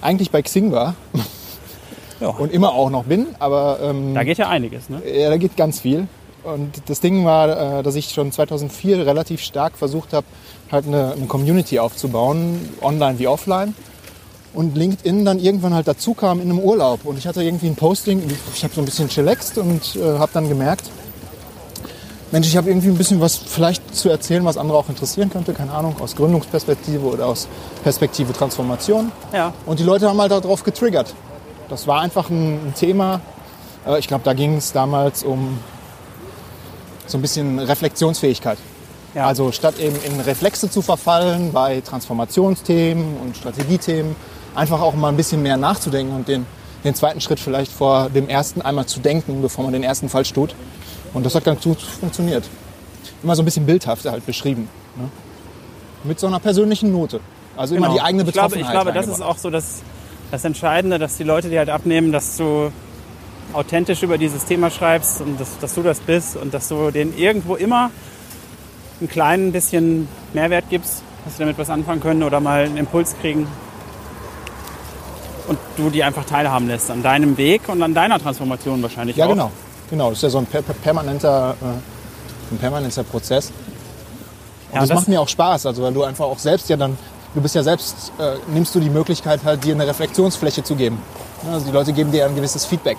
eigentlich 0.01 0.31
bei 0.31 0.41
Xing 0.41 0.71
war 0.71 0.95
Ja. 2.19 2.29
und 2.29 2.51
immer 2.53 2.73
auch 2.73 2.89
noch 2.89 3.03
bin, 3.03 3.27
aber 3.39 3.79
ähm, 3.81 4.13
Da 4.13 4.23
geht 4.23 4.37
ja 4.37 4.47
einiges, 4.47 4.89
ne? 4.89 5.01
Ja, 5.05 5.29
da 5.29 5.37
geht 5.37 5.57
ganz 5.57 5.81
viel. 5.81 6.07
Und 6.43 6.81
das 6.87 6.99
Ding 7.01 7.25
war, 7.25 7.79
äh, 7.79 7.83
dass 7.83 7.95
ich 7.95 8.09
schon 8.11 8.31
2004 8.31 9.05
relativ 9.05 9.41
stark 9.41 9.77
versucht 9.77 10.13
habe, 10.13 10.25
halt 10.71 10.87
eine, 10.87 11.13
eine 11.13 11.25
Community 11.27 11.79
aufzubauen, 11.79 12.69
online 12.81 13.19
wie 13.19 13.27
offline. 13.27 13.75
Und 14.53 14.77
LinkedIn 14.77 15.25
dann 15.25 15.39
irgendwann 15.39 15.73
halt 15.73 15.87
dazu 15.87 16.13
kam 16.13 16.39
in 16.39 16.49
einem 16.49 16.59
Urlaub. 16.59 17.03
Und 17.03 17.17
ich 17.17 17.27
hatte 17.27 17.43
irgendwie 17.43 17.67
ein 17.67 17.75
Posting, 17.75 18.23
ich 18.53 18.63
habe 18.63 18.73
so 18.73 18.81
ein 18.81 18.85
bisschen 18.85 19.09
chillaxt 19.09 19.57
und 19.57 19.97
äh, 19.97 20.17
habe 20.17 20.31
dann 20.33 20.47
gemerkt, 20.47 20.89
Mensch, 22.31 22.47
ich 22.47 22.57
habe 22.57 22.69
irgendwie 22.69 22.87
ein 22.87 22.97
bisschen 22.97 23.21
was 23.21 23.35
vielleicht 23.35 23.95
zu 23.95 24.09
erzählen, 24.09 24.43
was 24.45 24.57
andere 24.57 24.77
auch 24.77 24.89
interessieren 24.89 25.29
könnte. 25.29 25.53
Keine 25.53 25.71
Ahnung, 25.73 25.95
aus 25.99 26.15
Gründungsperspektive 26.15 27.05
oder 27.05 27.27
aus 27.27 27.47
Perspektive 27.83 28.33
Transformation. 28.33 29.11
Ja. 29.31 29.53
Und 29.65 29.79
die 29.79 29.83
Leute 29.83 30.09
haben 30.09 30.19
halt 30.19 30.31
darauf 30.31 30.63
getriggert. 30.63 31.13
Das 31.69 31.85
war 31.87 32.01
einfach 32.01 32.29
ein, 32.29 32.73
Thema. 32.77 33.21
Äh, 33.85 33.99
Ich 33.99 34.07
glaube, 34.07 34.23
da 34.23 34.33
ging 34.33 34.57
es 34.57 34.71
damals 34.71 35.23
um 35.23 35.59
so 37.07 37.17
ein 37.17 37.21
bisschen 37.21 37.59
Reflexionsfähigkeit. 37.59 38.57
Ja. 39.15 39.25
Also 39.27 39.53
statt 39.53 39.79
eben 39.79 39.95
in 40.03 40.19
Reflexe 40.19 40.69
zu 40.69 40.81
verfallen 40.81 41.53
bei 41.53 41.79
Transformationsthemen 41.81 43.17
und 43.17 43.37
Strategiethemen, 43.37 44.15
einfach 44.53 44.81
auch 44.81 44.93
mal 44.93 45.07
ein 45.07 45.17
bisschen 45.17 45.41
mehr 45.41 45.55
nachzudenken 45.55 46.13
und 46.13 46.27
den, 46.27 46.45
den 46.83 46.93
zweiten 46.95 47.21
Schritt 47.21 47.39
vielleicht 47.39 47.71
vor 47.71 48.09
dem 48.09 48.27
ersten 48.27 48.61
einmal 48.61 48.85
zu 48.85 48.99
denken, 48.99 49.41
bevor 49.41 49.63
man 49.63 49.73
den 49.73 49.83
ersten 49.83 50.09
falsch 50.09 50.33
tut. 50.33 50.53
Und 51.13 51.25
das 51.25 51.33
hat 51.33 51.45
ganz 51.45 51.63
gut 51.63 51.81
funktioniert. 51.81 52.43
Immer 53.23 53.37
so 53.37 53.41
ein 53.41 53.45
bisschen 53.45 53.65
bildhaft 53.65 54.05
halt 54.05 54.25
beschrieben. 54.25 54.67
Ne? 54.97 55.09
Mit 56.03 56.19
so 56.19 56.27
einer 56.27 56.39
persönlichen 56.39 56.91
Note. 56.91 57.21
Also 57.55 57.75
immer 57.75 57.93
die 57.93 58.01
eigene 58.01 58.25
Genau. 58.25 58.29
ich 58.29 58.33
glaube, 58.33 58.49
Betroffenheit. 58.55 58.75
ich 58.75 58.83
glaube, 58.83 58.91
das 58.93 59.07
ist 59.07 59.21
auch 59.21 59.37
so 59.37 59.49
das, 59.49 59.81
das 60.29 60.43
Entscheidende, 60.43 60.99
dass 60.99 61.15
die 61.15 61.23
Leute 61.23 61.49
dir 61.49 61.59
halt 61.59 61.69
abnehmen, 61.69 62.11
dass 62.11 62.35
du 62.35 62.69
authentisch 63.53 64.03
über 64.03 64.17
dieses 64.17 64.43
Thema 64.43 64.69
schreibst 64.69 65.21
und 65.21 65.39
dass, 65.39 65.57
dass 65.59 65.73
du 65.73 65.83
das 65.83 66.01
bist 66.01 66.35
und 66.35 66.53
dass 66.53 66.67
du 66.67 66.91
denen 66.91 67.17
irgendwo 67.17 67.55
immer 67.55 67.91
ein 69.01 69.09
klein 69.09 69.51
bisschen 69.51 70.07
Mehrwert 70.33 70.65
gibst, 70.69 71.01
dass 71.23 71.33
sie 71.33 71.39
damit 71.39 71.57
was 71.57 71.69
anfangen 71.69 72.01
können 72.01 72.23
oder 72.23 72.39
mal 72.39 72.65
einen 72.65 72.77
Impuls 72.77 73.15
kriegen. 73.21 73.47
Und 75.47 75.59
du 75.77 75.89
die 75.89 76.03
einfach 76.03 76.25
teilhaben 76.25 76.67
lässt 76.67 76.89
an 76.89 77.03
deinem 77.03 77.37
Weg 77.37 77.69
und 77.69 77.81
an 77.83 77.93
deiner 77.93 78.19
Transformation 78.19 78.81
wahrscheinlich 78.81 79.15
Ja, 79.15 79.25
auch. 79.25 79.29
genau. 79.29 79.51
Genau, 79.89 80.09
das 80.09 80.17
ist 80.19 80.23
ja 80.23 80.29
so 80.29 80.37
ein 80.39 80.47
per 80.47 80.63
per 80.63 80.73
permanenter, 80.73 81.55
äh, 81.61 82.53
ein 82.53 82.57
permanenter 82.57 83.03
Prozess. 83.03 83.47
Und 83.47 84.73
Ja, 84.73 84.79
das, 84.79 84.89
das- 84.89 84.95
macht 84.99 85.07
mir 85.07 85.21
auch 85.21 85.27
Spaß, 85.27 85.67
also 85.67 85.83
weil 85.83 85.93
du 85.93 86.03
einfach 86.03 86.25
auch 86.25 86.39
selbst 86.39 86.67
ja 86.69 86.75
dann, 86.77 86.97
du 87.35 87.41
bist 87.41 87.53
ja 87.53 87.61
selbst, 87.61 88.11
äh, 88.17 88.37
nimmst 88.51 88.73
du 88.73 88.79
die 88.79 88.89
Möglichkeit 88.89 89.41
halt 89.45 89.63
dir 89.63 89.75
eine 89.75 89.85
Reflexionsfläche 89.85 90.63
zu 90.63 90.75
geben. 90.75 90.97
Also 91.51 91.67
die 91.67 91.71
Leute 91.71 91.93
geben 91.93 92.11
dir 92.11 92.25
ein 92.25 92.35
gewisses 92.35 92.65
Feedback. 92.65 92.97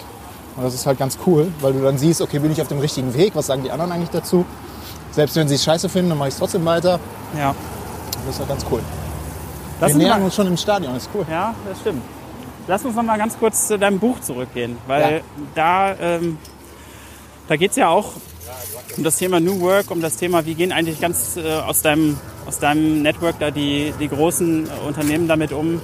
Und 0.57 0.63
das 0.63 0.75
ist 0.75 0.87
halt 0.87 0.99
ganz 1.01 1.19
cool, 1.27 1.49
weil 1.61 1.73
du 1.73 1.83
dann 1.83 1.99
siehst, 1.99 2.23
okay, 2.23 2.39
bin 2.39 2.53
ich 2.53 2.63
auf 2.63 2.69
dem 2.69 2.79
richtigen 2.79 3.13
Weg, 3.15 3.33
was 3.35 3.47
sagen 3.47 3.65
die 3.65 3.71
anderen 3.73 3.91
eigentlich 3.91 4.11
dazu? 4.11 4.45
Selbst 5.17 5.35
wenn 5.35 5.49
sie 5.49 5.55
es 5.55 5.65
scheiße 5.65 5.89
finden, 5.89 6.11
dann 6.11 6.19
mache 6.19 6.29
ich 6.29 6.35
es 6.35 6.39
trotzdem 6.39 6.63
weiter. 6.67 7.01
Ja. 7.37 7.55
Das 8.27 8.35
ist 8.35 8.39
halt 8.41 8.49
ganz 8.51 8.67
cool. 8.71 8.81
Lass 9.81 9.93
Wir 9.93 9.97
nähern 9.99 10.23
uns 10.23 10.35
schon 10.35 10.47
im 10.47 10.57
Stadion, 10.59 10.93
das 10.93 11.05
ist 11.05 11.11
cool. 11.15 11.25
Ja, 11.31 11.55
das 11.67 11.81
stimmt. 11.81 12.03
Lass 12.69 12.85
uns 12.85 12.95
noch 12.95 13.03
mal 13.03 13.17
ganz 13.17 13.39
kurz 13.39 13.67
zu 13.69 13.79
deinem 13.79 13.99
Buch 13.99 14.21
zurückgehen, 14.21 14.77
weil 14.87 15.17
Ja. 15.17 15.21
da, 15.55 15.95
ähm, 15.99 16.37
da 17.49 17.57
geht 17.57 17.71
es 17.71 17.77
ja 17.79 17.89
auch 17.89 18.13
um 18.99 19.05
das 19.05 19.17
Thema 19.17 19.41
New 19.41 19.59
Work, 19.63 19.91
um 19.91 20.03
das 20.03 20.17
Thema, 20.19 20.45
wie 20.45 20.55
gehen 20.55 20.71
eigentlich 20.73 21.01
ganz 21.01 21.39
äh, 21.39 21.51
aus, 21.67 21.81
deinem, 21.81 22.19
aus 22.47 22.59
deinem 22.59 23.01
Network 23.03 23.39
da 23.39 23.51
die, 23.51 23.95
die 23.99 24.09
großen 24.09 24.67
äh, 24.67 24.87
Unternehmen 24.87 25.29
damit 25.29 25.53
um, 25.53 25.81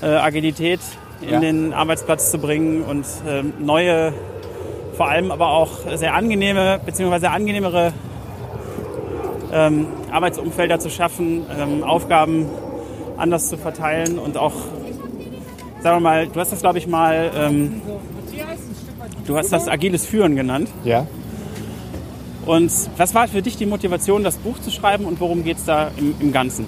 äh, 0.00 0.06
Agilität 0.06 0.80
in 1.20 1.28
Ja. 1.30 1.40
den 1.40 1.74
Arbeitsplatz 1.74 2.30
zu 2.30 2.38
bringen 2.38 2.82
und 2.82 3.04
ähm, 3.28 3.52
neue, 3.58 4.14
vor 4.96 5.08
allem 5.10 5.30
aber 5.30 5.48
auch 5.50 5.70
sehr 5.96 6.14
angenehme, 6.14 6.80
beziehungsweise 6.86 7.30
angenehmere 7.30 7.92
ähm, 9.52 9.86
Arbeitsumfelder 10.10 10.78
zu 10.78 10.90
schaffen, 10.90 11.44
ähm, 11.56 11.82
Aufgaben 11.82 12.46
anders 13.16 13.48
zu 13.48 13.56
verteilen 13.56 14.18
und 14.18 14.36
auch, 14.36 14.54
sagen 15.82 15.96
wir 15.96 16.00
mal, 16.00 16.26
du 16.26 16.40
hast 16.40 16.52
das 16.52 16.60
glaube 16.60 16.78
ich 16.78 16.86
mal, 16.86 17.30
ähm, 17.36 17.82
du 19.26 19.36
hast 19.36 19.52
das 19.52 19.68
agiles 19.68 20.06
Führen 20.06 20.36
genannt. 20.36 20.68
Ja. 20.84 21.06
Und 22.46 22.72
was 22.96 23.14
war 23.14 23.28
für 23.28 23.42
dich 23.42 23.56
die 23.56 23.66
Motivation, 23.66 24.24
das 24.24 24.36
Buch 24.36 24.58
zu 24.58 24.70
schreiben 24.70 25.04
und 25.04 25.20
worum 25.20 25.44
geht 25.44 25.58
es 25.58 25.64
da 25.66 25.90
im, 25.96 26.14
im 26.20 26.32
Ganzen? 26.32 26.66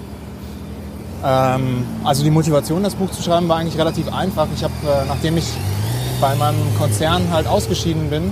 Ähm, 1.25 1.85
also 2.03 2.23
die 2.23 2.31
Motivation, 2.31 2.83
das 2.83 2.95
Buch 2.95 3.11
zu 3.11 3.23
schreiben, 3.23 3.47
war 3.47 3.57
eigentlich 3.57 3.77
relativ 3.77 4.13
einfach. 4.13 4.47
Ich 4.55 4.63
habe, 4.63 4.73
äh, 4.83 5.07
nachdem 5.07 5.37
ich 5.37 5.45
bei 6.21 6.35
meinem 6.35 6.59
Konzern 6.77 7.23
halt 7.31 7.47
ausgeschieden 7.47 8.09
bin, 8.09 8.31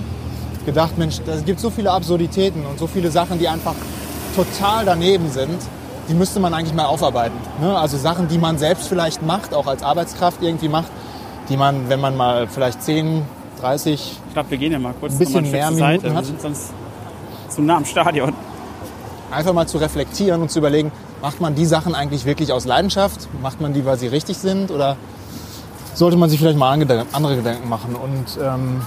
gedacht, 0.65 0.97
Mensch, 0.97 1.19
es 1.25 1.43
gibt 1.43 1.59
so 1.59 1.69
viele 1.69 1.91
Absurditäten 1.91 2.65
und 2.65 2.77
so 2.77 2.87
viele 2.87 3.11
Sachen, 3.11 3.39
die 3.39 3.47
einfach 3.47 3.75
total 4.35 4.85
daneben 4.85 5.29
sind, 5.29 5.61
die 6.09 6.13
müsste 6.13 6.39
man 6.39 6.53
eigentlich 6.53 6.73
mal 6.73 6.85
aufarbeiten. 6.85 7.37
Ne? 7.61 7.77
Also 7.77 7.97
Sachen, 7.97 8.27
die 8.27 8.37
man 8.37 8.57
selbst 8.57 8.87
vielleicht 8.87 9.21
macht, 9.21 9.53
auch 9.53 9.67
als 9.67 9.83
Arbeitskraft 9.83 10.41
irgendwie 10.41 10.69
macht, 10.69 10.91
die 11.49 11.57
man, 11.57 11.89
wenn 11.89 11.99
man 11.99 12.15
mal 12.17 12.47
vielleicht 12.47 12.81
10, 12.83 13.23
30, 13.59 14.19
Ich 14.27 14.33
glaube, 14.33 14.49
wir 14.51 14.57
gehen 14.57 14.71
ja 14.71 14.79
mal 14.79 14.93
kurz 14.99 15.13
Ein 15.13 15.19
bisschen 15.19 15.51
mehr 15.51 15.71
Minuten 15.71 16.01
Seite. 16.01 16.15
hat. 16.15 16.25
Sonst 16.41 16.71
zu 17.49 17.61
nah 17.61 17.77
am 17.77 17.85
Stadion. 17.85 18.33
einfach 19.31 19.53
mal 19.53 19.67
zu 19.67 19.77
reflektieren 19.77 20.41
und 20.41 20.49
zu 20.51 20.59
überlegen, 20.59 20.91
macht 21.21 21.39
man 21.41 21.55
die 21.55 21.65
Sachen 21.65 21.93
eigentlich 21.95 22.25
wirklich 22.25 22.51
aus 22.51 22.65
Leidenschaft? 22.65 23.27
Macht 23.41 23.61
man 23.61 23.73
die, 23.73 23.85
weil 23.85 23.97
sie 23.97 24.07
richtig 24.07 24.37
sind? 24.37 24.71
Oder 24.71 24.97
sollte 25.93 26.17
man 26.17 26.29
sich 26.29 26.39
vielleicht 26.39 26.57
mal 26.57 26.71
andere 26.71 27.35
Gedanken 27.35 27.69
machen? 27.69 27.95
Und 27.95 28.39
ähm, 28.43 28.81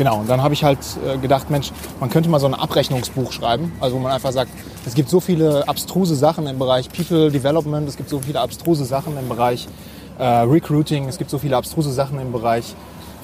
genau, 0.00 0.20
und 0.20 0.30
dann 0.30 0.42
habe 0.42 0.54
ich 0.54 0.64
halt 0.64 0.78
äh, 1.06 1.18
gedacht, 1.18 1.50
Mensch, 1.50 1.72
man 2.00 2.08
könnte 2.08 2.30
mal 2.30 2.40
so 2.40 2.46
ein 2.46 2.54
Abrechnungsbuch 2.54 3.32
schreiben. 3.32 3.70
Also 3.80 3.96
wo 3.96 4.00
man 4.00 4.12
einfach 4.12 4.32
sagt, 4.32 4.50
es 4.86 4.94
gibt 4.94 5.10
so 5.10 5.20
viele 5.20 5.68
abstruse 5.68 6.16
Sachen 6.16 6.46
im 6.46 6.58
Bereich 6.58 6.88
People 6.88 7.30
Development, 7.30 7.86
es 7.86 7.98
gibt 7.98 8.08
so 8.08 8.18
viele 8.18 8.40
abstruse 8.40 8.86
Sachen 8.86 9.18
im 9.18 9.28
Bereich 9.28 9.68
äh, 10.18 10.24
Recruiting, 10.24 11.06
es 11.06 11.18
gibt 11.18 11.28
so 11.28 11.36
viele 11.36 11.54
abstruse 11.58 11.92
Sachen 11.92 12.18
im 12.18 12.32
Bereich, 12.32 12.74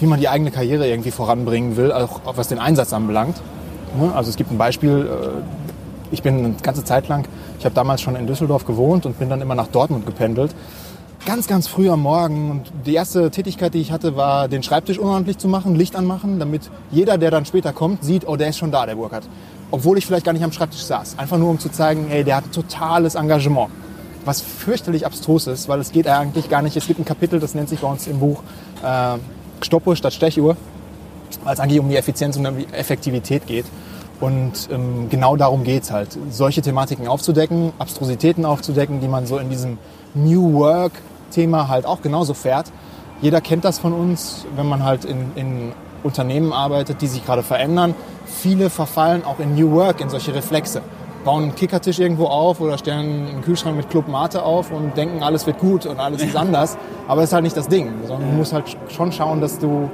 wie 0.01 0.07
man 0.07 0.21
die 0.21 0.29
eigene 0.29 0.51
Karriere 0.51 0.87
irgendwie 0.87 1.13
voranbringen 1.13 1.79
will, 1.79 1.93
auch 1.93 2.21
was 2.37 2.49
den 2.49 2.59
Einsatz 2.59 2.93
anbelangt. 2.93 3.37
Ne? 3.99 4.13
Also 4.15 4.29
es 4.29 4.37
gibt 4.37 4.53
ein 4.53 4.59
Beispiel, 4.59 5.09
äh, 5.11 6.13
ich 6.13 6.23
bin 6.23 6.45
eine 6.45 6.55
ganze 6.63 6.85
Zeit 6.85 7.09
lang, 7.09 7.27
ich 7.59 7.65
habe 7.65 7.75
damals 7.75 8.03
schon 8.03 8.17
in 8.17 8.27
Düsseldorf 8.27 8.67
gewohnt 8.67 9.07
und 9.07 9.19
bin 9.19 9.31
dann 9.31 9.41
immer 9.41 9.55
nach 9.55 9.69
Dortmund 9.69 10.05
gependelt. 10.05 10.55
Ganz, 11.27 11.49
ganz 11.49 11.67
früh 11.67 11.91
am 11.91 12.03
Morgen 12.03 12.53
und 12.53 12.73
die 12.87 12.95
erste 12.95 13.33
Tätigkeit, 13.33 13.75
die 13.75 13.81
ich 13.81 13.91
hatte, 13.91 14.15
war 14.17 14.47
den 14.47 14.63
Schreibtisch 14.63 14.97
unordentlich 14.97 15.39
zu 15.39 15.49
machen, 15.49 15.75
Licht 15.75 15.97
anmachen, 15.97 16.39
damit 16.39 16.71
jeder, 16.93 17.19
der 17.19 17.33
dann 17.33 17.45
später 17.45 17.73
kommt, 17.73 18.05
sieht, 18.05 18.29
oh, 18.29 18.37
der 18.37 18.51
ist 18.51 18.59
schon 18.59 18.71
da, 18.71 18.87
der 18.87 18.95
Burkhardt. 18.95 19.25
Obwohl 19.73 19.99
ich 19.99 20.07
vielleicht 20.07 20.25
gar 20.25 20.33
nicht 20.33 20.45
am 20.45 20.53
Schreibtisch 20.53 20.85
saß. 20.85 21.19
Einfach 21.19 21.37
nur, 21.37 21.51
um 21.51 21.59
zu 21.59 21.69
zeigen, 21.69 22.13
ey, 22.13 22.23
der 22.23 22.37
hat 22.37 22.53
totales 22.53 23.17
Engagement. 23.17 23.71
Was 24.25 24.41
fürchterlich 24.41 25.05
abstrus 25.05 25.49
ist, 25.49 25.69
weil 25.69 25.81
es 25.81 25.91
geht 25.91 26.07
eigentlich 26.07 26.49
gar 26.49 26.63
nicht. 26.63 26.77
Es 26.77 26.87
gibt 26.87 27.01
ein 27.01 27.05
Kapitel, 27.05 27.41
das 27.41 27.57
nennt 27.57 27.69
sich 27.69 27.81
bei 27.81 27.89
uns 27.89 28.07
im 28.07 28.21
Buch 28.21 28.43
äh, 28.85 29.17
Stoppuhr 29.63 29.97
statt 29.97 30.15
Stechuhr 30.15 30.57
weil 31.43 31.55
es 31.55 31.61
eigentlich 31.61 31.81
um 31.81 31.89
die 31.89 31.97
Effizienz 31.97 32.37
und 32.37 32.45
die 32.57 32.73
Effektivität 32.73 33.47
geht. 33.47 33.67
Und 34.21 34.69
ähm, 34.71 35.09
genau 35.11 35.37
darum 35.37 35.65
geht's 35.65 35.91
halt, 35.91 36.17
solche 36.31 36.63
Thematiken 36.63 37.07
aufzudecken, 37.07 37.73
Abstrusitäten 37.79 38.45
aufzudecken, 38.45 39.01
die 39.01 39.09
man 39.09 39.27
so 39.27 39.39
in 39.39 39.51
diesem 39.51 39.79
New 40.15 40.55
Work 40.55 40.93
Thema 41.31 41.69
halt 41.69 41.87
auch 41.87 42.03
genauso 42.03 42.35
fährt. 42.35 42.73
Jeder 43.21 43.41
kennt 43.41 43.65
das 43.65 43.79
von 43.79 43.93
uns, 43.93 44.45
wenn 44.57 44.69
man 44.69 44.85
halt 44.85 45.05
in, 45.05 45.33
in 45.35 45.73
Unternehmen 46.03 46.53
arbeitet, 46.53 47.01
die 47.03 47.07
sich 47.07 47.25
gerade 47.25 47.43
verändern. 47.43 47.95
Viele 48.27 48.71
verfallen 48.71 49.25
auch 49.25 49.39
in 49.39 49.55
New 49.55 49.73
Work, 49.73 50.01
in 50.01 50.09
solche 50.09 50.35
Reflexe. 50.35 50.83
Bauen 51.25 51.45
einen 51.45 51.55
Kickertisch 51.57 51.99
irgendwo 51.99 52.27
auf 52.27 52.61
oder 52.61 52.79
stellen 52.79 53.27
einen 53.29 53.43
Kühlschrank 53.43 53.77
mit 53.77 53.91
Club 53.91 54.07
Mate 54.07 54.43
auf 54.43 54.71
und 54.71 54.97
denken, 54.97 55.23
alles 55.23 55.47
wird 55.47 55.59
gut 55.59 55.85
und 55.87 55.99
alles 55.99 56.23
ist 56.23 56.37
anders. 56.37 56.79
Aber 57.09 57.23
das 57.23 57.31
ist 57.31 57.35
halt 57.35 57.43
nicht 57.43 57.57
das 57.57 57.69
Ding, 57.69 57.93
sondern 58.07 58.31
du 58.31 58.37
musst 58.37 58.53
halt 58.53 58.77
schon 58.89 59.11
schauen, 59.11 59.41
dass 59.41 59.59
du 59.59 59.91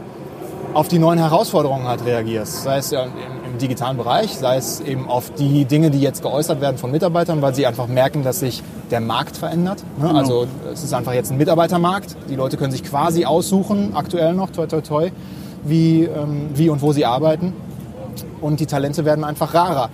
auf 0.74 0.88
die 0.88 0.98
neuen 0.98 1.18
Herausforderungen 1.18 1.86
halt 1.86 2.04
reagierst. 2.04 2.62
Sei 2.64 2.78
es 2.78 2.90
ja 2.90 3.06
im, 3.52 3.58
digitalen 3.58 3.96
Bereich, 3.96 4.36
sei 4.36 4.56
es 4.56 4.80
eben 4.80 5.08
auf 5.08 5.30
die 5.34 5.64
Dinge, 5.64 5.90
die 5.90 6.00
jetzt 6.00 6.22
geäußert 6.22 6.60
werden 6.60 6.78
von 6.78 6.90
Mitarbeitern, 6.90 7.42
weil 7.42 7.54
sie 7.54 7.66
einfach 7.66 7.86
merken, 7.86 8.22
dass 8.22 8.40
sich 8.40 8.62
der 8.90 9.00
Markt 9.00 9.36
verändert. 9.36 9.84
Ne? 9.98 10.08
Genau. 10.08 10.18
Also 10.18 10.46
es 10.72 10.82
ist 10.82 10.94
einfach 10.94 11.12
jetzt 11.12 11.30
ein 11.30 11.38
Mitarbeitermarkt. 11.38 12.16
Die 12.28 12.36
Leute 12.36 12.56
können 12.56 12.72
sich 12.72 12.84
quasi 12.84 13.24
aussuchen, 13.24 13.94
aktuell 13.94 14.34
noch, 14.34 14.50
toi 14.50 14.66
toi 14.66 14.80
toi, 14.80 15.10
wie, 15.64 16.04
ähm, 16.04 16.50
wie 16.54 16.68
und 16.68 16.82
wo 16.82 16.92
sie 16.92 17.04
arbeiten. 17.04 17.52
Und 18.40 18.60
die 18.60 18.66
Talente 18.66 19.04
werden 19.04 19.24
einfach 19.24 19.54
rarer. 19.54 19.90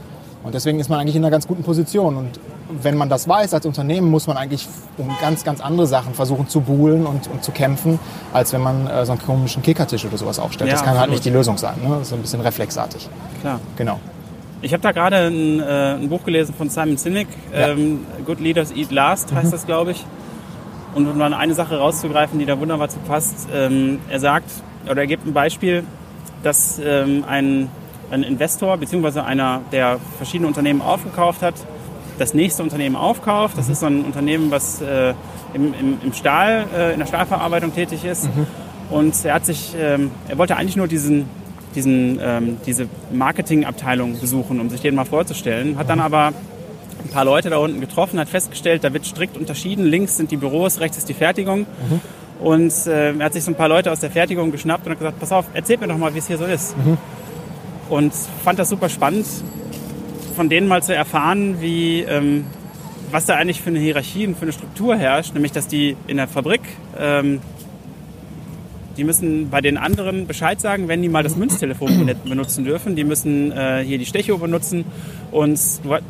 Und 0.49 0.55
deswegen 0.55 0.81
ist 0.81 0.89
man 0.89 0.99
eigentlich 0.99 1.15
in 1.15 1.23
einer 1.23 1.31
ganz 1.31 1.47
guten 1.47 1.63
Position. 1.63 2.17
Und 2.17 2.41
wenn 2.83 2.97
man 2.97 3.11
das 3.11 3.29
weiß 3.29 3.53
als 3.53 3.67
Unternehmen, 3.67 4.11
muss 4.11 4.27
man 4.27 4.39
eigentlich 4.39 4.67
um 4.97 5.15
ganz, 5.21 5.45
ganz 5.45 5.61
andere 5.61 5.87
Sachen 5.87 6.15
versuchen 6.15 6.49
zu 6.49 6.63
buhlen 6.63 7.05
und, 7.05 7.29
und 7.31 7.45
zu 7.45 7.53
kämpfen, 7.53 7.99
als 8.33 8.55
wenn 8.55 8.63
man 8.63 8.87
äh, 8.87 9.05
so 9.05 9.13
einen 9.13 9.21
komischen 9.21 9.63
Kickertisch 9.63 10.07
oder 10.07 10.17
sowas 10.17 10.39
aufstellt. 10.39 10.69
Ja, 10.71 10.77
das 10.77 10.81
kann 10.83 10.93
halt 10.95 11.01
absolut. 11.01 11.17
nicht 11.17 11.27
die 11.27 11.31
Lösung 11.37 11.59
sein. 11.59 11.75
Ne? 11.83 11.91
Das 11.91 12.01
ist 12.05 12.09
so 12.09 12.15
ein 12.15 12.23
bisschen 12.23 12.41
reflexartig. 12.41 13.11
Klar. 13.43 13.61
Genau. 13.77 14.01
Ich 14.63 14.73
habe 14.73 14.83
da 14.83 14.93
gerade 14.93 15.17
ein, 15.27 15.61
äh, 15.61 15.97
ein 15.97 16.09
Buch 16.09 16.25
gelesen 16.25 16.55
von 16.55 16.71
Simon 16.71 16.97
Sinek, 16.97 17.29
Ja. 17.53 17.69
ähm, 17.69 18.07
Good 18.25 18.41
Leaders 18.41 18.73
Eat 18.75 18.91
Last 18.91 19.31
heißt 19.35 19.53
das, 19.53 19.67
glaube 19.67 19.91
ich. 19.91 20.07
Und 20.95 21.07
um 21.07 21.19
dann 21.19 21.35
eine 21.35 21.53
Sache 21.53 21.77
rauszugreifen, 21.79 22.39
die 22.39 22.47
da 22.47 22.59
wunderbar 22.59 22.89
zu 22.89 23.01
passt, 23.01 23.49
ähm, 23.55 23.99
er 24.09 24.19
sagt, 24.19 24.51
oder 24.91 25.03
er 25.03 25.07
gibt 25.07 25.27
ein 25.27 25.35
Beispiel, 25.35 25.85
dass 26.43 26.81
ähm, 26.83 27.23
ein, 27.29 27.69
ein 28.11 28.23
Investor 28.23 28.77
bzw. 28.77 29.21
einer, 29.21 29.61
der 29.73 29.99
verschiedene 30.17 30.49
Unternehmen 30.49 30.81
aufgekauft 30.81 31.43
hat, 31.43 31.55
das 32.19 32.35
nächste 32.35 32.63
Unternehmen 32.63 32.97
aufkauft. 32.97 33.57
Das 33.57 33.69
ist 33.69 33.81
so 33.81 33.87
ein 33.87 34.05
Unternehmen, 34.05 34.51
was 34.51 34.81
äh, 34.81 35.15
im, 35.55 35.75
im, 35.75 35.99
im 36.03 36.13
Stahl, 36.13 36.67
äh, 36.77 36.93
in 36.93 36.99
der 36.99 37.07
Stahlverarbeitung 37.07 37.75
tätig 37.75 38.05
ist. 38.05 38.29
Und 38.91 39.25
er 39.25 39.35
hat 39.35 39.47
sich, 39.47 39.75
ähm, 39.79 40.11
er 40.29 40.39
wollte 40.39 40.57
eigentlich 40.57 40.77
nur 40.77 40.89
diesen, 40.89 41.27
diesen, 41.75 42.19
ähm, 42.23 42.57
diese 42.67 42.89
Marketingabteilung 43.13 44.19
besuchen, 44.19 44.61
um 44.61 44.71
sich 44.71 44.81
den 44.81 44.95
mal 44.95 45.05
vorzustellen. 45.05 45.79
Hat 45.79 45.89
dann 45.89 46.01
aber 46.01 46.33
ein 47.05 47.11
paar 47.13 47.25
Leute 47.25 47.51
da 47.51 47.59
unten 47.59 47.81
getroffen, 47.81 48.19
hat 48.19 48.29
festgestellt, 48.29 48.83
da 48.83 48.93
wird 48.93 49.05
strikt 49.05 49.37
unterschieden. 49.37 49.85
Links 49.85 50.17
sind 50.17 50.31
die 50.31 50.37
Büros, 50.37 50.81
rechts 50.81 50.99
ist 50.99 51.09
die 51.09 51.15
Fertigung. 51.15 51.67
Und 52.41 52.73
äh, 52.87 53.13
er 53.13 53.25
hat 53.25 53.33
sich 53.35 53.45
so 53.45 53.51
ein 53.53 53.55
paar 53.57 53.69
Leute 53.69 53.93
aus 53.93 54.01
der 54.01 54.11
Fertigung 54.11 54.51
geschnappt 54.51 54.87
und 54.87 54.93
hat 54.93 54.99
gesagt, 54.99 55.21
pass 55.21 55.33
auf, 55.33 55.45
erzählt 55.55 55.81
mir 55.81 55.89
doch 55.89 55.99
mal, 55.99 56.15
wie 56.15 56.19
es 56.19 56.27
hier 56.27 56.39
so 56.39 56.45
ist. 56.45 56.75
Und 57.89 58.13
fand 58.45 58.59
das 58.59 58.69
super 58.69 58.89
spannend, 58.89 59.27
von 60.37 60.49
denen 60.49 60.69
mal 60.69 60.83
zu 60.83 60.95
erfahren, 60.95 61.61
wie, 61.61 62.01
ähm, 62.03 62.45
was 63.11 63.27
da 63.27 63.37
eigentlich 63.37 63.61
für 63.61 63.71
eine 63.71 63.79
Hierarchie 63.79 64.27
und 64.27 64.37
für 64.37 64.43
eine 64.43 64.53
Struktur 64.53 64.97
herrscht. 64.97 65.35
Nämlich, 65.35 65.53
dass 65.53 65.69
die 65.69 65.97
in 66.07 66.19
der 66.19 66.29
Fabrik, 66.29 66.61
ähm, 66.99 67.41
die 68.99 69.05
müssen 69.05 69.49
bei 69.49 69.61
den 69.61 69.79
anderen 69.79 70.27
Bescheid 70.27 70.61
sagen, 70.61 70.89
wenn 70.89 71.01
die 71.01 71.09
mal 71.09 71.23
das 71.23 71.37
Münztelefon 71.37 72.05
ben- 72.05 72.17
benutzen 72.29 72.65
dürfen. 72.65 72.97
Die 72.97 73.05
müssen 73.05 73.53
äh, 73.53 73.83
hier 73.85 73.97
die 73.97 74.07
Stecho 74.07 74.39
benutzen. 74.39 74.85
Und 75.31 75.61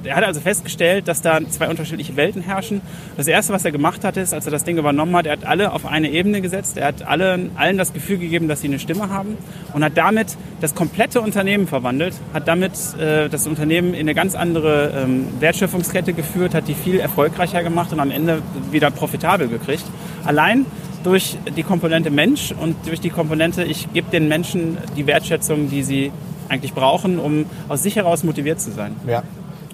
er 0.04 0.16
hat 0.16 0.24
also 0.24 0.40
festgestellt, 0.40 1.06
dass 1.06 1.20
da 1.20 1.38
zwei 1.50 1.68
unterschiedliche 1.68 2.16
Welten 2.16 2.40
herrschen. 2.40 2.80
Das 3.16 3.26
Erste, 3.26 3.52
was 3.52 3.64
er 3.64 3.72
gemacht 3.72 4.04
hat, 4.04 4.16
ist, 4.16 4.32
als 4.32 4.46
er 4.46 4.52
das 4.52 4.64
Ding 4.64 4.78
übernommen 4.78 5.14
hat, 5.16 5.26
er 5.26 5.32
hat 5.32 5.44
alle 5.44 5.72
auf 5.72 5.84
eine 5.84 6.10
Ebene 6.10 6.40
gesetzt. 6.40 6.78
Er 6.78 6.86
hat 6.86 7.02
alle, 7.02 7.50
allen 7.56 7.76
das 7.76 7.92
Gefühl 7.92 8.18
gegeben, 8.18 8.48
dass 8.48 8.62
sie 8.62 8.68
eine 8.68 8.78
Stimme 8.78 9.10
haben 9.10 9.36
und 9.74 9.84
hat 9.84 9.96
damit 9.96 10.36
das 10.60 10.74
komplette 10.74 11.20
Unternehmen 11.20 11.66
verwandelt, 11.66 12.14
hat 12.32 12.48
damit 12.48 12.72
äh, 12.98 13.28
das 13.28 13.46
Unternehmen 13.46 13.92
in 13.92 14.00
eine 14.00 14.14
ganz 14.14 14.34
andere 14.34 14.92
ähm, 14.96 15.26
Wertschöpfungskette 15.40 16.14
geführt, 16.14 16.54
hat 16.54 16.68
die 16.68 16.74
viel 16.74 16.98
erfolgreicher 16.98 17.62
gemacht 17.62 17.92
und 17.92 18.00
am 18.00 18.10
Ende 18.10 18.40
wieder 18.70 18.90
profitabel 18.90 19.48
gekriegt. 19.48 19.84
Allein 20.24 20.64
durch 21.04 21.36
die 21.56 21.62
Komponente 21.62 22.10
Mensch 22.10 22.52
und 22.60 22.76
durch 22.86 23.00
die 23.00 23.10
Komponente, 23.10 23.62
ich 23.64 23.92
gebe 23.92 24.10
den 24.10 24.28
Menschen 24.28 24.78
die 24.96 25.06
Wertschätzung, 25.06 25.70
die 25.70 25.82
sie 25.82 26.12
eigentlich 26.48 26.74
brauchen, 26.74 27.18
um 27.18 27.44
aus 27.68 27.82
sich 27.82 27.96
heraus 27.96 28.24
motiviert 28.24 28.60
zu 28.60 28.70
sein. 28.72 28.96
Ja. 29.06 29.22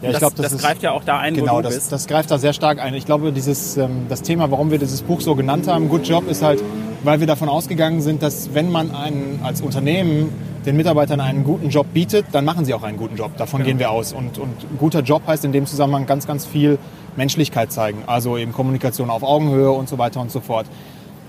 Ja, 0.02 0.12
das, 0.12 0.34
das, 0.34 0.52
ist- 0.52 0.60
greift 0.60 0.82
ja 0.82 0.90
auch 0.92 1.04
da 1.04 1.18
ein, 1.18 1.34
Genau, 1.34 1.62
das, 1.62 1.88
das 1.88 2.06
greift 2.06 2.30
da 2.30 2.36
sehr 2.36 2.52
stark 2.52 2.78
ein. 2.78 2.92
Ich 2.92 3.06
glaube, 3.06 3.32
dieses, 3.32 3.78
ähm, 3.78 4.04
das 4.10 4.20
Thema, 4.20 4.50
warum 4.50 4.70
wir 4.70 4.78
dieses 4.78 5.00
Buch 5.00 5.22
so 5.22 5.34
genannt 5.34 5.66
haben, 5.66 5.88
Good 5.88 6.06
Job, 6.06 6.28
ist 6.28 6.42
halt, 6.42 6.62
weil 7.04 7.20
wir 7.20 7.26
davon 7.26 7.48
ausgegangen 7.48 8.02
sind, 8.02 8.22
dass 8.22 8.52
wenn 8.52 8.70
man 8.70 8.94
einen, 8.94 9.40
als 9.42 9.62
Unternehmen 9.62 10.28
den 10.66 10.76
Mitarbeitern 10.76 11.20
einen 11.20 11.42
guten 11.44 11.70
Job 11.70 11.86
bietet, 11.94 12.26
dann 12.32 12.44
machen 12.44 12.66
sie 12.66 12.74
auch 12.74 12.82
einen 12.82 12.98
guten 12.98 13.16
Job. 13.16 13.34
Davon 13.38 13.60
Genau. 13.60 13.68
gehen 13.68 13.78
wir 13.78 13.90
aus. 13.90 14.12
Und, 14.12 14.36
und 14.36 14.52
guter 14.78 15.00
Job 15.00 15.22
heißt 15.26 15.44
in 15.46 15.52
dem 15.52 15.64
Zusammenhang 15.64 16.04
ganz, 16.04 16.26
ganz 16.26 16.44
viel 16.44 16.78
Menschlichkeit 17.16 17.72
zeigen. 17.72 18.02
Also 18.06 18.36
eben 18.36 18.52
Kommunikation 18.52 19.08
auf 19.08 19.22
Augenhöhe 19.22 19.70
und 19.70 19.88
so 19.88 19.96
weiter 19.96 20.20
und 20.20 20.30
so 20.30 20.40
fort. 20.40 20.66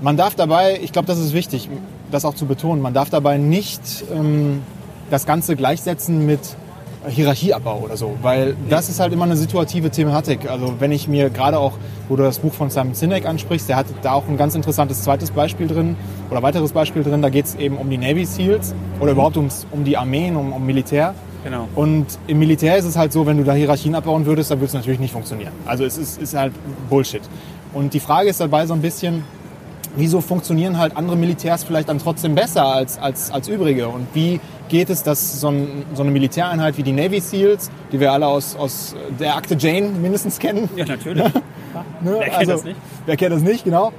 Man 0.01 0.17
darf 0.17 0.35
dabei, 0.35 0.79
ich 0.81 0.91
glaube, 0.91 1.07
das 1.07 1.19
ist 1.19 1.33
wichtig, 1.33 1.69
das 2.11 2.25
auch 2.25 2.35
zu 2.35 2.45
betonen, 2.45 2.81
man 2.81 2.93
darf 2.93 3.09
dabei 3.09 3.37
nicht 3.37 3.81
ähm, 4.13 4.61
das 5.09 5.25
Ganze 5.25 5.55
gleichsetzen 5.55 6.25
mit 6.25 6.39
Hierarchieabbau 7.07 7.81
oder 7.83 7.97
so, 7.97 8.15
weil 8.21 8.55
das 8.69 8.89
ist 8.89 8.99
halt 8.99 9.13
immer 9.13 9.25
eine 9.25 9.37
situative 9.37 9.89
Thematik. 9.89 10.49
Also 10.49 10.75
wenn 10.79 10.91
ich 10.91 11.07
mir 11.07 11.29
gerade 11.29 11.59
auch, 11.59 11.73
wo 12.09 12.15
du 12.15 12.23
das 12.23 12.39
Buch 12.39 12.53
von 12.53 12.69
Simon 12.69 12.93
Sinek 12.93 13.25
ansprichst, 13.25 13.69
der 13.69 13.75
hat 13.77 13.85
da 14.01 14.13
auch 14.13 14.27
ein 14.27 14.37
ganz 14.37 14.55
interessantes 14.55 15.03
zweites 15.03 15.31
Beispiel 15.31 15.67
drin 15.67 15.95
oder 16.31 16.41
weiteres 16.41 16.71
Beispiel 16.71 17.03
drin, 17.03 17.21
da 17.21 17.29
geht 17.29 17.45
es 17.45 17.55
eben 17.55 17.77
um 17.77 17.89
die 17.89 17.97
Navy 17.97 18.25
Seals 18.25 18.73
oder 18.99 19.11
überhaupt 19.11 19.37
ums, 19.37 19.67
um 19.71 19.83
die 19.83 19.97
Armeen, 19.97 20.35
um, 20.35 20.51
um 20.51 20.65
Militär. 20.65 21.13
Genau. 21.43 21.67
Und 21.75 22.07
im 22.25 22.39
Militär 22.39 22.75
ist 22.77 22.85
es 22.85 22.97
halt 22.97 23.13
so, 23.13 23.27
wenn 23.27 23.37
du 23.37 23.43
da 23.43 23.53
Hierarchien 23.53 23.93
abbauen 23.93 24.25
würdest, 24.25 24.49
dann 24.49 24.57
würde 24.59 24.67
es 24.67 24.73
natürlich 24.73 24.99
nicht 24.99 25.13
funktionieren. 25.13 25.51
Also 25.65 25.85
es 25.85 25.97
ist, 25.97 26.19
ist 26.19 26.35
halt 26.35 26.53
Bullshit. 26.89 27.21
Und 27.71 27.93
die 27.93 27.99
Frage 27.99 28.29
ist 28.29 28.39
dabei 28.39 28.65
so 28.65 28.73
ein 28.73 28.81
bisschen, 28.81 29.23
wieso 29.95 30.21
funktionieren 30.21 30.77
halt 30.77 30.97
andere 30.97 31.15
Militärs 31.15 31.63
vielleicht 31.63 31.89
dann 31.89 31.99
trotzdem 31.99 32.35
besser 32.35 32.65
als, 32.65 32.97
als, 32.97 33.31
als 33.31 33.47
übrige? 33.47 33.87
Und 33.87 34.07
wie 34.13 34.39
geht 34.69 34.89
es, 34.89 35.03
dass 35.03 35.39
so, 35.39 35.49
ein, 35.49 35.85
so 35.93 36.03
eine 36.03 36.11
Militäreinheit 36.11 36.77
wie 36.77 36.83
die 36.83 36.91
Navy 36.91 37.19
SEALs, 37.19 37.69
die 37.91 37.99
wir 37.99 38.11
alle 38.11 38.27
aus, 38.27 38.55
aus 38.55 38.95
der 39.19 39.35
Akte 39.35 39.55
Jane 39.55 39.89
mindestens 39.89 40.39
kennen, 40.39 40.69
Ja, 40.75 40.85
natürlich. 40.85 41.23
ne? 42.01 42.17
Wer 42.19 42.29
kennt 42.29 42.49
das 42.49 42.63
nicht? 42.63 42.77
Wer 43.05 43.17
kennt 43.17 43.33
das 43.33 43.41
nicht, 43.41 43.63
genau. 43.63 43.91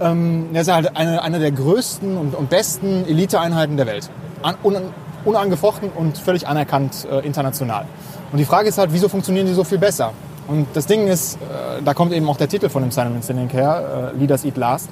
Ähm, 0.00 0.48
das 0.52 0.66
ist 0.66 0.72
halt 0.72 0.96
eine, 0.96 1.22
eine 1.22 1.38
der 1.38 1.52
größten 1.52 2.16
und, 2.16 2.34
und 2.34 2.50
besten 2.50 3.04
Eliteeinheiten 3.06 3.76
der 3.76 3.86
Welt. 3.86 4.10
An, 4.42 4.54
un, 4.62 4.76
unangefochten 5.24 5.90
und 5.90 6.16
völlig 6.18 6.46
anerkannt 6.46 7.06
äh, 7.10 7.24
international. 7.26 7.84
Und 8.32 8.38
die 8.38 8.44
Frage 8.44 8.68
ist 8.68 8.78
halt, 8.78 8.92
wieso 8.92 9.08
funktionieren 9.08 9.46
die 9.46 9.52
so 9.52 9.64
viel 9.64 9.78
besser? 9.78 10.12
Und 10.48 10.66
das 10.74 10.86
Ding 10.86 11.06
ist, 11.06 11.36
äh, 11.36 11.82
da 11.84 11.94
kommt 11.94 12.12
eben 12.12 12.28
auch 12.28 12.36
der 12.36 12.48
Titel 12.48 12.68
von 12.68 12.82
dem 12.82 12.90
Simon 12.90 13.22
Sinek 13.22 13.52
her, 13.52 14.12
äh, 14.14 14.18
Leaders 14.18 14.44
Eat 14.44 14.56
Last. 14.56 14.88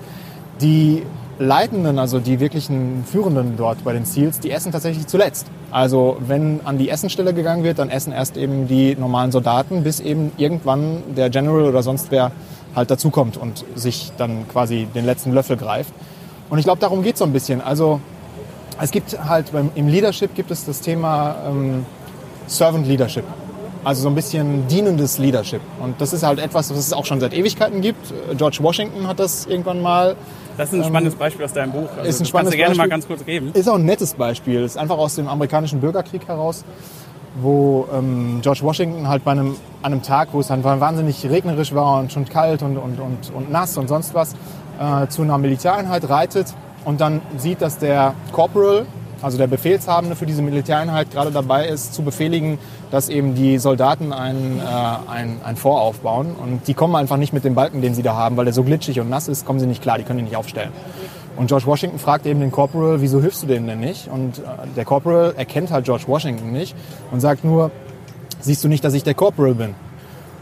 Die 0.61 1.05
Leitenden, 1.38 1.99
also 1.99 2.18
die 2.18 2.40
wirklichen 2.40 3.05
Führenden 3.05 3.57
dort 3.57 3.85
bei 3.85 3.92
den 3.92 4.05
Seals, 4.05 4.40
die 4.40 4.51
essen 4.51 4.73
tatsächlich 4.73 5.07
zuletzt. 5.07 5.47
Also 5.71 6.16
wenn 6.21 6.61
an 6.64 6.79
die 6.79 6.88
Essenstelle 6.88 7.33
gegangen 7.33 7.62
wird, 7.62 7.79
dann 7.79 7.90
essen 7.90 8.12
erst 8.12 8.37
eben 8.37 8.66
die 8.66 8.97
normalen 8.97 9.31
Soldaten, 9.31 9.85
bis 9.85 10.01
eben 10.01 10.33
irgendwann 10.37 11.03
der 11.16 11.31
General 11.31 11.62
oder 11.62 11.83
sonst 11.83 12.11
wer 12.11 12.33
halt 12.75 12.90
dazukommt 12.90 13.37
und 13.37 13.64
sich 13.77 14.12
dann 14.18 14.49
quasi 14.49 14.88
den 14.94 15.05
letzten 15.05 15.33
Löffel 15.33 15.57
greift. 15.57 15.92
Und 16.51 16.59
ich 16.59 16.64
glaube, 16.64 16.81
darum 16.81 17.03
geht 17.03 17.14
es 17.14 17.18
so 17.21 17.25
ein 17.25 17.33
bisschen. 17.33 17.61
Also 17.61 18.01
es 18.81 18.90
gibt 18.90 19.16
halt 19.29 19.53
beim, 19.53 19.71
im 19.75 19.87
Leadership 19.87 20.35
gibt 20.35 20.51
es 20.51 20.64
das 20.64 20.81
Thema 20.81 21.37
ähm, 21.47 21.87
Servant 22.47 22.87
Leadership. 22.87 23.25
Also 23.85 24.03
so 24.03 24.09
ein 24.09 24.14
bisschen 24.14 24.67
dienendes 24.69 25.19
Leadership. 25.19 25.61
Und 25.81 26.01
das 26.01 26.12
ist 26.12 26.23
halt 26.23 26.38
etwas, 26.41 26.71
was 26.71 26.79
es 26.79 26.93
auch 26.93 27.07
schon 27.07 27.21
seit 27.21 27.33
Ewigkeiten 27.33 27.81
gibt. 27.81 28.12
George 28.37 28.59
Washington 28.61 29.07
hat 29.07 29.19
das 29.21 29.47
irgendwann 29.47 29.81
mal 29.81 30.17
Das 30.57 30.73
ist 30.73 30.81
ein 30.81 30.85
spannendes 30.85 31.14
Beispiel 31.14 31.45
aus 31.45 31.53
deinem 31.53 31.73
Buch. 31.73 31.88
Also, 31.97 32.01
ist 32.03 32.07
ein 32.07 32.07
das 32.07 32.19
kannst 32.19 32.29
spannendes 32.29 32.53
du 32.53 32.57
gerne 32.57 32.75
mal 32.75 32.83
Beispiel. 32.83 32.91
ganz 32.91 33.07
kurz 33.07 33.25
geben. 33.25 33.51
Ist 33.55 33.69
auch 33.69 33.77
ein 33.77 33.85
nettes 33.85 34.14
Beispiel. 34.14 34.62
Ist 34.62 34.77
einfach 34.77 34.99
aus 34.99 35.14
dem 35.14 35.29
amerikanischen 35.29 35.81
Bürgerkrieg 35.81 36.27
heraus, 36.27 36.64
wo 37.41 37.87
ähm, 37.95 38.41
George 38.43 38.61
Washington 38.62 39.09
halt 39.09 39.25
bei 39.25 39.31
einem, 39.31 39.55
an 39.83 39.93
einem 39.93 40.03
Tag, 40.03 40.31
wo 40.33 40.41
es 40.41 40.49
dann 40.49 40.64
wahnsinnig 40.64 41.25
regnerisch 41.25 41.73
war 41.75 42.01
und 42.01 42.12
schon 42.12 42.29
kalt 42.29 42.62
und, 42.62 42.77
und, 42.77 42.99
und, 42.99 43.33
und 43.35 43.51
nass 43.51 43.77
und 43.79 43.88
sonst 43.88 44.12
was, 44.14 44.35
äh, 44.81 45.07
zu 45.09 45.23
einer 45.23 45.38
Militäreinheit 45.38 46.09
reitet 46.09 46.53
und 46.85 47.01
dann 47.01 47.21
sieht, 47.37 47.62
dass 47.62 47.79
der 47.79 48.14
Corporal, 48.33 48.87
also 49.22 49.38
der 49.38 49.46
Befehlshabende 49.46 50.16
für 50.16 50.26
diese 50.26 50.42
Militäreinheit, 50.42 51.11
gerade 51.11 51.31
dabei 51.31 51.66
ist, 51.66 51.94
zu 51.94 52.02
befehligen, 52.02 52.59
dass 52.90 53.09
eben 53.09 53.35
die 53.35 53.59
Soldaten 53.59 54.12
ein, 54.12 54.61
äh, 54.61 55.11
ein, 55.11 55.40
ein 55.44 55.57
Fort 55.57 55.81
aufbauen. 55.81 56.35
Und 56.40 56.68
die 56.68 56.74
kommen 56.74 56.94
einfach 56.94 57.16
nicht 57.16 57.33
mit 57.33 57.44
dem 57.44 57.54
Balken, 57.54 57.83
den 57.83 57.94
sie 57.94 58.02
da 58.02 58.14
haben, 58.14 58.37
weil 58.37 58.44
der 58.44 58.54
so 58.54 58.62
glitschig 58.62 59.00
und 59.00 59.11
nass 59.11 59.28
ist, 59.28 59.44
kommen 59.46 59.61
sie 59.61 59.66
nicht 59.66 59.83
klar, 59.83 59.98
die 59.98 60.04
können 60.04 60.20
ihn 60.20 60.26
nicht 60.26 60.37
aufstellen. 60.37 60.70
Und 61.37 61.46
George 61.46 61.66
Washington 61.66 61.98
fragt 61.98 62.26
eben 62.26 62.40
den 62.40 62.50
Corporal, 62.50 63.00
wieso 63.00 63.20
hilfst 63.20 63.44
du 63.44 63.46
denen 63.46 63.66
denn 63.66 63.81
nicht? 63.81 64.09
Und 64.09 64.38
äh, 64.38 64.42
der 64.76 64.85
Corporal 64.85 65.35
erkennt 65.37 65.70
halt 65.70 65.85
George 65.85 66.04
Washington 66.07 66.52
nicht 66.52 66.74
und 67.12 67.20
sagt 67.20 67.44
nur, 67.44 67.70
siehst 68.40 68.64
du 68.64 68.68
nicht, 68.68 68.83
dass 68.85 68.94
ich 68.94 69.04
der 69.04 69.14
Corporal 69.14 69.54
bin? 69.54 69.74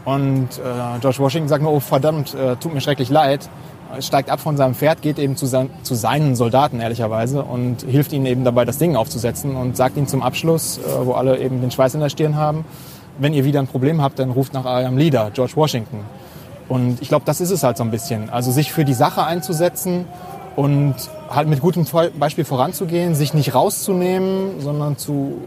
Und 0.05 0.47
äh, 0.57 0.99
George 1.01 1.19
Washington 1.19 1.49
sagt 1.49 1.61
nur, 1.61 1.73
oh 1.73 1.79
verdammt, 1.81 2.33
äh, 2.33 2.55
tut 2.55 2.73
mir 2.73 2.81
schrecklich 2.81 3.09
leid. 3.09 3.49
Steigt 3.99 4.29
ab 4.29 4.39
von 4.39 4.57
seinem 4.57 4.75
Pferd, 4.75 5.01
geht 5.01 5.19
eben 5.19 5.35
zu, 5.35 5.45
sein, 5.45 5.69
zu 5.83 5.95
seinen 5.95 6.35
Soldaten 6.35 6.79
ehrlicherweise 6.79 7.43
und 7.43 7.83
hilft 7.83 8.13
ihnen 8.13 8.25
eben 8.25 8.43
dabei, 8.43 8.65
das 8.65 8.77
Ding 8.77 8.95
aufzusetzen 8.95 9.55
und 9.55 9.77
sagt 9.77 9.97
ihnen 9.97 10.07
zum 10.07 10.21
Abschluss, 10.21 10.77
äh, 10.77 11.05
wo 11.05 11.13
alle 11.13 11.39
eben 11.39 11.61
den 11.61 11.71
Schweiß 11.71 11.93
in 11.93 12.01
der 12.01 12.09
Stirn 12.09 12.35
haben, 12.35 12.65
wenn 13.19 13.33
ihr 13.33 13.45
wieder 13.45 13.59
ein 13.59 13.67
Problem 13.67 14.01
habt, 14.01 14.19
dann 14.19 14.31
ruft 14.31 14.53
nach 14.53 14.65
eurem 14.65 14.97
Leader, 14.97 15.31
George 15.33 15.53
Washington. 15.55 16.01
Und 16.69 17.01
ich 17.01 17.07
glaube, 17.07 17.23
das 17.25 17.41
ist 17.41 17.51
es 17.51 17.63
halt 17.63 17.77
so 17.77 17.83
ein 17.83 17.91
bisschen. 17.91 18.29
Also 18.29 18.51
sich 18.51 18.71
für 18.71 18.85
die 18.85 18.93
Sache 18.93 19.23
einzusetzen 19.23 20.05
und 20.55 20.95
halt 21.29 21.47
mit 21.47 21.61
gutem 21.61 21.85
Beispiel 22.19 22.45
voranzugehen, 22.45 23.15
sich 23.15 23.33
nicht 23.33 23.53
rauszunehmen, 23.53 24.59
sondern 24.59 24.97
zu, 24.97 25.41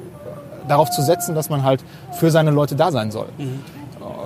darauf 0.66 0.90
zu 0.90 1.02
setzen, 1.02 1.34
dass 1.34 1.50
man 1.50 1.62
halt 1.62 1.84
für 2.12 2.30
seine 2.30 2.50
Leute 2.50 2.74
da 2.74 2.90
sein 2.90 3.10
soll. 3.10 3.26
Mhm. 3.36 3.60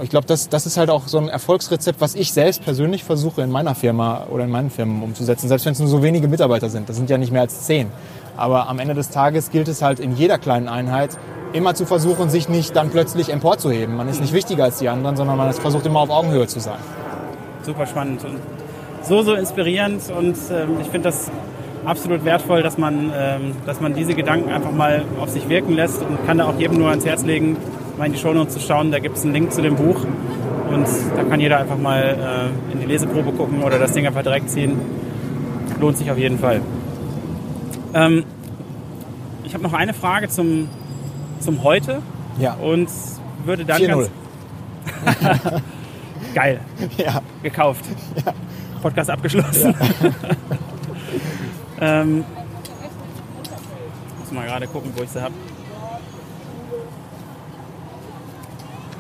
Ich 0.03 0.11
glaube, 0.11 0.27
das, 0.27 0.49
das 0.49 0.67
ist 0.67 0.77
halt 0.77 0.91
auch 0.91 1.09
so 1.09 1.19
ein 1.19 1.29
Erfolgsrezept, 1.29 2.01
was 2.01 2.15
ich 2.15 2.33
selbst 2.33 2.65
persönlich 2.65 3.05
versuche 3.05 3.43
in 3.43 3.51
meiner 3.51 3.75
Firma 3.75 4.27
oder 4.31 4.45
in 4.45 4.51
meinen 4.51 4.71
Firmen 4.71 5.03
umzusetzen, 5.03 5.49
selbst 5.49 5.67
wenn 5.67 5.73
es 5.73 5.79
nur 5.79 5.89
so 5.89 6.03
wenige 6.03 6.29
Mitarbeiter 6.29 6.69
sind. 6.69 6.89
Das 6.89 6.97
sind 6.97 7.11
ja 7.11 7.19
nicht 7.19 7.33
mehr 7.33 7.43
als 7.43 7.65
zehn. 7.65 7.91
Aber 8.37 8.69
am 8.69 8.79
Ende 8.79 8.95
des 8.95 9.11
Tages 9.11 9.51
gilt 9.51 9.69
es 9.69 9.83
halt 9.83 10.01
in 10.01 10.17
jeder 10.17 10.39
kleinen 10.39 10.69
Einheit, 10.69 11.17
immer 11.53 11.75
zu 11.75 11.87
versuchen, 11.87 12.31
sich 12.31 12.49
nicht 12.49 12.75
dann 12.75 12.91
plötzlich 12.91 13.31
emporzuheben. 13.31 13.97
Man 13.97 14.09
ist 14.09 14.21
nicht 14.21 14.33
wichtiger 14.33 14.65
als 14.65 14.79
die 14.79 14.89
anderen, 14.89 15.17
sondern 15.17 15.37
man 15.37 15.53
versucht 15.53 15.87
immer 15.87 16.01
auf 16.01 16.11
Augenhöhe 16.11 16.47
zu 16.47 16.61
sein. 16.61 16.79
Super 17.63 17.87
spannend 17.87 18.25
und 18.25 18.39
so, 19.03 19.23
so 19.23 19.35
inspirierend 19.35 20.03
und 20.17 20.37
ähm, 20.51 20.79
ich 20.81 20.89
finde 20.89 21.11
das 21.11 21.31
absolut 21.85 22.25
wertvoll, 22.25 22.63
dass 22.63 22.79
man, 22.79 23.13
ähm, 23.15 23.53
dass 23.67 23.81
man 23.81 23.95
diese 23.95 24.15
Gedanken 24.15 24.51
einfach 24.51 24.73
mal 24.73 25.05
auf 25.21 25.29
sich 25.29 25.49
wirken 25.49 25.75
lässt 25.75 26.01
und 26.01 26.27
kann 26.27 26.39
da 26.39 26.47
auch 26.47 26.59
jedem 26.59 26.79
nur 26.79 26.89
ans 26.89 27.05
Herz 27.05 27.23
legen, 27.23 27.57
mal 27.99 28.07
in 28.07 28.13
die 28.13 28.19
Shownotes 28.19 28.55
zu 28.55 28.61
schauen. 28.61 28.91
Da 28.91 28.99
gibt 28.99 29.17
es 29.17 29.25
einen 29.25 29.33
Link 29.33 29.53
zu 29.53 29.63
dem 29.63 29.77
Buch 29.77 30.05
und 30.71 30.87
da 31.17 31.25
kann 31.25 31.41
jeder 31.41 31.59
einfach 31.59 31.79
mal 31.79 32.51
äh, 32.71 32.73
in 32.73 32.81
die 32.81 32.87
Leseprobe 32.87 33.33
gucken 33.33 33.63
oder 33.63 33.79
das 33.79 33.93
Ding 33.93 34.07
einfach 34.07 34.23
direkt 34.23 34.51
ziehen. 34.51 34.81
Lohnt 35.81 35.99
sich 35.99 36.11
auf 36.11 36.19
jeden 36.19 36.39
Fall. 36.39 36.61
Ähm, 37.95 38.25
ich 39.45 39.55
habe 39.55 39.63
noch 39.63 39.73
eine 39.73 39.95
Frage 39.95 40.29
zum, 40.29 40.69
zum 41.41 41.63
Heute. 41.63 42.03
Ja. 42.39 42.55
Und 42.55 42.89
würde 43.45 43.65
dann 43.65 43.87
ganz. 43.87 44.11
Geil. 46.35 46.61
Ja. 46.97 47.23
Gekauft. 47.43 47.85
Ja. 48.25 48.33
Podcast 48.83 49.11
abgeschlossen. 49.11 49.75
Ja. 51.81 52.01
ähm, 52.03 52.25
muss 54.19 54.33
mal 54.33 54.47
gerade 54.47 54.67
gucken, 54.67 54.91
wo 54.97 55.03
ich 55.03 55.11
sie 55.11 55.23
habe. 55.23 55.35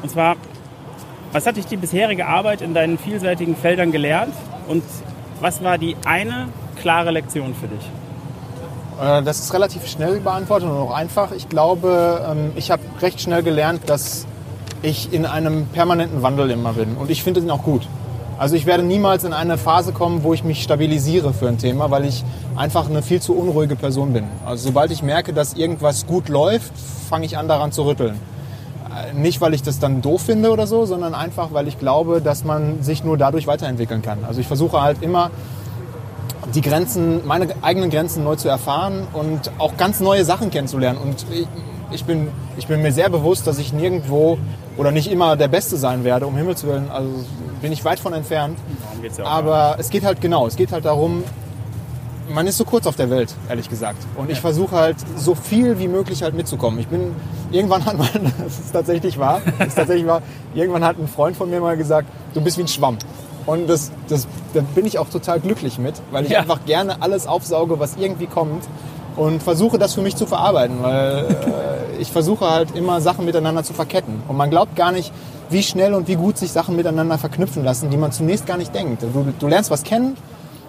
Und 0.04 0.10
zwar, 0.10 0.36
was 1.32 1.46
hat 1.46 1.56
dich 1.56 1.64
die 1.64 1.78
bisherige 1.78 2.26
Arbeit 2.26 2.60
in 2.60 2.74
deinen 2.74 2.98
vielseitigen 2.98 3.56
Feldern 3.56 3.90
gelernt 3.90 4.34
und 4.68 4.82
was 5.40 5.64
war 5.64 5.78
die 5.78 5.96
eine 6.04 6.48
klare 6.78 7.10
Lektion 7.10 7.54
für 7.54 7.68
dich? 7.68 7.90
Äh, 9.00 9.22
das 9.22 9.38
ist 9.40 9.54
relativ 9.54 9.86
schnell 9.86 10.20
beantwortet 10.20 10.68
und 10.68 10.76
auch 10.76 10.94
einfach. 10.94 11.32
Ich 11.32 11.48
glaube, 11.48 12.22
ähm, 12.30 12.52
ich 12.54 12.70
habe 12.70 12.82
recht 13.00 13.18
schnell 13.18 13.42
gelernt, 13.42 13.80
dass 13.86 14.26
ich 14.82 15.10
in 15.10 15.24
einem 15.24 15.68
permanenten 15.68 16.20
Wandel 16.20 16.50
immer 16.50 16.74
bin. 16.74 16.98
Und 16.98 17.08
ich 17.08 17.22
finde 17.22 17.40
den 17.40 17.50
auch 17.50 17.62
gut. 17.62 17.88
Also 18.38 18.56
ich 18.56 18.66
werde 18.66 18.82
niemals 18.82 19.24
in 19.24 19.32
eine 19.32 19.56
Phase 19.56 19.92
kommen, 19.92 20.22
wo 20.22 20.34
ich 20.34 20.44
mich 20.44 20.62
stabilisiere 20.62 21.32
für 21.32 21.48
ein 21.48 21.56
Thema, 21.56 21.90
weil 21.90 22.04
ich 22.04 22.24
einfach 22.56 22.90
eine 22.90 23.00
viel 23.00 23.22
zu 23.22 23.34
unruhige 23.34 23.74
Person 23.74 24.12
bin. 24.12 24.24
Also 24.44 24.66
sobald 24.66 24.90
ich 24.90 25.02
merke, 25.02 25.32
dass 25.32 25.54
irgendwas 25.54 26.06
gut 26.06 26.28
läuft, 26.28 26.72
fange 27.08 27.24
ich 27.24 27.38
an 27.38 27.48
daran 27.48 27.72
zu 27.72 27.86
rütteln. 27.86 28.20
Nicht, 29.14 29.40
weil 29.40 29.54
ich 29.54 29.62
das 29.62 29.78
dann 29.78 30.02
doof 30.02 30.22
finde 30.22 30.50
oder 30.50 30.66
so, 30.66 30.86
sondern 30.86 31.14
einfach, 31.14 31.52
weil 31.52 31.68
ich 31.68 31.78
glaube, 31.78 32.20
dass 32.20 32.44
man 32.44 32.82
sich 32.82 33.04
nur 33.04 33.16
dadurch 33.16 33.46
weiterentwickeln 33.46 34.02
kann. 34.02 34.24
Also 34.26 34.40
ich 34.40 34.46
versuche 34.46 34.80
halt 34.80 35.02
immer 35.02 35.30
die 36.54 36.60
Grenzen, 36.60 37.26
meine 37.26 37.48
eigenen 37.62 37.90
Grenzen 37.90 38.24
neu 38.24 38.36
zu 38.36 38.48
erfahren 38.48 39.06
und 39.12 39.50
auch 39.58 39.76
ganz 39.76 40.00
neue 40.00 40.24
Sachen 40.24 40.50
kennenzulernen. 40.50 40.98
Und 40.98 41.26
ich, 41.32 41.46
ich, 41.90 42.04
bin, 42.04 42.28
ich 42.56 42.66
bin 42.66 42.82
mir 42.82 42.92
sehr 42.92 43.08
bewusst, 43.08 43.46
dass 43.46 43.58
ich 43.58 43.72
nirgendwo 43.72 44.38
oder 44.76 44.90
nicht 44.90 45.10
immer 45.10 45.36
der 45.36 45.48
Beste 45.48 45.76
sein 45.76 46.04
werde, 46.04 46.26
um 46.26 46.36
Himmels 46.36 46.64
Willen. 46.64 46.90
Also 46.90 47.08
bin 47.62 47.72
ich 47.72 47.84
weit 47.84 47.98
von 48.00 48.12
entfernt. 48.12 48.58
Ja 49.16 49.24
Aber 49.24 49.76
es 49.78 49.90
geht 49.90 50.04
halt 50.04 50.20
genau, 50.20 50.46
es 50.46 50.56
geht 50.56 50.72
halt 50.72 50.84
darum, 50.84 51.24
man 52.28 52.46
ist 52.46 52.58
so 52.58 52.64
kurz 52.64 52.86
auf 52.86 52.96
der 52.96 53.10
Welt, 53.10 53.34
ehrlich 53.48 53.68
gesagt. 53.68 53.98
Und 54.16 54.30
ich 54.30 54.40
versuche 54.40 54.76
halt 54.76 54.96
so 55.16 55.34
viel 55.34 55.78
wie 55.78 55.88
möglich 55.88 56.22
halt 56.22 56.34
mitzukommen. 56.34 56.78
Ich 56.78 56.88
bin, 56.88 57.14
irgendwann 57.50 57.84
hat 57.84 57.98
man, 57.98 58.08
das 58.44 58.58
ist 58.58 58.72
tatsächlich 58.72 59.18
wahr, 59.18 59.40
das 59.58 59.68
ist 59.68 59.76
tatsächlich 59.76 60.06
wahr, 60.06 60.22
irgendwann 60.54 60.84
hat 60.84 60.98
ein 60.98 61.08
Freund 61.08 61.36
von 61.36 61.50
mir 61.50 61.60
mal 61.60 61.76
gesagt, 61.76 62.08
du 62.34 62.40
bist 62.40 62.58
wie 62.58 62.62
ein 62.62 62.68
Schwamm. 62.68 62.98
Und 63.46 63.68
das, 63.68 63.92
das, 64.08 64.26
da 64.54 64.62
bin 64.74 64.86
ich 64.86 64.98
auch 64.98 65.08
total 65.10 65.38
glücklich 65.38 65.78
mit, 65.78 65.94
weil 66.10 66.24
ich 66.24 66.30
ja. 66.30 66.40
einfach 66.40 66.64
gerne 66.64 67.02
alles 67.02 67.26
aufsauge, 67.26 67.78
was 67.78 67.96
irgendwie 67.96 68.26
kommt 68.26 68.64
und 69.16 69.42
versuche 69.42 69.78
das 69.78 69.94
für 69.94 70.00
mich 70.00 70.16
zu 70.16 70.26
verarbeiten, 70.26 70.82
weil 70.82 71.26
äh, 71.26 72.00
ich 72.00 72.10
versuche 72.10 72.48
halt 72.50 72.74
immer 72.74 73.02
Sachen 73.02 73.26
miteinander 73.26 73.62
zu 73.62 73.74
verketten. 73.74 74.22
Und 74.28 74.36
man 74.36 74.48
glaubt 74.48 74.76
gar 74.76 74.92
nicht, 74.92 75.12
wie 75.50 75.62
schnell 75.62 75.92
und 75.92 76.08
wie 76.08 76.16
gut 76.16 76.38
sich 76.38 76.52
Sachen 76.52 76.74
miteinander 76.74 77.18
verknüpfen 77.18 77.64
lassen, 77.64 77.90
die 77.90 77.98
man 77.98 78.12
zunächst 78.12 78.46
gar 78.46 78.56
nicht 78.56 78.74
denkt. 78.74 79.02
Du, 79.02 79.32
du 79.38 79.46
lernst 79.46 79.70
was 79.70 79.82
kennen 79.82 80.16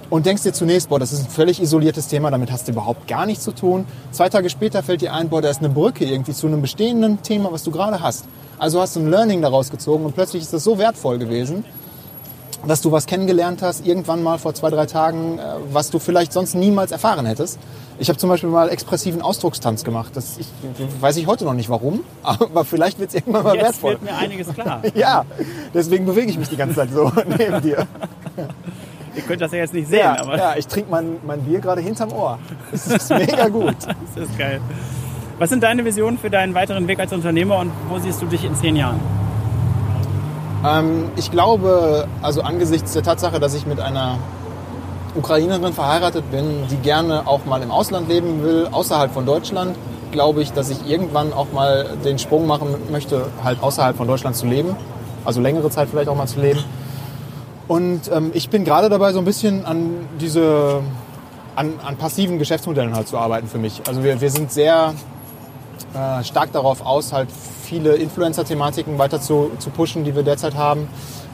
und 0.10 0.26
denkst 0.26 0.44
dir 0.44 0.54
zunächst, 0.54 0.90
boah, 0.90 1.00
das 1.00 1.12
ist 1.12 1.22
ein 1.22 1.30
völlig 1.30 1.62
isoliertes 1.62 2.08
Thema, 2.08 2.32
damit 2.32 2.52
hast 2.52 2.68
du 2.68 2.72
überhaupt 2.72 3.08
gar 3.08 3.26
nichts 3.26 3.44
zu 3.44 3.52
tun. 3.52 3.86
Zwei 4.12 4.30
Tage 4.30 4.50
später 4.50 4.84
fällt 4.84 5.02
dir 5.02 5.14
ein, 5.14 5.30
boah, 5.30 5.42
da 5.42 5.50
ist 5.50 5.60
eine 5.60 5.70
Brücke 5.70 6.06
irgendwie 6.06 6.34
zu 6.34 6.48
einem 6.48 6.62
bestehenden 6.62 7.22
Thema, 7.22 7.52
was 7.52 7.64
du 7.64 7.72
gerade 7.72 8.02
hast. 8.02 8.26
Also 8.58 8.82
hast 8.82 8.96
du 8.96 9.02
ein 9.02 9.10
Learning 9.10 9.42
daraus 9.42 9.70
gezogen 9.72 10.06
und 10.06 10.14
plötzlich 10.14 10.44
ist 10.44 10.54
das 10.54 10.64
so 10.64 10.78
wertvoll 10.78 11.18
gewesen, 11.18 11.66
dass 12.68 12.82
du 12.82 12.92
was 12.92 13.06
kennengelernt 13.06 13.62
hast, 13.62 13.86
irgendwann 13.86 14.24
mal 14.24 14.38
vor 14.38 14.54
zwei, 14.54 14.70
drei 14.70 14.86
Tagen, 14.86 15.40
äh, 15.40 15.44
was 15.72 15.92
du 15.92 16.00
vielleicht 16.00 16.34
sonst 16.34 16.56
niemals 16.56 16.92
erfahren 16.92 17.26
hättest. 17.26 17.60
Ich 17.98 18.10
habe 18.10 18.18
zum 18.18 18.30
Beispiel 18.30 18.50
mal 18.50 18.70
expressiven 18.70 19.22
Ausdruckstanz 19.22 19.84
gemacht. 19.84 20.12
Das 20.16 20.38
ich, 20.38 20.48
weiß 21.00 21.16
ich 21.18 21.28
heute 21.28 21.46
noch 21.46 21.54
nicht 21.54 21.70
warum, 21.70 22.02
aber 22.24 22.66
vielleicht 22.66 23.00
wird 23.00 23.10
es 23.10 23.16
irgendwann 23.16 23.44
mal 23.44 23.56
Jetzt 23.56 23.66
wertvoll. 23.66 23.92
wird 23.92 24.04
mir 24.04 24.18
einiges 24.18 24.48
klar. 24.54 24.82
ja, 24.96 25.26
deswegen 25.74 26.06
bewege 26.06 26.30
ich 26.30 26.38
mich 26.38 26.50
die 26.50 26.58
ganze 26.58 26.76
Zeit 26.76 26.90
so 26.94 27.12
neben 27.38 27.62
dir. 27.62 27.88
Ihr 29.16 29.22
könnt 29.22 29.42
das 29.42 29.52
ja 29.52 29.60
jetzt 29.60 29.74
nicht 29.74 29.88
sehen, 29.88 30.00
ja, 30.00 30.20
aber. 30.20 30.38
Ja, 30.38 30.56
ich 30.58 30.68
trinke 30.68 30.92
mein, 30.92 31.18
mein 31.26 31.42
Bier 31.42 31.60
gerade 31.60 31.82
hinterm 31.82 32.12
Ohr. 32.12 32.38
Das 32.72 32.88
ist 32.88 33.10
mega 33.10 33.48
gut. 33.48 33.76
das 34.16 34.30
ist 34.30 34.38
geil. 34.38 34.60
Was 35.38 35.50
sind 35.50 35.64
deine 35.64 35.84
Visionen 35.84 36.18
für 36.18 36.30
deinen 36.30 36.54
weiteren 36.54 36.88
Weg 36.88 37.00
als 37.00 37.12
Unternehmer 37.12 37.60
und 37.60 37.72
wo 37.90 38.00
siehst 38.00 38.22
du 38.22 38.26
dich 38.26 38.44
in 38.44 38.56
zehn 38.56 38.76
Jahren? 38.76 39.00
Ähm, 40.66 41.10
ich 41.16 41.32
glaube, 41.32 42.08
also 42.22 42.42
angesichts 42.42 42.94
der 42.94 43.04
Tatsache, 43.04 43.40
dass 43.40 43.54
ich 43.54 43.66
mit 43.66 43.80
einer 43.80 44.18
Ukrainerin 45.16 45.74
verheiratet 45.74 46.30
bin, 46.32 46.68
die 46.70 46.78
gerne 46.78 47.28
auch 47.28 47.46
mal 47.46 47.62
im 47.62 47.72
Ausland 47.72 48.10
leben 48.10 48.44
will, 48.44 48.68
außerhalb 48.72 49.12
von 49.12 49.26
Deutschland, 49.26 49.78
glaube 50.12 50.42
ich, 50.42 50.52
dass 50.54 50.70
ich 50.70 50.90
irgendwann 50.90 51.34
auch 51.34 51.52
mal 51.54 51.98
den 52.04 52.20
Sprung 52.20 52.48
machen 52.48 52.68
möchte, 52.92 53.28
halt 53.44 53.62
außerhalb 53.62 53.96
von 53.96 54.08
Deutschland 54.08 54.36
zu 54.36 54.46
leben. 54.46 54.76
Also 55.24 55.42
längere 55.42 55.70
Zeit 55.70 55.90
vielleicht 55.90 56.10
auch 56.10 56.16
mal 56.16 56.28
zu 56.28 56.40
leben. 56.40 56.64
Und 57.68 58.12
ähm, 58.12 58.32
ich 58.34 58.50
bin 58.50 58.64
gerade 58.64 58.90
dabei, 58.90 59.12
so 59.14 59.20
ein 59.20 59.26
bisschen 59.26 59.66
an 59.66 60.08
diese, 60.20 60.82
an, 61.56 61.74
an 61.84 61.98
passiven 61.98 62.38
Geschäftsmodellen 62.38 62.96
halt 62.96 63.08
zu 63.08 63.18
arbeiten 63.18 63.48
für 63.48 63.58
mich. 63.58 63.82
Also 63.88 64.04
wir, 64.04 64.22
wir 64.22 64.30
sind 64.30 64.52
sehr 64.52 64.94
äh, 65.94 66.24
stark 66.24 66.52
darauf 66.52 66.86
aus, 66.86 67.12
halt 67.12 67.30
viele 67.64 67.96
Influencer-Thematiken 67.96 68.98
weiter 69.00 69.20
zu, 69.20 69.52
zu 69.60 69.72
pushen, 69.72 70.04
die 70.04 70.16
wir 70.16 70.24
derzeit 70.24 70.56
haben. 70.56 70.88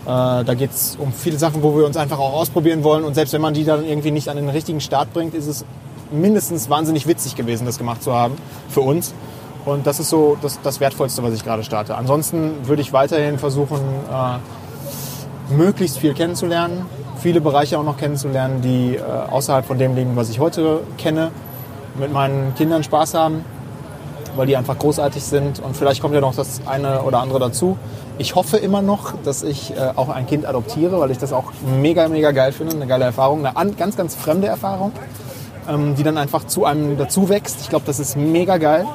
Äh, 0.05 0.43
da 0.45 0.53
geht 0.53 0.71
es 0.71 0.95
um 0.95 1.11
viele 1.11 1.37
Sachen, 1.37 1.61
wo 1.63 1.75
wir 1.75 1.85
uns 1.85 1.97
einfach 1.97 2.19
auch 2.19 2.33
ausprobieren 2.33 2.83
wollen. 2.83 3.03
Und 3.03 3.13
selbst 3.13 3.33
wenn 3.33 3.41
man 3.41 3.53
die 3.53 3.65
dann 3.65 3.85
irgendwie 3.85 4.11
nicht 4.11 4.29
an 4.29 4.37
den 4.37 4.49
richtigen 4.49 4.79
Start 4.79 5.13
bringt, 5.13 5.33
ist 5.33 5.47
es 5.47 5.65
mindestens 6.11 6.69
wahnsinnig 6.69 7.07
witzig 7.07 7.35
gewesen, 7.35 7.65
das 7.65 7.77
gemacht 7.77 8.03
zu 8.03 8.13
haben 8.13 8.35
für 8.69 8.81
uns. 8.81 9.13
Und 9.65 9.85
das 9.85 9.99
ist 9.99 10.09
so 10.09 10.37
das, 10.41 10.59
das 10.61 10.79
Wertvollste, 10.79 11.21
was 11.23 11.33
ich 11.33 11.43
gerade 11.43 11.63
starte. 11.63 11.95
Ansonsten 11.95 12.67
würde 12.67 12.81
ich 12.81 12.93
weiterhin 12.93 13.37
versuchen, 13.37 13.79
äh, 13.79 14.37
möglichst 15.51 15.97
viel 15.99 16.13
kennenzulernen, 16.13 16.85
viele 17.19 17.41
Bereiche 17.41 17.77
auch 17.77 17.83
noch 17.83 17.97
kennenzulernen, 17.97 18.61
die 18.61 18.95
äh, 18.95 19.01
außerhalb 19.01 19.65
von 19.65 19.77
dem 19.77 19.95
liegen, 19.95 20.15
was 20.15 20.29
ich 20.29 20.39
heute 20.39 20.81
kenne, 20.97 21.31
mit 21.95 22.11
meinen 22.11 22.55
Kindern 22.55 22.83
Spaß 22.83 23.13
haben 23.13 23.43
weil 24.35 24.47
die 24.47 24.57
einfach 24.57 24.77
großartig 24.77 25.23
sind. 25.23 25.59
Und 25.59 25.75
vielleicht 25.75 26.01
kommt 26.01 26.13
ja 26.13 26.21
noch 26.21 26.35
das 26.35 26.61
eine 26.65 27.03
oder 27.03 27.19
andere 27.19 27.39
dazu. 27.39 27.77
Ich 28.17 28.35
hoffe 28.35 28.57
immer 28.57 28.81
noch, 28.81 29.13
dass 29.23 29.43
ich 29.43 29.75
äh, 29.75 29.91
auch 29.95 30.09
ein 30.09 30.27
Kind 30.27 30.45
adoptiere, 30.45 30.99
weil 30.99 31.11
ich 31.11 31.17
das 31.17 31.33
auch 31.33 31.51
mega, 31.79 32.07
mega 32.07 32.31
geil 32.31 32.51
finde. 32.51 32.75
Eine 32.75 32.87
geile 32.87 33.05
Erfahrung, 33.05 33.45
eine 33.45 33.71
ganz, 33.73 33.97
ganz 33.97 34.15
fremde 34.15 34.47
Erfahrung, 34.47 34.91
ähm, 35.69 35.95
die 35.95 36.03
dann 36.03 36.17
einfach 36.17 36.45
zu 36.45 36.65
einem 36.65 36.97
dazu 36.97 37.29
wächst. 37.29 37.61
Ich 37.61 37.69
glaube, 37.69 37.85
das 37.85 37.99
ist 37.99 38.15
mega 38.15 38.57
geil. 38.57 38.85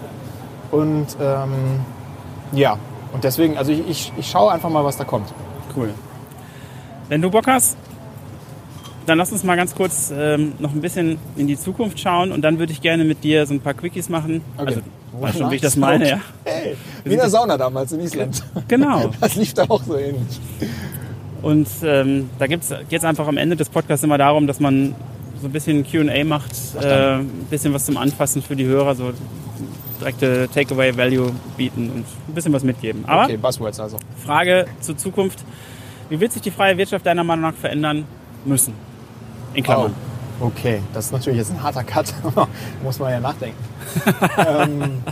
Und 0.71 1.07
ähm, 1.21 1.81
ja, 2.53 2.79
und 3.13 3.25
deswegen, 3.25 3.57
also 3.57 3.73
ich, 3.73 3.89
ich, 3.89 4.13
ich 4.17 4.31
schaue 4.31 4.53
einfach 4.53 4.71
mal, 4.71 4.85
was 4.85 4.97
da 4.97 5.05
kommt. 5.05 5.33
Cool. 5.77 5.91
Wenn 7.09 7.23
du 7.23 7.31
Bock 7.31 7.47
hast, 7.47 7.77
dann 9.07 9.19
lass 9.19 9.31
uns 9.31 9.45
mal 9.45 9.57
ganz 9.57 9.75
kurz 9.75 10.13
ähm, 10.17 10.55
noch 10.59 10.73
ein 10.73 10.81
bisschen 10.81 11.19
in 11.37 11.47
die 11.47 11.57
Zukunft 11.57 12.01
schauen 12.01 12.33
und 12.33 12.43
dann 12.43 12.59
würde 12.59 12.73
ich 12.73 12.81
gerne 12.81 13.05
mit 13.05 13.23
dir 13.23 13.47
so 13.47 13.55
ein 13.55 13.61
paar 13.61 13.75
Quickies 13.75 14.09
machen. 14.09 14.43
Okay. 14.57 14.67
Also 14.67 14.81
Weißt 15.21 15.39
schon, 15.39 15.51
wie 15.51 15.55
ich 15.55 15.63
das 15.63 15.77
meine, 15.77 16.09
ja. 16.09 16.21
Hey, 16.45 16.77
wie 17.05 17.13
in 17.13 17.19
der 17.19 17.31
Sauna 17.31 17.57
damals 17.57 17.93
in 17.93 18.01
Island. 18.01 18.43
Genau. 18.69 19.11
Das 19.21 19.37
lief 19.37 19.55
da 19.55 19.65
auch 19.69 19.83
so 19.83 19.97
ähnlich. 19.97 20.41
Und 21.43 21.69
ähm, 21.85 22.29
da 22.39 22.47
geht 22.47 22.63
es 22.63 23.05
einfach 23.05 23.27
am 23.27 23.37
Ende 23.37 23.57
des 23.57 23.69
Podcasts 23.69 24.05
immer 24.05 24.19
darum, 24.19 24.47
dass 24.47 24.61
man 24.61 24.95
so 25.41 25.47
ein 25.47 25.53
bisschen 25.53 25.87
QA 25.87 26.25
macht, 26.25 26.53
äh, 26.81 27.19
ein 27.19 27.47
bisschen 27.51 27.73
was 27.73 27.87
zum 27.87 27.97
Anfassen 27.97 28.43
für 28.43 28.57
die 28.57 28.65
Hörer, 28.65 28.95
so 28.95 29.13
direkte 30.01 30.49
Takeaway-Value 30.53 31.33
bieten 31.57 31.91
und 31.91 32.05
ein 32.29 32.35
bisschen 32.35 32.53
was 32.53 32.65
mitgeben. 32.65 33.05
Aber 33.07 33.25
okay, 33.25 33.37
Buzzwords 33.37 33.81
also. 33.81 33.99
Frage 34.25 34.67
zur 34.81 34.97
Zukunft. 34.97 35.45
Wie 36.09 36.21
wird 36.21 36.33
sich 36.33 36.43
die 36.43 36.51
freie 36.51 36.77
Wirtschaft 36.77 37.05
deiner 37.05 37.25
Meinung 37.25 37.51
nach 37.51 37.55
verändern 37.59 38.05
müssen? 38.45 38.75
In 39.55 39.65
Klammern. 39.65 39.95
Oh, 40.41 40.47
okay, 40.47 40.81
das 40.93 41.07
ist 41.07 41.13
natürlich 41.13 41.39
jetzt 41.39 41.51
ein 41.51 41.63
harter 41.63 41.83
Cut. 41.83 42.13
Muss 42.83 42.99
man 42.99 43.11
ja 43.11 43.21
nachdenken. 43.21 43.57
ähm, 44.39 45.03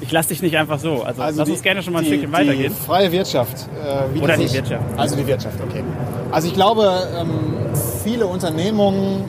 ich 0.00 0.10
lasse 0.10 0.30
dich 0.30 0.40
nicht 0.40 0.56
einfach 0.56 0.78
so. 0.78 1.02
Also, 1.02 1.22
also 1.22 1.38
lass 1.38 1.46
die, 1.46 1.52
uns 1.52 1.62
gerne 1.62 1.82
schon 1.82 1.92
mal 1.92 1.98
ein 1.98 2.04
die, 2.04 2.12
Stückchen 2.12 2.32
weitergehen. 2.32 2.72
Die 2.72 2.86
freie 2.86 3.12
Wirtschaft. 3.12 3.68
Äh, 3.84 4.18
Oder 4.20 4.36
die 4.36 4.50
Wirtschaft. 4.52 4.84
Also 4.96 5.16
die 5.16 5.26
Wirtschaft, 5.26 5.58
okay. 5.60 5.82
Also 6.30 6.48
ich 6.48 6.54
glaube, 6.54 7.08
ähm, 7.18 7.28
viele 8.04 8.26
Unternehmungen, 8.26 9.24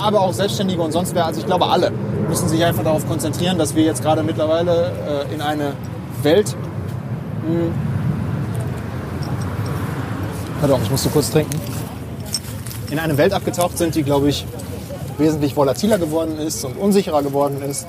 aber 0.00 0.22
auch 0.22 0.32
Selbstständige 0.32 0.80
und 0.82 0.92
sonst 0.92 1.14
wer, 1.14 1.26
also 1.26 1.40
ich 1.40 1.46
glaube 1.46 1.66
alle, 1.66 1.92
müssen 2.28 2.48
sich 2.48 2.64
einfach 2.64 2.82
darauf 2.82 3.06
konzentrieren, 3.06 3.58
dass 3.58 3.76
wir 3.76 3.84
jetzt 3.84 4.02
gerade 4.02 4.22
mittlerweile 4.22 5.26
äh, 5.30 5.34
in 5.34 5.40
eine 5.40 5.74
Welt... 6.22 6.56
Mh, 7.46 7.54
hm, 7.54 7.97
pardon, 10.60 10.80
ich 10.82 10.90
musste 10.90 11.08
kurz 11.10 11.30
trinken. 11.30 11.58
In 12.90 12.98
eine 12.98 13.16
Welt 13.16 13.32
abgetaucht 13.32 13.78
sind, 13.78 13.94
die, 13.94 14.02
glaube 14.02 14.28
ich, 14.28 14.46
wesentlich 15.18 15.56
volatiler 15.56 15.98
geworden 15.98 16.38
ist 16.38 16.64
und 16.64 16.76
unsicherer 16.78 17.22
geworden 17.22 17.60
ist 17.62 17.86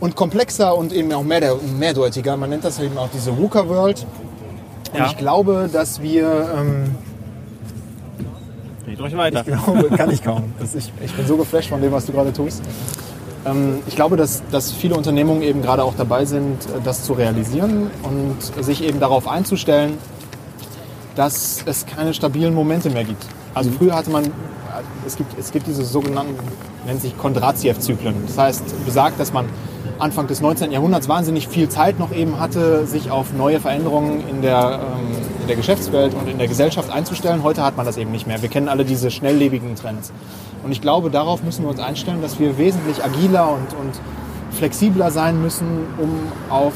und 0.00 0.16
komplexer 0.16 0.76
und 0.76 0.92
eben 0.92 1.12
auch 1.12 1.22
mehr, 1.22 1.56
mehrdeutiger. 1.78 2.36
Man 2.36 2.50
nennt 2.50 2.64
das 2.64 2.80
eben 2.80 2.96
auch 2.96 3.08
diese 3.12 3.36
VUCA 3.36 3.68
World. 3.68 4.06
Und 4.92 4.98
ja. 4.98 5.06
ich 5.06 5.16
glaube, 5.16 5.68
dass 5.72 6.00
wir. 6.00 6.48
Ähm, 6.56 6.94
Red 8.86 9.00
euch 9.00 9.16
weiter. 9.16 9.44
Ich 9.46 9.46
glaube, 9.46 9.96
kann 9.96 10.10
ich 10.10 10.22
kaum. 10.22 10.52
Ich, 10.62 10.90
ich, 11.04 11.14
bin 11.14 11.26
so 11.26 11.36
geflasht 11.36 11.68
von 11.68 11.80
dem, 11.80 11.92
was 11.92 12.06
du 12.06 12.12
gerade 12.12 12.32
tust. 12.32 12.62
Ähm, 13.46 13.80
ich 13.86 13.94
glaube, 13.94 14.16
dass, 14.16 14.42
dass 14.50 14.72
viele 14.72 14.96
Unternehmungen 14.96 15.42
eben 15.42 15.62
gerade 15.62 15.84
auch 15.84 15.94
dabei 15.96 16.24
sind, 16.24 16.58
das 16.82 17.04
zu 17.04 17.12
realisieren 17.12 17.90
und 18.02 18.64
sich 18.64 18.82
eben 18.82 18.98
darauf 18.98 19.28
einzustellen, 19.28 19.98
dass 21.20 21.62
es 21.66 21.84
keine 21.84 22.14
stabilen 22.14 22.54
Momente 22.54 22.88
mehr 22.88 23.04
gibt. 23.04 23.26
Also 23.52 23.68
mhm. 23.68 23.74
früher 23.74 23.94
hatte 23.94 24.08
man, 24.08 24.24
es 25.06 25.16
gibt, 25.16 25.38
es 25.38 25.52
gibt 25.52 25.66
diese 25.66 25.84
sogenannten, 25.84 26.34
nennt 26.86 27.02
sich 27.02 27.14
Kondratiev-Zyklen. 27.18 28.14
Das 28.26 28.38
heißt, 28.38 28.86
besagt, 28.86 29.20
dass 29.20 29.30
man 29.30 29.44
Anfang 29.98 30.28
des 30.28 30.40
19. 30.40 30.72
Jahrhunderts 30.72 31.10
wahnsinnig 31.10 31.46
viel 31.46 31.68
Zeit 31.68 31.98
noch 31.98 32.10
eben 32.10 32.40
hatte, 32.40 32.86
sich 32.86 33.10
auf 33.10 33.34
neue 33.34 33.60
Veränderungen 33.60 34.26
in 34.30 34.40
der, 34.40 34.80
ähm, 34.80 35.14
in 35.42 35.46
der 35.46 35.56
Geschäftswelt 35.56 36.14
und 36.14 36.26
in 36.26 36.38
der 36.38 36.48
Gesellschaft 36.48 36.90
einzustellen. 36.90 37.42
Heute 37.42 37.62
hat 37.62 37.76
man 37.76 37.84
das 37.84 37.98
eben 37.98 38.12
nicht 38.12 38.26
mehr. 38.26 38.40
Wir 38.40 38.48
kennen 38.48 38.70
alle 38.70 38.86
diese 38.86 39.10
schnelllebigen 39.10 39.74
Trends. 39.74 40.14
Und 40.64 40.72
ich 40.72 40.80
glaube, 40.80 41.10
darauf 41.10 41.42
müssen 41.42 41.64
wir 41.64 41.68
uns 41.68 41.80
einstellen, 41.80 42.22
dass 42.22 42.38
wir 42.40 42.56
wesentlich 42.56 43.04
agiler 43.04 43.50
und, 43.50 43.78
und 43.78 44.00
flexibler 44.56 45.10
sein 45.10 45.42
müssen, 45.42 45.66
um 45.98 46.08
auf 46.48 46.72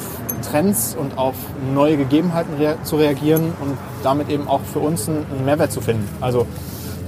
Trends 0.50 0.96
und 0.98 1.18
auf 1.18 1.34
neue 1.74 1.96
Gegebenheiten 1.96 2.54
rea 2.58 2.82
zu 2.82 2.96
reagieren 2.96 3.52
und 3.60 3.76
damit 4.02 4.28
eben 4.28 4.48
auch 4.48 4.60
für 4.60 4.78
uns 4.78 5.08
einen, 5.08 5.44
Mehrwert 5.44 5.72
zu 5.72 5.80
finden. 5.80 6.08
Also, 6.20 6.46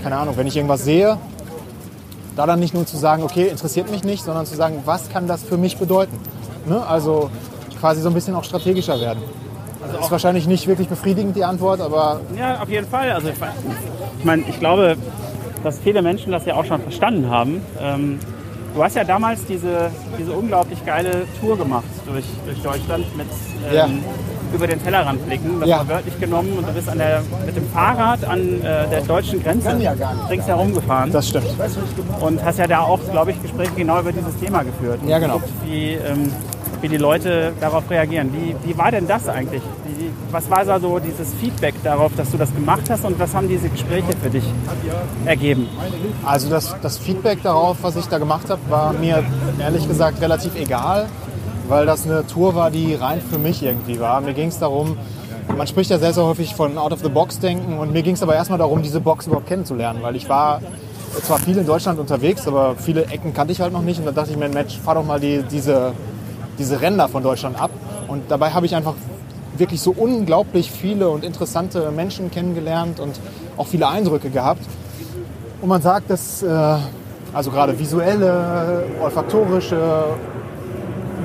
keine 0.03 0.17
Ahnung, 0.17 0.37
wenn 0.37 0.47
ich 0.47 0.57
irgendwas 0.57 0.85
sehe, 0.85 1.19
da 2.37 2.47
dann 2.47 2.61
nicht 2.61 2.75
nur 2.75 2.87
zu 2.87 2.97
sagen, 2.97 3.23
okay, 3.23 3.49
interessiert 3.49 3.91
mich 3.91 4.05
nicht, 4.05 4.25
sondern 4.25 4.47
zu 4.47 4.57
sagen, 4.57 4.83
was 4.85 5.09
kann 5.09 5.27
das 5.27 5.43
für 5.43 5.57
mich 5.57 5.79
bedeuten? 5.79 6.19
Ne? 6.67 6.85
Also 6.87 7.31
quasi 7.81 8.03
so 8.03 8.09
ein 8.09 8.15
bisschen 8.15 8.35
auch 8.35 8.45
strategischer 8.45 9.01
werden. 9.01 9.23
Also 9.83 9.99
ist 9.99 10.11
wahrscheinlich 10.11 10.47
nicht 10.47 10.67
wirklich 10.67 10.89
befriedigend 10.89 11.37
die 11.37 11.45
Antwort, 11.45 11.81
aber. 11.81 12.21
Ja, 12.37 12.61
auf 12.61 12.69
jeden 12.69 12.87
Fall. 12.87 13.13
Also 13.13 13.29
ich 13.29 14.25
meine, 14.25 14.43
ich 14.49 14.59
glaube, 14.59 14.97
dass 15.63 15.79
viele 15.79 16.03
Menschen 16.03 16.33
das 16.33 16.45
ja 16.45 16.55
auch 16.55 16.65
schon 16.65 16.81
verstanden 16.81 17.31
haben. 17.31 17.63
Ähm, 17.81 18.19
du 18.77 18.85
hast 18.85 18.95
ja 18.95 19.05
damals 19.05 19.45
diese, 19.47 19.91
diese 20.19 20.33
unglaublich 20.33 20.85
geile 20.85 21.27
Tour 21.41 21.57
gemacht 21.57 21.85
durch, 22.07 22.27
durch 22.45 22.63
Deutschland 22.63 23.05
mit 23.17 23.27
ähm, 23.69 23.75
ja 23.75 23.89
über 24.55 24.67
den 24.67 24.83
Tellerrand 24.83 25.27
blicken. 25.27 25.61
Das 25.61 25.69
ja. 25.69 25.79
war 25.79 25.89
wörtlich 25.89 26.19
genommen 26.21 26.57
und 26.57 26.69
du 26.69 26.73
bist 26.73 26.89
an 26.89 26.99
der, 26.99 27.23
mit 27.45 27.57
dem 27.57 27.69
Fahrrad 27.71 28.25
an 28.25 28.63
äh, 28.63 28.89
der 28.89 29.01
deutschen 29.03 29.43
Grenze 29.43 29.77
ja 29.81 29.95
ringsherum 30.31 30.73
gefahren. 30.73 31.11
Das 31.11 31.29
stimmt. 31.29 31.47
Und 32.21 32.45
hast 32.45 32.59
ja 32.59 32.67
da 32.67 32.81
auch, 32.81 33.01
glaube 33.11 33.33
ich, 33.33 33.43
Gespräche 33.43 33.73
genau 33.77 34.01
über 34.01 34.13
dieses 34.13 34.37
Thema 34.39 34.63
geführt. 34.63 35.01
Ja, 35.07 35.19
genau. 35.19 35.35
Geguckt, 35.35 35.53
wie, 35.65 35.95
ähm, 35.95 36.33
wie 36.81 36.89
die 36.89 36.97
Leute 36.97 37.53
darauf 37.61 37.91
reagieren. 37.91 38.33
Wie, 38.33 38.55
wie 38.67 38.79
war 38.79 38.91
denn 38.91 39.09
das 39.09 39.29
eigentlich? 39.29 39.63
Was 40.31 40.51
war 40.51 40.81
so 40.81 40.99
dieses 40.99 41.33
Feedback 41.35 41.75
darauf, 41.83 42.13
dass 42.17 42.31
du 42.31 42.37
das 42.37 42.55
gemacht 42.55 42.91
hast 42.91 43.05
und 43.05 43.19
was 43.19 43.35
haben 43.35 43.49
diese 43.49 43.69
Gespräche 43.69 44.13
für 44.23 44.31
dich 44.31 44.45
ergeben? 45.25 45.69
Also 46.25 46.51
das, 46.51 46.75
das 46.83 46.99
Feedback 46.99 47.43
darauf, 47.43 47.79
was 47.83 47.97
ich 47.97 48.07
da 48.07 48.19
gemacht 48.19 48.51
habe, 48.51 48.61
war 48.69 48.93
mir 48.93 49.23
ehrlich 49.59 49.87
gesagt 49.87 50.21
relativ 50.21 50.55
egal 50.57 51.07
weil 51.69 51.87
das 51.87 52.05
eine 52.05 52.27
Tour 52.27 52.55
war, 52.55 52.71
die 52.71 52.95
rein 52.95 53.21
für 53.21 53.39
mich 53.39 53.63
irgendwie 53.63 54.01
war. 54.01 54.21
Mir 54.21 54.35
ging 54.35 54.49
es 54.49 54.59
darum, 54.59 54.97
man 55.57 55.67
spricht 55.67 55.91
ja 55.91 55.99
sehr, 55.99 56.13
sehr 56.13 56.25
häufig 56.25 56.55
von 56.55 56.79
Out-of-the-Box-Denken 56.79 57.79
und 57.79 57.93
mir 57.93 58.03
ging 58.03 58.15
es 58.15 58.23
aber 58.23 58.35
erstmal 58.35 58.59
darum, 58.59 58.83
diese 58.83 59.01
Box 59.01 59.27
überhaupt 59.27 59.47
kennenzulernen, 59.47 60.01
weil 60.03 60.17
ich 60.17 60.29
war 60.29 60.61
zwar 61.23 61.39
viel 61.39 61.57
in 61.57 61.67
Deutschland 61.67 61.99
unterwegs, 61.99 62.47
aber 62.47 62.77
viele 62.77 63.07
Ecken 63.07 63.33
kannte 63.33 63.53
ich 63.53 63.61
halt 63.61 63.73
noch 63.73 63.83
nicht 63.83 63.99
und 63.99 64.07
da 64.07 64.13
dachte 64.13 64.31
ich 64.31 64.37
mir, 64.37 64.49
Mensch, 64.49 64.79
fahr 64.79 64.97
doch 64.97 65.05
mal 65.05 65.21
die, 65.21 65.43
diese, 65.51 65.93
diese 66.59 66.81
Ränder 66.81 67.09
von 67.09 67.23
Deutschland 67.23 67.61
ab 67.61 67.71
und 68.09 68.25
dabei 68.29 68.51
habe 68.51 68.67
ich 68.67 68.75
einfach 68.75 68.95
wirklich 69.59 69.81
so 69.81 69.95
unglaublich 69.97 70.71
viele 70.71 71.09
und 71.09 71.25
interessante 71.25 71.91
Menschen 71.91 72.31
kennengelernt 72.31 73.01
und 73.01 73.19
auch 73.57 73.67
viele 73.67 73.89
Eindrücke 73.89 74.31
gehabt. 74.31 74.63
Und 75.61 75.69
man 75.69 75.83
sagt, 75.83 76.11
dass 76.11 76.43
äh, 76.43 76.77
also 77.33 77.51
gerade 77.51 77.79
visuelle, 77.79 78.85
olfaktorische, 79.03 79.79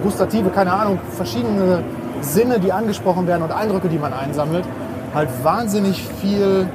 gustative, 0.04 0.50
keine 0.50 0.74
Ahnung, 0.74 1.00
verschiedene 1.12 1.84
Sinne, 2.22 2.60
die 2.60 2.72
angesprochen 2.72 3.28
werden 3.28 3.44
und 3.44 3.52
Eindrücke, 3.52 3.88
die 3.88 3.98
man 3.98 4.14
einsammelt, 4.14 4.66
halt 5.14 5.30
wahnsinnig 5.44 6.04
viel 6.22 6.68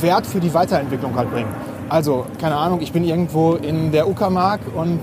Wert 0.00 0.26
für 0.26 0.40
die 0.40 0.52
Weiterentwicklung 0.54 1.16
halt 1.16 1.30
bringen. 1.30 1.50
Also, 1.88 2.26
keine 2.40 2.56
Ahnung, 2.56 2.80
ich 2.80 2.92
bin 2.92 3.04
irgendwo 3.04 3.54
in 3.54 3.92
der 3.92 4.08
Uckermark 4.08 4.60
und 4.74 5.00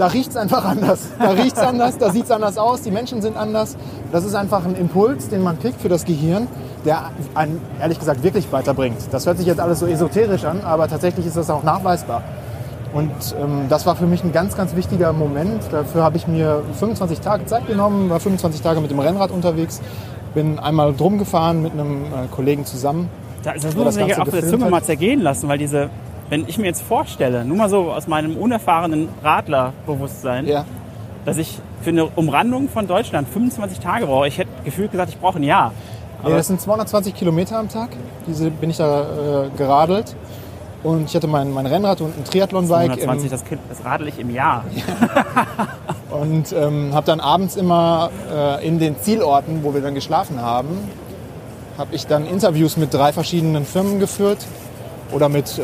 da 0.00 0.06
riecht 0.06 0.30
es 0.30 0.36
einfach 0.36 0.64
anders. 0.64 1.08
Da 1.18 1.30
riecht 1.30 1.58
es 1.58 1.62
anders, 1.62 1.98
da 1.98 2.10
sieht 2.10 2.24
es 2.24 2.30
anders 2.30 2.56
aus, 2.56 2.80
die 2.80 2.90
Menschen 2.90 3.20
sind 3.20 3.36
anders. 3.36 3.76
Das 4.12 4.24
ist 4.24 4.34
einfach 4.34 4.64
ein 4.64 4.74
Impuls, 4.74 5.28
den 5.28 5.42
man 5.42 5.60
kriegt 5.60 5.78
für 5.78 5.90
das 5.90 6.06
Gehirn, 6.06 6.48
der 6.86 7.10
einen 7.34 7.60
ehrlich 7.78 7.98
gesagt 7.98 8.22
wirklich 8.22 8.50
weiterbringt. 8.50 8.96
Das 9.12 9.26
hört 9.26 9.36
sich 9.36 9.46
jetzt 9.46 9.60
alles 9.60 9.78
so 9.78 9.86
esoterisch 9.86 10.44
an, 10.44 10.62
aber 10.62 10.88
tatsächlich 10.88 11.26
ist 11.26 11.36
das 11.36 11.50
auch 11.50 11.62
nachweisbar. 11.62 12.22
Und 12.94 13.10
ähm, 13.38 13.66
das 13.68 13.84
war 13.84 13.94
für 13.94 14.06
mich 14.06 14.24
ein 14.24 14.32
ganz, 14.32 14.56
ganz 14.56 14.74
wichtiger 14.74 15.12
Moment. 15.12 15.64
Dafür 15.70 16.02
habe 16.02 16.16
ich 16.16 16.26
mir 16.26 16.62
25 16.78 17.20
Tage 17.20 17.44
Zeit 17.44 17.66
genommen, 17.66 18.08
war 18.08 18.20
25 18.20 18.62
Tage 18.62 18.80
mit 18.80 18.90
dem 18.90 19.00
Rennrad 19.00 19.30
unterwegs, 19.30 19.82
bin 20.32 20.58
einmal 20.58 20.94
drum 20.94 21.18
gefahren 21.18 21.62
mit 21.62 21.72
einem 21.72 22.04
äh, 22.04 22.26
Kollegen 22.34 22.64
zusammen. 22.64 23.10
Da, 23.42 23.52
das 23.52 23.76
muss 23.76 23.96
man 23.96 24.08
sich 24.08 24.18
auf 24.18 24.30
der 24.30 24.48
Zunge 24.48 24.70
mal 24.70 24.82
zergehen 24.82 25.20
lassen, 25.20 25.46
weil 25.48 25.58
diese, 25.58 25.90
wenn 26.30 26.48
ich 26.48 26.56
mir 26.58 26.66
jetzt 26.66 26.82
vorstelle, 26.82 27.44
nur 27.44 27.56
mal 27.56 27.68
so 27.68 27.92
aus 27.92 28.06
meinem 28.06 28.36
unerfahrenen 28.36 29.08
Radlerbewusstsein, 29.22 30.46
ja. 30.46 30.64
dass 31.24 31.36
ich 31.36 31.58
für 31.82 31.90
eine 31.90 32.06
Umrandung 32.06 32.68
von 32.68 32.86
Deutschland 32.86 33.28
25 33.28 33.80
Tage 33.80 34.06
brauche, 34.06 34.28
ich 34.28 34.38
hätte 34.38 34.50
gefühlt 34.64 34.92
gesagt, 34.92 35.10
ich 35.10 35.18
brauche 35.18 35.38
ein 35.38 35.42
Jahr. 35.42 35.72
Nee, 36.24 36.30
das 36.30 36.46
sind 36.46 36.60
220 36.60 37.14
Kilometer 37.14 37.58
am 37.58 37.68
Tag. 37.68 37.90
Diese 38.26 38.50
bin 38.50 38.70
ich 38.70 38.76
da 38.76 39.46
äh, 39.46 39.56
geradelt. 39.56 40.14
Und 40.82 41.06
ich 41.06 41.14
hatte 41.14 41.26
mein, 41.26 41.52
mein 41.52 41.66
Rennrad 41.66 42.00
und 42.00 42.16
ein 42.16 42.24
Triathlon-Bike. 42.24 42.92
120, 42.92 43.30
das, 43.30 43.44
das 43.68 43.84
radel 43.84 44.08
ich 44.08 44.18
im 44.18 44.30
Jahr. 44.30 44.64
und 46.10 46.52
ähm, 46.52 46.94
habe 46.94 47.06
dann 47.06 47.20
abends 47.20 47.56
immer 47.56 48.10
äh, 48.32 48.66
in 48.66 48.78
den 48.78 48.98
Zielorten, 48.98 49.62
wo 49.62 49.74
wir 49.74 49.80
dann 49.82 49.94
geschlafen 49.94 50.40
haben, 50.40 50.78
habe 51.76 51.94
ich 51.94 52.06
dann 52.06 52.26
Interviews 52.26 52.76
mit 52.76 52.94
drei 52.94 53.12
verschiedenen 53.12 53.64
Firmen 53.64 53.98
geführt 53.98 54.46
oder 55.12 55.28
mit 55.28 55.58
äh, 55.58 55.62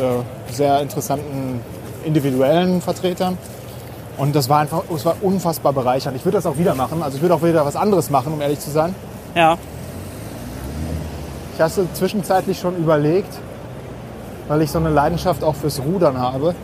sehr 0.53 0.81
interessanten 0.81 1.61
individuellen 2.05 2.81
Vertretern. 2.81 3.37
Und 4.17 4.35
das 4.35 4.49
war 4.49 4.61
einfach, 4.61 4.83
es 4.95 5.05
war 5.05 5.17
unfassbar 5.21 5.73
bereichernd. 5.73 6.17
Ich 6.17 6.25
würde 6.25 6.39
das 6.39 6.47
auch 6.47 6.57
wieder 6.57 6.75
machen. 6.75 7.03
Also 7.03 7.17
ich 7.17 7.23
würde 7.23 7.35
auch 7.35 7.43
wieder 7.43 7.67
was 7.67 7.77
anderes 7.77 8.09
machen, 8.09 8.33
um 8.33 8.41
ehrlich 8.41 8.61
zu 8.61 8.71
sein. 8.71 8.95
Ja. 9.35 9.59
Ich 11.55 11.61
hatte 11.61 11.87
zwischenzeitlich 11.93 12.59
schon 12.59 12.77
überlegt, 12.77 13.33
weil 14.49 14.63
ich 14.63 14.71
so 14.71 14.79
eine 14.79 14.91
Leidenschaft 14.91 15.45
auch 15.45 15.55
fürs 15.55 15.81
Rudern 15.81 16.19
habe, 16.19 16.55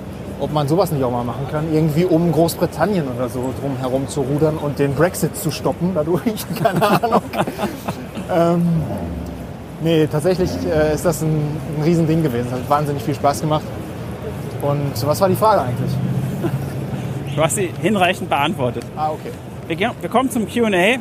ob 0.41 0.53
man 0.53 0.67
sowas 0.69 0.93
nicht 0.93 1.05
auch 1.05 1.11
mal 1.11 1.25
machen 1.25 1.47
kann, 1.51 1.73
irgendwie 1.73 2.05
um 2.05 2.33
Großbritannien 2.33 3.07
oder 3.15 3.29
so 3.29 3.53
drum 3.61 3.77
herum 3.79 4.09
zu 4.09 4.23
rudern 4.23 4.57
und 4.57 4.79
den 4.79 4.95
Brexit 4.95 5.37
zu 5.37 5.51
stoppen 5.51 5.93
dadurch, 5.95 6.45
keine 6.63 7.03
Ahnung. 7.03 7.23
ähm, 8.31 8.83
nee, 9.83 10.07
tatsächlich 10.07 10.51
äh, 10.67 10.95
ist 10.95 11.05
das 11.05 11.23
ein, 11.23 11.59
ein 11.79 11.83
Riesending 11.83 12.23
gewesen. 12.23 12.47
Es 12.49 12.53
hat 12.53 12.71
wahnsinnig 12.71 13.03
viel 13.03 13.15
Spaß 13.15 13.41
gemacht. 13.41 13.65
Und 14.63 15.07
was 15.07 15.21
war 15.21 15.29
die 15.29 15.37
Frage 15.37 15.63
eigentlich? 15.63 15.93
Du 17.35 17.43
hast 17.43 17.57
sie 17.57 17.71
hinreichend 17.81 18.29
beantwortet. 18.29 18.85
Ah, 18.97 19.11
okay. 19.11 19.31
Wir, 19.67 19.93
wir 20.01 20.11
kommen 20.11 20.31
zum 20.31 20.47
QA 20.47 20.97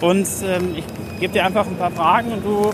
und 0.00 0.26
ähm, 0.44 0.74
ich 0.76 0.84
gebe 1.20 1.32
dir 1.32 1.44
einfach 1.44 1.66
ein 1.66 1.76
paar 1.76 1.90
Fragen 1.92 2.32
und 2.32 2.44
du 2.44 2.70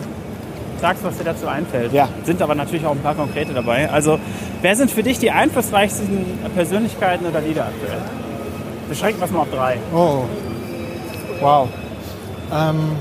sagst, 0.80 1.04
was 1.04 1.18
dir 1.18 1.24
dazu 1.24 1.46
einfällt. 1.46 1.92
Ja. 1.92 2.08
Sind 2.24 2.40
aber 2.40 2.54
natürlich 2.54 2.86
auch 2.86 2.92
ein 2.92 3.02
paar 3.02 3.14
konkrete 3.14 3.52
dabei. 3.52 3.90
Also, 3.90 4.18
wer 4.62 4.76
sind 4.76 4.90
für 4.90 5.02
dich 5.02 5.18
die 5.18 5.30
einflussreichsten 5.30 6.38
Persönlichkeiten 6.54 7.26
oder 7.26 7.40
Lieder 7.40 7.66
aktuell? 7.66 8.00
Beschränken 8.88 9.20
wir 9.20 9.26
es 9.26 9.30
mal 9.30 9.40
auf 9.40 9.50
drei. 9.50 9.78
Oh. 9.94 10.24
Wow. 11.40 11.68
Ähm, 12.54 12.92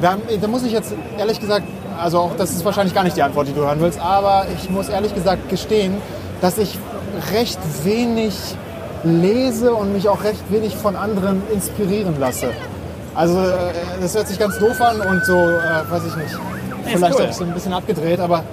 da, 0.00 0.16
da 0.40 0.48
muss 0.48 0.64
ich 0.64 0.72
jetzt 0.72 0.94
ehrlich 1.18 1.40
gesagt, 1.40 1.66
also 2.00 2.18
auch 2.18 2.36
das 2.36 2.50
ist 2.50 2.64
wahrscheinlich 2.64 2.94
gar 2.94 3.04
nicht 3.04 3.16
die 3.16 3.22
Antwort, 3.22 3.48
die 3.48 3.52
du 3.52 3.60
hören 3.60 3.80
willst, 3.80 4.00
aber 4.00 4.46
ich 4.56 4.70
muss 4.70 4.88
ehrlich 4.88 5.14
gesagt 5.14 5.48
gestehen, 5.48 5.96
dass 6.40 6.58
ich 6.58 6.78
recht 7.32 7.58
wenig 7.84 8.34
lese 9.04 9.72
und 9.72 9.92
mich 9.92 10.08
auch 10.08 10.22
recht 10.24 10.50
wenig 10.50 10.76
von 10.76 10.96
anderen 10.96 11.42
inspirieren 11.52 12.18
lasse. 12.18 12.50
Also 13.14 13.38
äh, 13.38 13.72
das 14.00 14.14
hört 14.14 14.28
sich 14.28 14.38
ganz 14.38 14.58
doof 14.58 14.80
an 14.80 15.00
und 15.00 15.24
so, 15.24 15.36
äh, 15.36 15.90
weiß 15.90 16.02
ich 16.06 16.16
nicht, 16.16 16.38
vielleicht 16.84 17.18
cool. 17.18 17.26
auch 17.26 17.32
so 17.32 17.44
ein 17.44 17.52
bisschen 17.52 17.72
abgedreht, 17.72 18.20
aber 18.20 18.44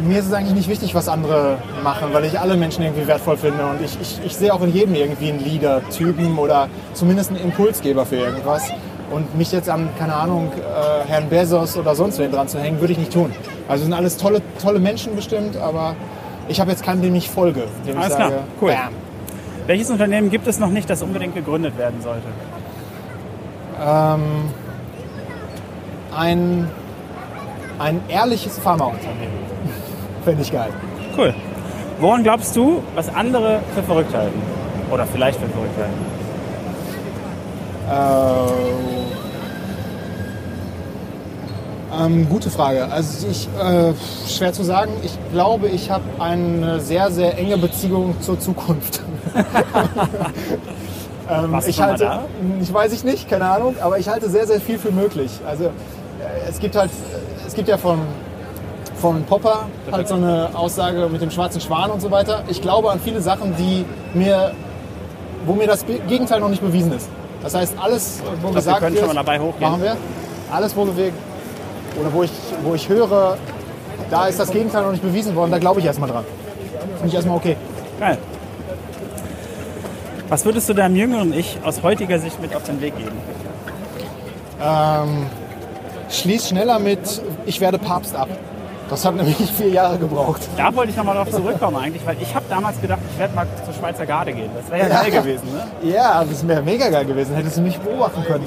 mir 0.00 0.18
ist 0.18 0.26
es 0.26 0.32
eigentlich 0.32 0.54
nicht 0.54 0.68
wichtig, 0.68 0.94
was 0.94 1.08
andere 1.08 1.58
machen, 1.82 2.08
weil 2.12 2.24
ich 2.24 2.38
alle 2.38 2.56
Menschen 2.56 2.82
irgendwie 2.82 3.06
wertvoll 3.06 3.36
finde 3.36 3.64
und 3.64 3.80
ich, 3.82 3.96
ich, 4.00 4.20
ich 4.24 4.36
sehe 4.36 4.52
auch 4.52 4.62
in 4.62 4.72
jedem 4.72 4.94
irgendwie 4.94 5.30
einen 5.30 5.42
Leader-Typen 5.42 6.38
oder 6.38 6.68
zumindest 6.92 7.30
einen 7.30 7.40
Impulsgeber 7.40 8.04
für 8.04 8.16
irgendwas. 8.16 8.64
Und 9.10 9.36
mich 9.36 9.52
jetzt 9.52 9.68
an, 9.68 9.88
keine 9.98 10.14
Ahnung, 10.14 10.50
äh, 10.56 11.08
Herrn 11.08 11.28
Bezos 11.28 11.76
oder 11.76 11.94
sonst 11.94 12.18
wen 12.18 12.32
dran 12.32 12.48
zu 12.48 12.58
hängen, 12.58 12.80
würde 12.80 12.92
ich 12.92 12.98
nicht 12.98 13.12
tun. 13.12 13.32
Also 13.68 13.84
sind 13.84 13.92
alles 13.92 14.16
tolle, 14.16 14.42
tolle 14.60 14.80
Menschen 14.80 15.14
bestimmt, 15.14 15.56
aber 15.56 15.94
ich 16.48 16.60
habe 16.60 16.70
jetzt 16.70 16.84
keinen, 16.84 17.02
dem 17.02 17.14
ich 17.14 17.30
folge. 17.30 17.64
Dem 17.86 17.96
Alles 17.96 18.10
ich 18.10 18.16
klar, 18.16 18.30
sage, 18.30 18.42
cool. 18.60 18.70
Bam. 18.72 18.92
Welches 19.66 19.90
Unternehmen 19.90 20.30
gibt 20.30 20.46
es 20.46 20.58
noch 20.58 20.70
nicht, 20.70 20.88
das 20.88 21.02
unbedingt 21.02 21.34
gegründet 21.34 21.76
werden 21.76 22.00
sollte? 22.00 22.26
Ähm, 23.84 24.22
ein, 26.16 26.70
ein 27.78 28.00
ehrliches 28.08 28.58
Pharmaunternehmen. 28.58 29.38
Finde 30.24 30.42
ich 30.42 30.52
geil. 30.52 30.70
Cool. 31.16 31.34
Woran 32.00 32.22
glaubst 32.22 32.54
du, 32.54 32.82
was 32.94 33.12
andere 33.12 33.60
für 33.74 33.82
verrückt 33.82 34.14
halten? 34.14 34.40
Oder 34.90 35.06
vielleicht 35.06 35.40
für 35.40 35.48
verrückt 35.48 35.78
halten? 35.78 36.16
Äh, 37.88 38.95
ähm, 41.98 42.28
gute 42.28 42.50
Frage. 42.50 42.90
Also 42.90 43.26
ich, 43.28 43.48
äh, 43.58 43.92
schwer 44.28 44.52
zu 44.52 44.62
sagen. 44.62 44.92
Ich 45.02 45.16
glaube, 45.32 45.68
ich 45.68 45.90
habe 45.90 46.04
eine 46.18 46.80
sehr, 46.80 47.10
sehr 47.10 47.38
enge 47.38 47.58
Beziehung 47.58 48.14
zur 48.20 48.38
Zukunft. 48.38 49.02
ähm, 51.30 51.60
ich 51.66 51.80
halte, 51.80 52.04
da? 52.04 52.24
ich 52.60 52.72
weiß 52.72 52.92
ich 52.92 53.04
nicht, 53.04 53.28
keine 53.28 53.46
Ahnung, 53.46 53.76
aber 53.80 53.98
ich 53.98 54.08
halte 54.08 54.28
sehr, 54.28 54.46
sehr 54.46 54.60
viel 54.60 54.78
für 54.78 54.92
möglich. 54.92 55.30
Also 55.46 55.64
äh, 55.64 55.70
es 56.48 56.58
gibt 56.58 56.76
halt, 56.76 56.90
es 57.46 57.54
gibt 57.54 57.68
ja 57.68 57.76
von 57.76 57.98
von 58.96 59.24
Popper 59.24 59.68
halt 59.92 60.08
so 60.08 60.14
eine 60.14 60.48
Aussage 60.54 61.08
mit 61.12 61.20
dem 61.20 61.30
schwarzen 61.30 61.60
Schwan 61.60 61.90
und 61.90 62.00
so 62.00 62.10
weiter. 62.10 62.44
Ich 62.48 62.62
glaube 62.62 62.90
an 62.90 62.98
viele 62.98 63.20
Sachen, 63.20 63.54
die 63.56 63.84
mir, 64.14 64.52
wo 65.44 65.52
mir 65.52 65.66
das 65.66 65.84
Gegenteil 66.08 66.40
noch 66.40 66.48
nicht 66.48 66.62
bewiesen 66.62 66.92
ist. 66.92 67.08
Das 67.42 67.54
heißt, 67.54 67.74
alles, 67.78 68.22
wo 68.40 68.48
wir 68.48 68.54
gesagt 68.54 68.80
können 68.80 68.94
wird, 68.94 69.04
schon 69.04 69.14
mal 69.14 69.22
dabei 69.22 69.38
hochgehen. 69.38 69.70
machen 69.70 69.82
wir. 69.82 69.96
Alles, 70.50 70.76
wo 70.76 70.86
wir 70.96 71.12
oder 72.00 72.12
wo 72.12 72.22
ich, 72.22 72.30
wo 72.62 72.74
ich 72.74 72.88
höre, 72.88 73.36
da 74.10 74.26
ist 74.26 74.38
das 74.38 74.50
Gegenteil 74.50 74.82
noch 74.82 74.92
nicht 74.92 75.02
bewiesen 75.02 75.34
worden, 75.34 75.50
da 75.50 75.58
glaube 75.58 75.80
ich 75.80 75.86
erstmal 75.86 76.10
dran. 76.10 76.24
Finde 76.96 77.08
ich 77.08 77.14
erstmal 77.14 77.36
okay. 77.36 77.56
Geil. 77.98 78.18
Was 80.28 80.44
würdest 80.44 80.68
du 80.68 80.74
deinem 80.74 80.96
jüngeren 80.96 81.32
Ich 81.32 81.58
aus 81.64 81.82
heutiger 81.82 82.18
Sicht 82.18 82.40
mit 82.40 82.54
auf 82.54 82.64
den 82.64 82.80
Weg 82.80 82.96
geben? 82.96 83.16
Ähm, 84.62 85.26
schließ 86.10 86.48
schneller 86.48 86.78
mit 86.78 87.22
Ich 87.46 87.60
werde 87.60 87.78
Papst 87.78 88.16
ab. 88.16 88.28
Das 88.90 89.04
hat 89.04 89.14
nämlich 89.16 89.36
vier 89.36 89.68
Jahre 89.68 89.98
gebraucht. 89.98 90.42
Da 90.56 90.74
wollte 90.74 90.90
ich 90.90 90.96
nochmal 90.96 91.16
drauf 91.16 91.30
zurückkommen 91.30 91.76
eigentlich, 91.76 92.04
weil 92.06 92.16
ich 92.20 92.34
habe 92.34 92.44
damals 92.48 92.80
gedacht, 92.80 93.00
ich 93.12 93.18
werde 93.18 93.34
mal 93.34 93.46
zur 93.64 93.74
Schweizer 93.74 94.06
Garde 94.06 94.32
gehen. 94.32 94.50
Das 94.60 94.70
wäre 94.70 94.88
ja 94.88 95.02
geil 95.02 95.10
gewesen, 95.10 95.48
ne? 95.52 95.90
Ja, 95.92 96.24
das 96.24 96.46
wäre 96.46 96.62
mega 96.62 96.88
geil 96.88 97.04
gewesen. 97.04 97.34
Hättest 97.34 97.56
du 97.58 97.62
mich 97.62 97.78
beobachten 97.78 98.22
können. 98.24 98.44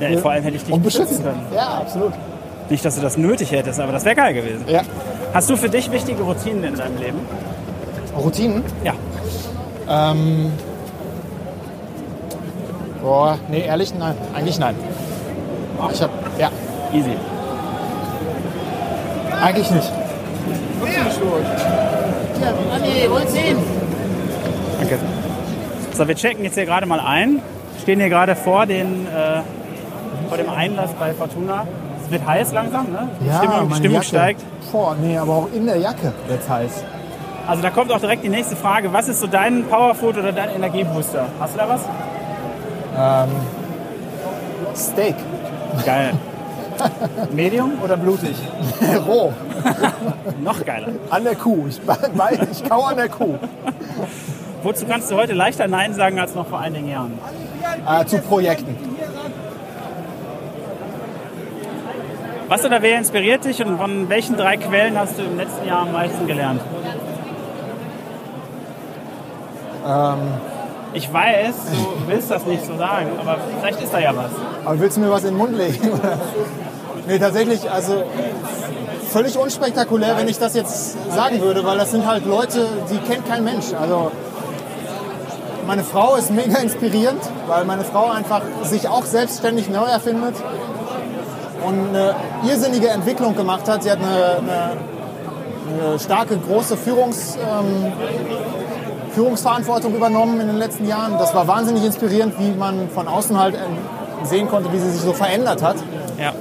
Ja, 0.00 0.18
vor 0.18 0.32
allem 0.32 0.42
hätte 0.42 0.56
ich 0.56 0.64
dich 0.64 0.74
Und 0.74 0.82
beschützen 0.82 1.22
beschützen. 1.22 1.24
können. 1.24 1.46
Ja, 1.54 1.78
absolut. 1.78 2.12
Nicht, 2.70 2.84
dass 2.84 2.96
du 2.96 3.02
das 3.02 3.16
nötig 3.16 3.52
hättest, 3.52 3.78
aber 3.80 3.92
das 3.92 4.04
wäre 4.04 4.14
geil 4.14 4.34
gewesen. 4.34 4.64
Ja. 4.66 4.82
Hast 5.32 5.50
du 5.50 5.56
für 5.56 5.68
dich 5.68 5.90
wichtige 5.90 6.22
Routinen 6.22 6.64
in 6.64 6.74
deinem 6.76 6.96
Leben? 6.98 7.18
Routinen? 8.16 8.62
Ja. 8.84 8.94
Ähm, 9.88 10.52
boah, 13.02 13.38
nee, 13.48 13.64
ehrlich, 13.66 13.94
nein. 13.94 14.14
Eigentlich 14.34 14.58
nein. 14.58 14.74
Ich 15.92 16.02
hab, 16.02 16.10
ja, 16.38 16.50
Easy. 16.92 17.16
eigentlich 19.42 19.70
nicht. 19.70 19.92
Danke. 24.78 24.98
So, 25.92 26.08
wir 26.08 26.14
checken 26.14 26.44
jetzt 26.44 26.54
hier 26.54 26.64
gerade 26.64 26.86
mal 26.86 27.00
ein. 27.00 27.40
Stehen 27.82 28.00
hier 28.00 28.08
gerade 28.08 28.34
vor, 28.34 28.66
den, 28.66 29.06
äh, 29.06 29.40
vor 30.28 30.38
dem 30.38 30.48
Einlass 30.48 30.90
bei 30.98 31.12
Fortuna. 31.12 31.66
Es 32.04 32.10
wird 32.10 32.26
heiß 32.26 32.52
langsam, 32.52 32.92
ne? 32.92 33.08
Die 33.20 33.32
Stimmung, 33.34 33.56
meine 33.64 33.74
Stimmung 33.76 33.94
Jacke. 33.96 34.06
steigt. 34.06 34.42
Boah, 34.72 34.96
nee, 35.00 35.16
aber 35.16 35.32
auch 35.32 35.48
in 35.54 35.66
der 35.66 35.76
Jacke 35.78 36.12
wird's 36.28 36.48
heiß. 36.48 36.84
Also 37.46 37.62
da 37.62 37.70
kommt 37.70 37.92
auch 37.92 38.00
direkt 38.00 38.24
die 38.24 38.28
nächste 38.28 38.56
Frage. 38.56 38.92
Was 38.92 39.08
ist 39.08 39.20
so 39.20 39.26
dein 39.26 39.64
Powerfood 39.64 40.16
oder 40.18 40.32
dein 40.32 40.50
Energiebooster? 40.50 41.26
Hast 41.38 41.54
du 41.54 41.58
da 41.58 41.68
was? 41.68 41.80
Steak. 44.74 45.14
Geil. 45.84 46.12
Medium 47.32 47.72
oder 47.82 47.96
blutig? 47.96 48.36
Roh. 49.06 49.32
Noch 50.42 50.64
geiler. 50.64 50.88
An 51.10 51.24
der 51.24 51.36
Kuh. 51.36 51.66
Ich, 51.68 51.80
ich 52.50 52.68
kau 52.68 52.82
an 52.82 52.96
der 52.96 53.08
Kuh. 53.08 53.34
Wozu 54.62 54.86
kannst 54.86 55.10
du 55.10 55.16
heute 55.16 55.34
leichter 55.34 55.68
Nein 55.68 55.94
sagen 55.94 56.18
als 56.18 56.34
noch 56.34 56.46
vor 56.46 56.60
einigen 56.60 56.88
Jahren? 56.88 57.18
Äh, 57.88 58.04
zu 58.06 58.18
Projekten. 58.18 58.76
Was 62.48 62.64
oder 62.64 62.82
wer 62.82 62.98
inspiriert 62.98 63.44
dich 63.44 63.64
und 63.64 63.78
von 63.78 64.08
welchen 64.08 64.36
drei 64.36 64.56
Quellen 64.56 64.98
hast 64.98 65.18
du 65.18 65.22
im 65.22 65.36
letzten 65.36 65.66
Jahr 65.66 65.80
am 65.80 65.92
meisten 65.92 66.26
gelernt? 66.26 66.60
Ich 70.92 71.12
weiß, 71.12 71.54
du 71.72 72.08
willst 72.08 72.30
das 72.30 72.44
nicht 72.46 72.64
so 72.64 72.76
sagen, 72.76 73.08
aber 73.18 73.38
vielleicht 73.60 73.82
ist 73.82 73.92
da 73.92 73.98
ja 73.98 74.14
was. 74.14 74.30
Aber 74.64 74.78
willst 74.78 74.96
du 74.96 75.00
mir 75.00 75.10
was 75.10 75.24
in 75.24 75.30
den 75.30 75.38
Mund 75.38 75.56
legen? 75.56 75.78
nee, 77.08 77.18
tatsächlich, 77.18 77.70
also 77.70 78.04
völlig 79.10 79.38
unspektakulär, 79.38 80.16
wenn 80.16 80.28
ich 80.28 80.38
das 80.38 80.54
jetzt 80.54 80.96
sagen 81.12 81.40
würde, 81.40 81.64
weil 81.64 81.78
das 81.78 81.90
sind 81.90 82.06
halt 82.06 82.26
Leute, 82.26 82.66
die 82.90 82.98
kennt 82.98 83.26
kein 83.26 83.44
Mensch. 83.44 83.72
Also 83.78 84.12
meine 85.66 85.82
Frau 85.82 86.16
ist 86.16 86.30
mega 86.30 86.58
inspirierend, 86.58 87.22
weil 87.46 87.64
meine 87.64 87.84
Frau 87.84 88.10
einfach 88.10 88.42
sich 88.62 88.88
auch 88.88 89.04
selbstständig 89.04 89.70
neu 89.70 89.84
erfindet 89.84 90.34
und 91.66 91.88
eine 91.88 92.14
irrsinnige 92.48 92.88
Entwicklung 92.88 93.34
gemacht 93.36 93.68
hat. 93.68 93.82
Sie 93.82 93.90
hat 93.90 93.98
eine, 93.98 94.38
eine, 94.38 95.88
eine 95.90 95.98
starke, 95.98 96.36
große 96.36 96.76
Führungs, 96.76 97.36
ähm, 97.36 97.92
Führungsverantwortung 99.10 99.94
übernommen 99.94 100.40
in 100.40 100.48
den 100.48 100.58
letzten 100.58 100.86
Jahren. 100.86 101.18
Das 101.18 101.34
war 101.34 101.46
wahnsinnig 101.46 101.84
inspirierend, 101.84 102.34
wie 102.38 102.50
man 102.50 102.88
von 102.90 103.08
außen 103.08 103.38
halt 103.38 103.54
ähm, 103.54 104.26
sehen 104.26 104.48
konnte, 104.48 104.72
wie 104.72 104.78
sie 104.78 104.90
sich 104.90 105.00
so 105.00 105.12
verändert 105.12 105.62
hat. 105.62 105.76
Ja. 106.18 106.32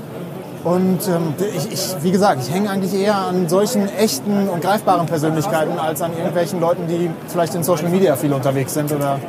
Und 0.63 1.07
ähm, 1.09 1.34
ich, 1.55 1.74
ich, 1.74 1.95
wie 2.03 2.11
gesagt, 2.11 2.41
ich 2.41 2.53
hänge 2.53 2.69
eigentlich 2.69 2.93
eher 2.93 3.15
an 3.15 3.49
solchen 3.49 3.89
echten 3.97 4.47
und 4.47 4.61
greifbaren 4.61 5.05
Persönlichkeiten 5.07 5.78
als 5.78 6.01
an 6.01 6.13
irgendwelchen 6.13 6.61
Leuten, 6.61 6.88
die 6.88 7.09
vielleicht 7.28 7.53
in 7.53 7.63
Social 7.63 7.89
Media 7.89 8.15
viel 8.15 8.32
unterwegs 8.32 8.74
sind 8.74 8.91
oder 8.91 9.19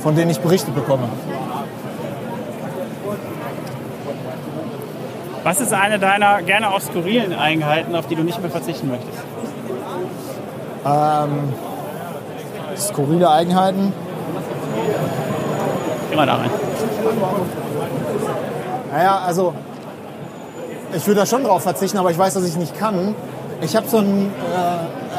von 0.00 0.14
denen 0.14 0.30
ich 0.30 0.40
Berichte 0.40 0.70
bekomme. 0.70 1.08
Was 5.44 5.60
ist 5.60 5.72
eine 5.72 5.98
deiner 5.98 6.42
gerne 6.42 6.70
auch 6.70 6.80
skurrilen 6.80 7.34
Eigenheiten, 7.34 7.96
auf 7.96 8.06
die 8.06 8.14
du 8.14 8.22
nicht 8.22 8.40
mehr 8.40 8.50
verzichten 8.50 8.88
möchtest? 8.88 9.18
Ähm, 10.84 11.52
skurrile 12.76 13.28
Eigenheiten. 13.30 13.92
Immer 16.12 16.26
da 16.26 16.36
rein. 16.36 16.50
Naja, 18.92 19.22
also 19.26 19.54
ich 20.94 21.06
würde 21.06 21.20
da 21.20 21.26
schon 21.26 21.42
drauf 21.42 21.62
verzichten, 21.62 21.98
aber 21.98 22.10
ich 22.10 22.18
weiß, 22.18 22.34
dass 22.34 22.46
ich 22.46 22.56
nicht 22.56 22.78
kann. 22.78 23.14
Ich 23.62 23.74
habe 23.74 23.88
so 23.88 23.98
einen, 23.98 24.30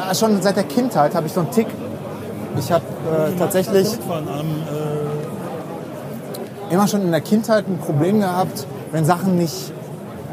äh, 0.09 0.15
schon 0.15 0.41
seit 0.41 0.55
der 0.55 0.63
Kindheit 0.63 1.15
habe 1.15 1.28
ich 1.28 1.34
so 1.34 1.41
einen 1.41 1.51
Tick. 1.51 1.67
Ich 2.57 2.71
habe 2.71 2.86
äh, 3.11 3.38
tatsächlich 3.38 3.88
immer 6.69 6.88
schon 6.88 7.01
in 7.01 7.11
der 7.11 7.21
Kindheit 7.21 7.67
ein 7.67 7.80
Problem 7.80 8.19
gehabt, 8.21 8.67
wenn 8.91 9.05
Sachen 9.05 9.38
nicht 9.38 9.74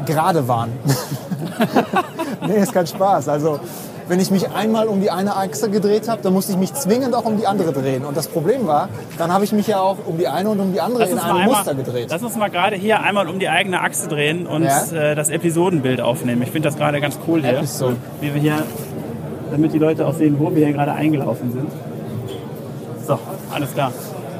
gerade 0.05 0.47
waren. 0.47 0.69
nee, 2.47 2.55
ist 2.57 2.73
kein 2.73 2.87
Spaß. 2.87 3.27
Also 3.29 3.59
wenn 4.07 4.19
ich 4.19 4.29
mich 4.31 4.49
einmal 4.51 4.87
um 4.87 4.99
die 4.99 5.09
eine 5.09 5.35
Achse 5.37 5.69
gedreht 5.69 6.09
habe, 6.09 6.21
dann 6.21 6.33
musste 6.33 6.51
ich 6.51 6.57
mich 6.57 6.73
zwingend 6.73 7.15
auch 7.15 7.23
um 7.23 7.37
die 7.37 7.47
andere 7.47 7.71
drehen. 7.71 8.03
Und 8.03 8.17
das 8.17 8.27
Problem 8.27 8.67
war, 8.67 8.89
dann 9.17 9.31
habe 9.31 9.43
ich 9.45 9.53
mich 9.53 9.67
ja 9.67 9.79
auch 9.79 9.97
um 10.05 10.17
die 10.17 10.27
eine 10.27 10.49
und 10.49 10.59
um 10.59 10.73
die 10.73 10.81
andere 10.81 11.05
in 11.05 11.17
einem 11.17 11.37
einmal- 11.37 11.57
Muster 11.57 11.75
gedreht. 11.75 12.07
Lass 12.09 12.21
uns 12.21 12.35
mal 12.35 12.49
gerade 12.49 12.75
hier 12.75 12.99
einmal 13.01 13.27
um 13.29 13.39
die 13.39 13.47
eigene 13.47 13.79
Achse 13.81 14.09
drehen 14.09 14.47
und 14.47 14.63
Ja. 14.63 14.83
äh, 14.91 15.15
das 15.15 15.29
Episodenbild 15.29 16.01
aufnehmen. 16.01 16.41
Ich 16.41 16.51
finde 16.51 16.67
das 16.69 16.77
gerade 16.77 16.99
ganz 16.99 17.17
cool 17.27 17.41
hier. 17.41 17.57
Episode. 17.59 17.95
Wie 18.19 18.33
wir 18.33 18.41
hier, 18.41 18.63
damit 19.51 19.71
die 19.73 19.79
Leute 19.79 20.05
auch 20.05 20.13
sehen, 20.15 20.35
wo 20.39 20.49
wir 20.53 20.65
hier 20.65 20.73
gerade 20.73 20.91
eingelaufen 20.93 21.51
sind. 21.53 21.71
So, 23.07 23.17
alles 23.53 23.73
klar. 23.73 23.91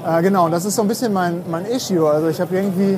Äh, 0.06 0.22
genau, 0.22 0.46
und 0.46 0.52
das 0.52 0.66
ist 0.66 0.76
so 0.76 0.82
ein 0.82 0.88
bisschen 0.88 1.14
mein, 1.14 1.44
mein 1.50 1.66
Issue. 1.66 2.10
Also 2.10 2.28
ich 2.28 2.42
habe 2.42 2.56
irgendwie 2.56 2.98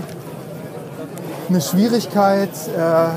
eine 1.50 1.62
Schwierigkeit, 1.62 2.50
äh, 2.78 3.10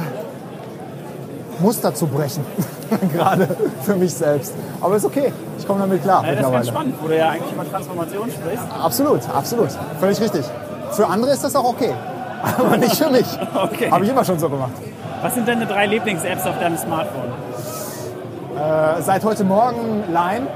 Muster 1.63 1.95
zu 1.95 2.07
brechen. 2.07 2.45
Gerade 3.13 3.49
für 3.83 3.97
mich 3.97 4.15
selbst. 4.15 4.55
Aber 4.81 4.97
ist 4.97 5.05
okay. 5.05 5.33
Ich 5.59 5.67
komme 5.67 5.81
damit 5.81 6.03
klar 6.03 6.25
Ja, 6.25 6.35
das 6.35 6.47
ist 6.47 6.53
ganz 6.53 6.69
spannend, 6.69 6.95
wo 7.01 7.09
du 7.09 7.17
ja 7.17 7.31
eigentlich 7.31 7.53
über 7.53 7.69
Transformation 7.69 8.31
sprichst. 8.31 8.65
Absolut, 8.83 9.21
absolut. 9.31 9.71
Völlig 9.99 10.21
richtig. 10.21 10.45
Für 10.93 11.07
andere 11.09 11.33
ist 11.33 11.43
das 11.43 11.57
auch 11.57 11.65
okay. 11.65 11.93
Aber 12.59 12.77
nicht 12.77 12.97
für 12.97 13.11
mich. 13.11 13.27
Okay. 13.57 13.91
Habe 13.91 14.05
ich 14.05 14.11
immer 14.11 14.25
schon 14.25 14.39
so 14.39 14.49
gemacht. 14.49 14.73
Was 15.23 15.35
sind 15.35 15.49
deine 15.49 15.67
drei 15.67 15.87
Lieblings-Apps 15.87 16.47
auf 16.47 16.59
deinem 16.59 16.77
Smartphone? 16.77 17.33
Äh, 18.57 19.03
seit 19.03 19.25
heute 19.25 19.45
Morgen 19.45 20.05
Lime, 20.09 20.47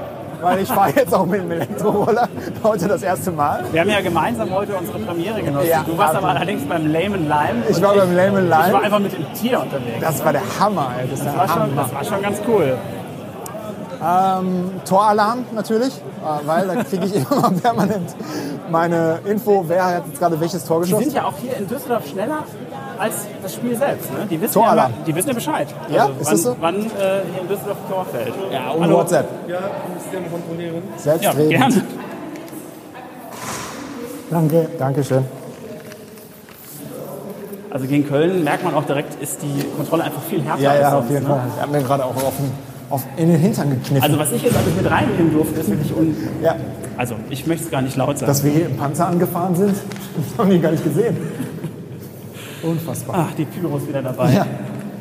weil 0.41 0.59
ich 0.59 0.67
fahre 0.69 0.91
jetzt 0.95 1.13
auch 1.13 1.25
mit 1.25 1.41
dem 1.41 1.51
Elektroroller. 1.51 2.27
Heute 2.63 2.87
das 2.87 3.03
erste 3.03 3.31
Mal. 3.31 3.63
Wir 3.71 3.81
haben 3.81 3.89
ja 3.89 4.01
gemeinsam 4.01 4.49
heute 4.51 4.75
unsere 4.75 4.99
Premiere 4.99 5.41
genossen. 5.41 5.67
Ja, 5.69 5.83
du 5.85 5.97
warst 5.97 6.15
aber 6.15 6.29
allerdings 6.29 6.63
beim 6.65 6.87
Lame 6.91 7.17
Lime. 7.17 7.63
Ich 7.69 7.81
war 7.81 7.95
beim 7.95 8.15
Lame 8.15 8.41
Ich 8.43 8.49
war 8.49 8.67
Lime. 8.67 8.81
einfach 8.81 8.99
mit 8.99 9.13
dem 9.13 9.33
Tier 9.33 9.59
unterwegs. 9.61 9.97
Das 10.01 10.23
war 10.25 10.33
der 10.33 10.41
Hammer, 10.59 10.91
ey. 10.99 11.07
Das, 11.09 11.23
Das 11.23 11.37
war, 11.37 11.47
schon, 11.47 11.75
das 11.75 11.93
war 11.93 12.03
schon 12.03 12.21
ganz 12.21 12.41
cool. 12.47 12.77
Toralarm 14.85 15.45
natürlich, 15.53 15.93
äh, 15.95 16.47
weil 16.47 16.67
da 16.67 16.83
kriege 16.83 17.05
ich 17.05 17.15
immer 17.31 17.41
mal 17.41 17.51
permanent 17.51 18.15
meine 18.71 19.19
Info, 19.25 19.65
wer 19.67 19.85
hat 19.85 20.07
jetzt 20.07 20.19
gerade 20.19 20.39
welches 20.39 20.65
Tor 20.65 20.79
Die 20.81 20.89
geschossen. 20.89 21.03
sind 21.05 21.15
ja 21.15 21.25
auch 21.25 21.37
hier 21.39 21.55
in 21.57 21.67
Düsseldorf 21.67 22.07
schneller 22.07 22.43
als 22.97 23.27
das 23.43 23.53
Spiel 23.55 23.75
selbst. 23.75 24.11
Ne? 24.11 24.25
Die, 24.29 24.41
wissen 24.41 24.59
ja, 24.59 24.89
die 25.05 25.15
wissen 25.15 25.27
ja 25.29 25.33
Bescheid. 25.33 25.67
Ja, 25.89 26.05
also 26.05 26.13
ist 26.13 26.25
wann, 26.25 26.31
das 26.33 26.43
so? 26.43 26.55
Wann 26.59 26.75
äh, 26.75 26.79
hier 27.31 27.41
in 27.41 27.47
Düsseldorf 27.47 27.77
ein 27.85 27.91
Tor 27.91 28.05
fällt. 28.05 28.33
Ja, 28.51 28.69
und 28.71 28.83
Hallo. 28.83 28.97
WhatsApp. 28.97 29.27
Ja, 29.47 29.59
System 30.01 30.31
kontrollieren. 30.31 30.83
Ja, 30.95 30.99
Selbstredend. 30.99 31.49
gerne. 31.49 31.83
Danke, 34.29 34.69
danke 34.79 35.03
schön. 35.03 35.25
Also 37.69 37.87
gegen 37.87 38.07
Köln 38.07 38.43
merkt 38.43 38.63
man 38.63 38.73
auch 38.75 38.85
direkt, 38.85 39.21
ist 39.21 39.41
die 39.41 39.63
Kontrolle 39.77 40.03
einfach 40.03 40.21
viel 40.23 40.41
härter 40.41 40.61
Ja, 40.61 40.71
als 40.71 40.81
ja, 40.81 40.91
sonst, 40.91 41.03
auf 41.05 41.09
jeden 41.11 41.23
ne? 41.23 41.29
Fall. 41.29 41.41
Er 41.57 41.63
hat 41.63 41.71
mir 41.71 41.81
gerade 41.81 42.05
auch 42.05 42.15
auf 42.15 42.35
den, 42.37 42.51
auf, 42.91 43.05
in 43.17 43.29
den 43.29 43.39
Hintern 43.39 43.69
gekniffen. 43.69 44.03
Also 44.03 44.19
was 44.19 44.31
ich 44.31 44.43
jetzt 44.43 44.55
alles 44.55 44.75
mit 44.75 44.89
reinnehmen 44.89 45.33
durfte, 45.33 45.59
ist 45.59 45.69
wirklich 45.69 45.95
un... 45.95 46.15
ja, 46.43 46.55
Also 46.97 47.15
ich 47.29 47.47
möchte 47.47 47.65
es 47.65 47.71
gar 47.71 47.81
nicht 47.81 47.95
laut 47.97 48.17
sagen. 48.17 48.27
dass 48.29 48.43
wir 48.43 48.51
hier 48.51 48.65
im 48.67 48.77
Panzer 48.77 49.07
angefahren 49.07 49.55
sind, 49.55 49.75
das 50.29 50.37
haben 50.37 50.49
die 50.49 50.59
gar 50.59 50.71
nicht 50.71 50.83
gesehen. 50.83 51.17
Unfassbar. 52.63 53.27
Ach, 53.29 53.35
die 53.35 53.45
Pyro 53.45 53.77
ist 53.77 53.87
wieder 53.87 54.01
dabei. 54.01 54.33
Ja. 54.33 54.45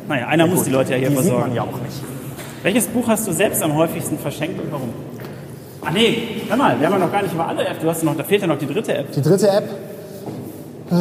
Naja, 0.09 0.27
einer 0.29 0.47
muss 0.47 0.65
die 0.65 0.71
Leute 0.71 0.93
ja 0.93 0.99
hier 0.99 1.11
die 1.11 1.17
sieht 1.17 1.25
versorgen. 1.27 1.49
man 1.49 1.55
ja 1.57 1.63
auch 1.63 1.67
nicht. 1.85 2.03
Welches 2.63 2.87
Buch 2.87 3.07
hast 3.07 3.27
du 3.29 3.33
selbst 3.33 3.63
am 3.63 3.75
häufigsten 3.75 4.19
verschenkt 4.19 4.61
und 4.61 4.73
warum? 4.73 4.89
Ah 5.83 5.91
nee, 5.93 6.43
hör 6.49 6.57
mal, 6.57 6.79
wir 6.79 6.87
haben 6.87 6.95
ja 6.95 6.99
noch 7.07 7.13
gar 7.13 7.23
nicht 7.23 7.33
über 7.33 7.47
alle 7.47 7.67
Apps. 7.67 7.81
Du 7.83 7.89
hast 7.89 8.03
noch, 8.05 8.17
da 8.17 8.23
fehlt 8.25 8.43
ja 8.43 8.47
noch 8.47 8.59
die 8.59 8.67
dritte 8.67 8.95
App. 8.95 9.13
Die 9.13 9.23
dritte 9.23 9.49
App. 9.49 9.65
Äh, 10.91 10.97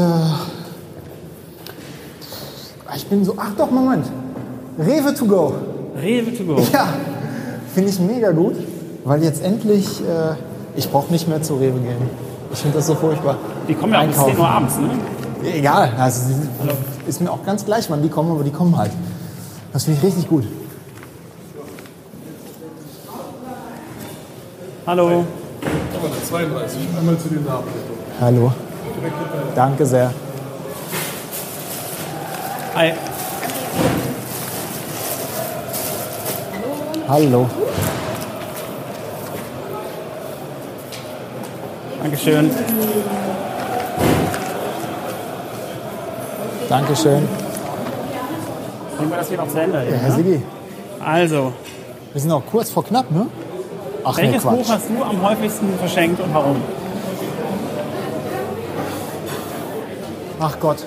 ich 2.95 3.05
bin 3.07 3.23
so. 3.25 3.35
Ach 3.37 3.51
doch, 3.57 3.69
Moment. 3.71 4.05
Rewe 4.77 5.13
to 5.13 5.25
go. 5.25 5.53
Rewe 5.95 6.37
to 6.37 6.43
go. 6.43 6.61
Ja, 6.71 6.87
finde 7.73 7.89
ich 7.89 7.99
mega 7.99 8.31
gut, 8.31 8.55
weil 9.03 9.23
jetzt 9.23 9.43
endlich. 9.43 10.01
Äh, 10.01 10.35
ich 10.75 10.89
brauche 10.89 11.11
nicht 11.11 11.27
mehr 11.27 11.41
zu 11.41 11.55
Rewe 11.55 11.79
gehen. 11.79 12.09
Ich 12.53 12.59
finde 12.59 12.77
das 12.77 12.87
so 12.87 12.95
furchtbar. 12.95 13.37
Die 13.67 13.73
kommen 13.73 13.93
ja 13.93 14.01
auch 14.01 14.07
bis 14.07 14.17
10 14.17 14.37
Uhr 14.37 14.47
abends, 14.47 14.77
ne? 14.77 14.89
Egal, 15.53 15.91
also, 15.97 16.31
ist 17.07 17.21
mir 17.21 17.31
auch 17.31 17.43
ganz 17.45 17.65
gleich, 17.65 17.89
wann 17.89 18.01
die 18.01 18.09
kommen, 18.09 18.31
aber 18.31 18.43
die 18.43 18.51
kommen 18.51 18.77
halt. 18.77 18.91
Das 19.71 19.85
finde 19.85 19.99
ich 19.99 20.05
richtig 20.05 20.27
gut. 20.27 20.45
Hallo. 24.85 25.07
Aber 25.07 26.23
32. 26.27 26.79
Einmal 26.97 27.17
zu 27.17 27.29
den 27.29 27.45
Namen. 27.45 27.67
Hallo. 28.19 28.51
Danke 29.55 29.85
sehr. 29.85 30.11
Hi. 32.75 32.93
Hallo. 37.09 37.49
Dankeschön. 42.03 42.51
Dankeschön. 46.69 47.27
Bringen 48.95 49.09
wir 49.09 49.17
das 49.17 49.27
hier 49.27 49.37
noch 49.37 49.47
zu 49.47 49.59
Ende. 49.59 49.83
Ja, 49.89 49.97
Herr? 49.97 50.11
Sigi, 50.11 50.39
Also, 51.03 51.51
wir 52.13 52.21
sind 52.21 52.31
auch 52.31 52.43
kurz 52.45 52.69
vor 52.69 52.85
knapp, 52.85 53.09
ne? 53.09 53.25
Ach 54.03 54.15
nee, 54.17 54.25
welches 54.25 54.43
Buch 54.43 54.51
Quatsch. 54.51 54.69
hast 54.69 54.89
du 54.89 55.03
am 55.03 55.21
häufigsten 55.23 55.79
verschenkt 55.79 56.21
und 56.21 56.31
warum? 56.31 56.57
Ach 60.39 60.59
Gott. 60.59 60.85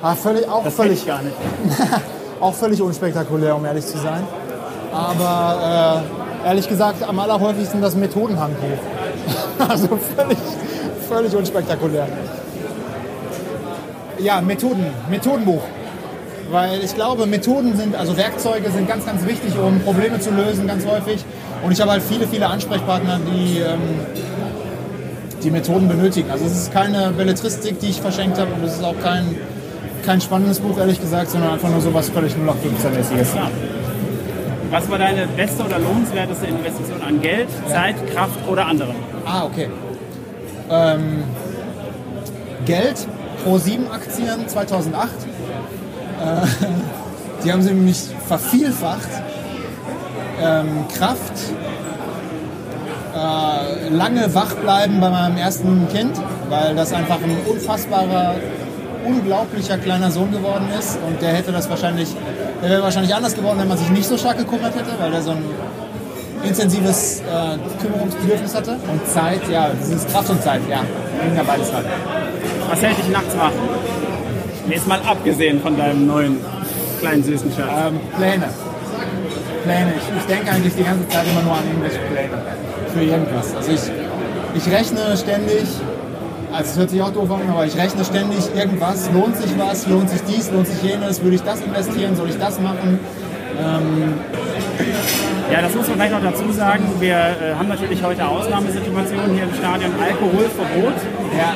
Ah, 0.00 0.14
völlig, 0.14 0.48
auch, 0.48 0.62
Das 0.62 0.74
völlig, 0.74 1.00
ich 1.00 1.06
gar 1.08 1.22
nicht. 1.22 1.34
auch 2.40 2.54
völlig 2.54 2.80
unspektakulär, 2.80 3.56
um 3.56 3.64
ehrlich 3.64 3.84
zu 3.84 3.98
sein. 3.98 4.22
Aber 4.92 6.02
äh, 6.44 6.48
ehrlich 6.48 6.68
gesagt, 6.68 7.02
am 7.02 7.18
allerhäufigsten 7.18 7.80
das 7.80 7.94
Methodenhandbuch. 7.94 8.78
also 9.68 9.98
völlig, 10.16 10.38
völlig 11.08 11.36
unspektakulär. 11.36 12.06
Ja, 14.18 14.40
Methoden, 14.40 14.86
Methodenbuch. 15.08 15.62
Weil 16.50 16.82
ich 16.82 16.94
glaube, 16.94 17.26
Methoden 17.26 17.76
sind, 17.76 17.94
also 17.94 18.16
Werkzeuge 18.16 18.70
sind 18.70 18.88
ganz, 18.88 19.06
ganz 19.06 19.24
wichtig, 19.24 19.54
um 19.56 19.80
Probleme 19.80 20.18
zu 20.18 20.30
lösen, 20.30 20.66
ganz 20.66 20.84
häufig. 20.84 21.24
Und 21.62 21.72
ich 21.72 21.80
habe 21.80 21.92
halt 21.92 22.02
viele, 22.02 22.26
viele 22.26 22.48
Ansprechpartner, 22.48 23.20
die 23.32 23.58
ähm, 23.58 23.80
die 25.42 25.50
Methoden 25.50 25.88
benötigen. 25.88 26.30
Also 26.30 26.44
es 26.44 26.52
ist 26.52 26.72
keine 26.72 27.12
Belletristik, 27.16 27.78
die 27.80 27.90
ich 27.90 28.00
verschenkt 28.00 28.38
habe 28.38 28.52
und 28.52 28.64
es 28.64 28.74
ist 28.74 28.84
auch 28.84 28.98
kein, 29.02 29.36
kein 30.04 30.20
spannendes 30.20 30.60
Buch, 30.60 30.78
ehrlich 30.78 31.00
gesagt, 31.00 31.30
sondern 31.30 31.52
einfach 31.52 31.70
nur 31.70 31.80
sowas 31.80 32.10
völlig 32.10 32.34
0815-mäßiges. 32.34 33.36
Ja. 33.36 33.50
Was 34.70 34.88
war 34.88 34.98
deine 34.98 35.26
beste 35.26 35.64
oder 35.64 35.80
lohnenswerteste 35.80 36.46
Investition 36.46 37.02
an 37.02 37.20
Geld, 37.20 37.48
Zeit, 37.66 37.96
Kraft 38.14 38.38
oder 38.48 38.66
anderem? 38.66 38.94
Ah, 39.26 39.44
okay. 39.44 39.68
Ähm, 40.70 41.24
Geld, 42.66 43.06
Pro7 43.44 43.90
Aktien 43.90 44.46
2008. 44.46 45.10
Äh, 45.10 46.46
die 47.44 47.52
haben 47.52 47.62
sie 47.62 47.72
nämlich 47.72 48.00
vervielfacht. 48.28 49.08
Ähm, 50.40 50.86
Kraft, 50.96 51.32
äh, 53.14 53.88
lange 53.88 54.32
wach 54.34 54.54
bleiben 54.54 55.00
bei 55.00 55.10
meinem 55.10 55.36
ersten 55.36 55.88
Kind, 55.88 56.12
weil 56.48 56.76
das 56.76 56.92
einfach 56.92 57.16
ein 57.16 57.36
unfassbarer, 57.44 58.36
unglaublicher 59.04 59.78
kleiner 59.78 60.12
Sohn 60.12 60.30
geworden 60.30 60.68
ist. 60.78 60.96
Und 61.04 61.20
der 61.20 61.32
hätte 61.32 61.50
das 61.50 61.68
wahrscheinlich, 61.68 62.14
der 62.62 62.70
wäre 62.70 62.82
wahrscheinlich 62.82 63.14
anders 63.14 63.34
geworden, 63.34 63.58
wenn 63.58 63.68
man 63.68 63.78
sich 63.78 63.90
nicht 63.90 64.06
so 64.06 64.16
stark 64.16 64.38
gekümmert 64.38 64.74
hätte, 64.74 64.90
weil 64.98 65.10
der 65.10 65.22
so 65.22 65.30
ein 65.30 65.44
intensives 66.42 67.20
äh, 67.20 67.82
Kümmerungsbedürfnis 67.82 68.54
hatte. 68.54 68.72
Und 68.72 69.06
Zeit, 69.06 69.40
ja, 69.50 69.70
das 69.78 69.88
ist 69.88 70.10
Kraft 70.10 70.30
und 70.30 70.42
Zeit, 70.42 70.60
ja. 70.68 70.80
Ging 71.22 71.36
ja 71.36 71.42
beides 71.42 71.72
halt. 71.72 71.86
Was 72.68 72.82
hält 72.82 72.98
dich 72.98 73.08
nachts 73.08 73.36
wach? 73.36 73.52
Jetzt 74.68 74.86
mal 74.86 75.00
abgesehen 75.00 75.60
von 75.60 75.76
deinem 75.76 76.06
neuen 76.06 76.38
kleinen 77.00 77.22
süßen 77.24 77.50
Schatz. 77.52 77.68
Ähm, 77.86 78.00
Pläne. 78.16 78.48
Pläne. 79.64 79.94
Ich, 79.96 80.18
ich 80.18 80.26
denke 80.26 80.50
eigentlich 80.50 80.74
die 80.74 80.84
ganze 80.84 81.08
Zeit 81.08 81.26
immer 81.30 81.42
nur 81.42 81.54
an 81.54 81.64
irgendwelche 81.66 81.98
Pläne. 81.98 82.42
Für 82.94 83.02
irgendwas. 83.02 83.54
Also 83.56 83.72
ich, 83.72 83.80
ich 84.54 84.72
rechne 84.72 85.16
ständig, 85.16 85.64
also 86.52 86.70
es 86.70 86.78
hört 86.78 86.90
sich 86.90 87.02
auch 87.02 87.12
doof 87.12 87.30
an, 87.30 87.40
aber 87.50 87.64
ich 87.66 87.76
rechne 87.76 88.04
ständig 88.04 88.38
irgendwas. 88.54 89.10
Lohnt 89.12 89.36
sich 89.36 89.50
was? 89.58 89.86
Lohnt 89.86 90.10
sich 90.10 90.20
dies? 90.22 90.50
Lohnt 90.50 90.66
sich 90.66 90.82
jenes? 90.82 91.22
Würde 91.22 91.36
ich 91.36 91.42
das 91.42 91.60
investieren? 91.60 92.16
Soll 92.16 92.28
ich 92.30 92.38
das 92.38 92.60
machen? 92.60 92.98
Ja, 95.52 95.60
das 95.62 95.74
muss 95.74 95.86
man 95.88 95.96
gleich 95.96 96.10
noch 96.10 96.22
dazu 96.22 96.50
sagen. 96.52 96.84
Wir 97.00 97.14
äh, 97.16 97.54
haben 97.58 97.68
natürlich 97.68 98.02
heute 98.02 98.26
Ausnahmesituationen 98.26 99.34
hier 99.34 99.42
im 99.44 99.54
Stadion. 99.54 99.90
Alkoholverbot, 100.00 100.94
Ja, 101.36 101.54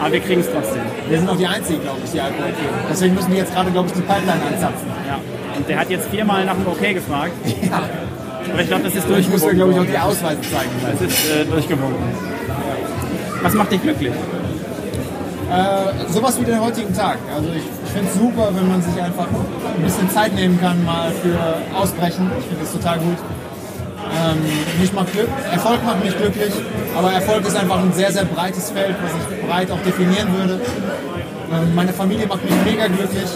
aber 0.00 0.12
wir 0.12 0.20
kriegen 0.20 0.40
es 0.40 0.46
trotzdem. 0.52 0.82
wir 1.08 1.18
sind 1.18 1.28
auch 1.28 1.36
die 1.36 1.46
Einzigen, 1.46 1.82
glaube 1.82 1.98
ich, 2.04 2.10
die 2.12 2.20
Alkohol 2.20 2.44
kriegen. 2.52 2.74
Deswegen 2.90 3.14
müssen 3.14 3.30
wir 3.32 3.38
jetzt 3.38 3.54
gerade, 3.54 3.70
glaube 3.72 3.88
ich, 3.88 3.94
die 3.94 4.02
Pipeline 4.02 4.40
anzapfen. 4.52 4.86
Ja. 5.08 5.18
Und 5.56 5.68
der 5.68 5.78
hat 5.80 5.90
jetzt 5.90 6.08
viermal 6.10 6.44
nach 6.44 6.54
dem 6.54 6.66
Okay 6.68 6.94
gefragt. 6.94 7.32
Ja. 7.68 7.82
Aber 8.52 8.62
ich 8.62 8.68
glaube, 8.68 8.84
das 8.84 8.94
ist 8.94 9.04
Ich 9.04 9.28
muss 9.28 9.42
durchgewunken. 9.42 9.56
glaube 9.58 9.72
ich, 9.72 9.78
auch 9.78 9.84
die 9.92 9.98
Ausweise 9.98 10.40
zeigen. 10.40 10.70
Das 10.80 11.00
ist 11.02 11.30
äh, 11.30 11.44
durchgewunken. 11.44 12.02
Was 13.42 13.54
macht 13.54 13.72
dich 13.72 13.82
glücklich? 13.82 14.12
Äh, 15.50 16.12
sowas 16.12 16.38
wie 16.40 16.44
den 16.44 16.60
heutigen 16.60 16.94
Tag. 16.94 17.18
Also 17.34 17.48
ich, 17.50 17.62
ich 17.84 17.90
finde 17.90 18.08
es 18.08 18.18
super, 18.18 18.50
wenn 18.52 18.68
man 18.68 18.82
sich 18.82 19.00
einfach 19.00 19.26
ein 19.26 19.82
bisschen 19.82 20.10
Zeit 20.10 20.34
nehmen 20.34 20.60
kann, 20.60 20.84
mal 20.84 21.10
für 21.10 21.38
Ausbrechen. 21.74 22.30
Ich 22.38 22.46
finde 22.46 22.64
das 22.64 22.72
total 22.72 22.98
gut. 22.98 23.16
Ähm, 24.10 24.80
mich 24.80 24.92
macht 24.92 25.12
Glück, 25.12 25.28
Erfolg 25.52 25.84
macht 25.84 26.02
mich 26.02 26.16
glücklich, 26.16 26.52
aber 26.96 27.12
Erfolg 27.12 27.46
ist 27.46 27.56
einfach 27.56 27.78
ein 27.78 27.92
sehr, 27.92 28.10
sehr 28.10 28.24
breites 28.24 28.70
Feld, 28.70 28.96
was 29.02 29.12
ich 29.12 29.46
breit 29.46 29.70
auch 29.70 29.80
definieren 29.82 30.28
würde. 30.34 30.60
Ähm, 31.52 31.74
meine 31.74 31.92
Familie 31.92 32.26
macht 32.26 32.42
mich 32.44 32.54
mega 32.64 32.86
glücklich, 32.86 33.28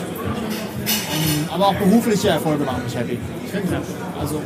ähm, 0.86 1.48
aber 1.52 1.68
auch 1.68 1.74
berufliche 1.74 2.30
Erfolge 2.30 2.64
machen 2.64 2.82
mich 2.84 2.96
happy. 2.96 3.18
Ich 3.44 3.50
finde 3.50 3.80
also 4.22 4.40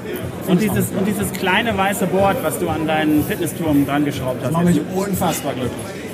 Und 0.48 0.60
dieses, 0.60 0.90
und 0.90 1.06
dieses 1.06 1.32
kleine 1.32 1.76
weiße 1.76 2.06
Board, 2.06 2.36
was 2.42 2.58
du 2.58 2.68
an 2.68 2.86
deinen 2.86 3.24
Fitnessturm 3.24 3.86
dran 3.86 4.04
geschraubt 4.04 4.38
das 4.40 4.46
hast. 4.46 4.52
macht 4.52 4.64
mich 4.66 4.80
unfassbar 4.94 5.52
glücklich. 5.52 5.72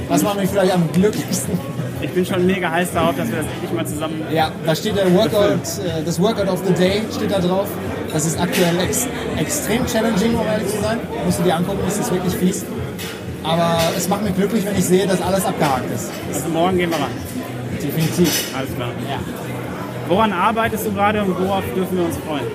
Das 0.09 0.23
macht 0.23 0.39
mich 0.41 0.51
vielleicht 0.51 0.75
am 0.75 0.91
glücklichsten. 0.93 1.59
Ich 2.01 2.11
bin 2.11 2.27
schon 2.27 2.45
mega 2.45 2.71
heiß 2.71 2.93
darauf, 2.93 3.17
dass 3.17 3.29
wir 3.29 3.37
das 3.37 3.47
endlich 3.47 3.73
mal 3.73 3.87
zusammen. 3.87 4.23
Ja, 4.33 4.51
da 4.67 4.75
steht 4.75 4.97
der 4.97 5.15
Workout, 5.15 5.61
äh, 5.79 6.03
das 6.05 6.21
Workout 6.21 6.49
of 6.49 6.61
the 6.67 6.73
Day 6.75 7.03
steht 7.15 7.31
da 7.31 7.39
drauf. 7.39 7.69
Das 8.13 8.27
ist 8.27 8.41
aktuell 8.41 8.79
ex 8.81 9.07
extrem 9.39 9.87
challenging, 9.87 10.35
um 10.35 10.45
ehrlich 10.47 10.69
zu 10.69 10.81
sein. 10.83 10.99
Musst 11.25 11.39
du 11.39 11.45
dir 11.45 11.55
angucken, 11.57 11.79
das 11.85 11.99
ist 11.99 12.11
wirklich 12.13 12.35
fies. 12.35 12.65
Aber 13.45 13.79
es 13.97 14.09
macht 14.09 14.23
mich 14.23 14.35
glücklich, 14.35 14.65
wenn 14.67 14.77
ich 14.77 14.85
sehe, 14.85 15.07
dass 15.07 15.23
alles 15.23 15.45
abgehakt 15.45 15.91
ist. 15.95 16.11
Also 16.33 16.49
morgen 16.49 16.77
gehen 16.79 16.91
wir 16.91 16.97
ran. 16.99 17.11
Definitiv. 17.81 18.55
Alles 18.57 18.75
klar. 18.75 18.89
Ja. 19.09 19.19
Woran 20.09 20.33
arbeitest 20.33 20.87
du 20.87 20.93
gerade 20.93 21.23
und 21.23 21.39
worauf 21.41 21.63
dürfen 21.75 21.97
wir 21.97 22.05
uns 22.05 22.17
freuen? 22.19 22.47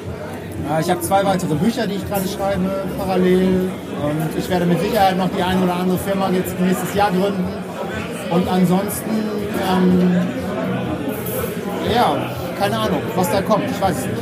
Ich 0.80 0.90
habe 0.90 1.02
zwei 1.02 1.24
weitere 1.24 1.56
Bücher, 1.56 1.88
die 1.88 1.96
ich 1.96 2.08
gerade 2.08 2.28
schreibe, 2.28 2.70
parallel. 2.98 3.70
Und 4.04 4.38
ich 4.38 4.50
werde 4.50 4.66
mit 4.66 4.80
Sicherheit 4.82 5.18
noch 5.18 5.30
die 5.30 5.42
eine 5.42 5.64
oder 5.64 5.76
andere 5.76 5.98
Firma 5.98 6.30
jetzt 6.30 6.60
nächstes 6.60 6.94
Jahr 6.94 7.10
gründen. 7.12 7.46
Und 8.30 8.48
ansonsten, 8.48 9.10
ähm, 9.72 10.16
ja, 11.94 12.18
keine 12.60 12.80
Ahnung, 12.80 13.02
was 13.16 13.32
da 13.32 13.42
kommt. 13.42 13.70
Ich 13.70 13.82
weiß 13.82 13.98
es 13.98 14.06
nicht. 14.06 14.18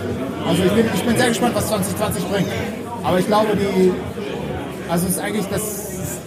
Also 0.48 0.64
ich 0.64 0.72
bin, 0.72 0.86
ich 0.94 1.04
bin 1.04 1.18
sehr 1.18 1.30
gespannt, 1.30 1.56
was 1.56 1.68
2020 1.68 2.28
bringt. 2.30 2.50
Aber 3.04 3.20
ich 3.20 3.26
glaube, 3.26 3.56
die, 3.56 3.92
also 4.90 5.08
es 5.08 5.14
ist 5.14 5.20
eigentlich 5.20 5.48
das, 5.48 6.20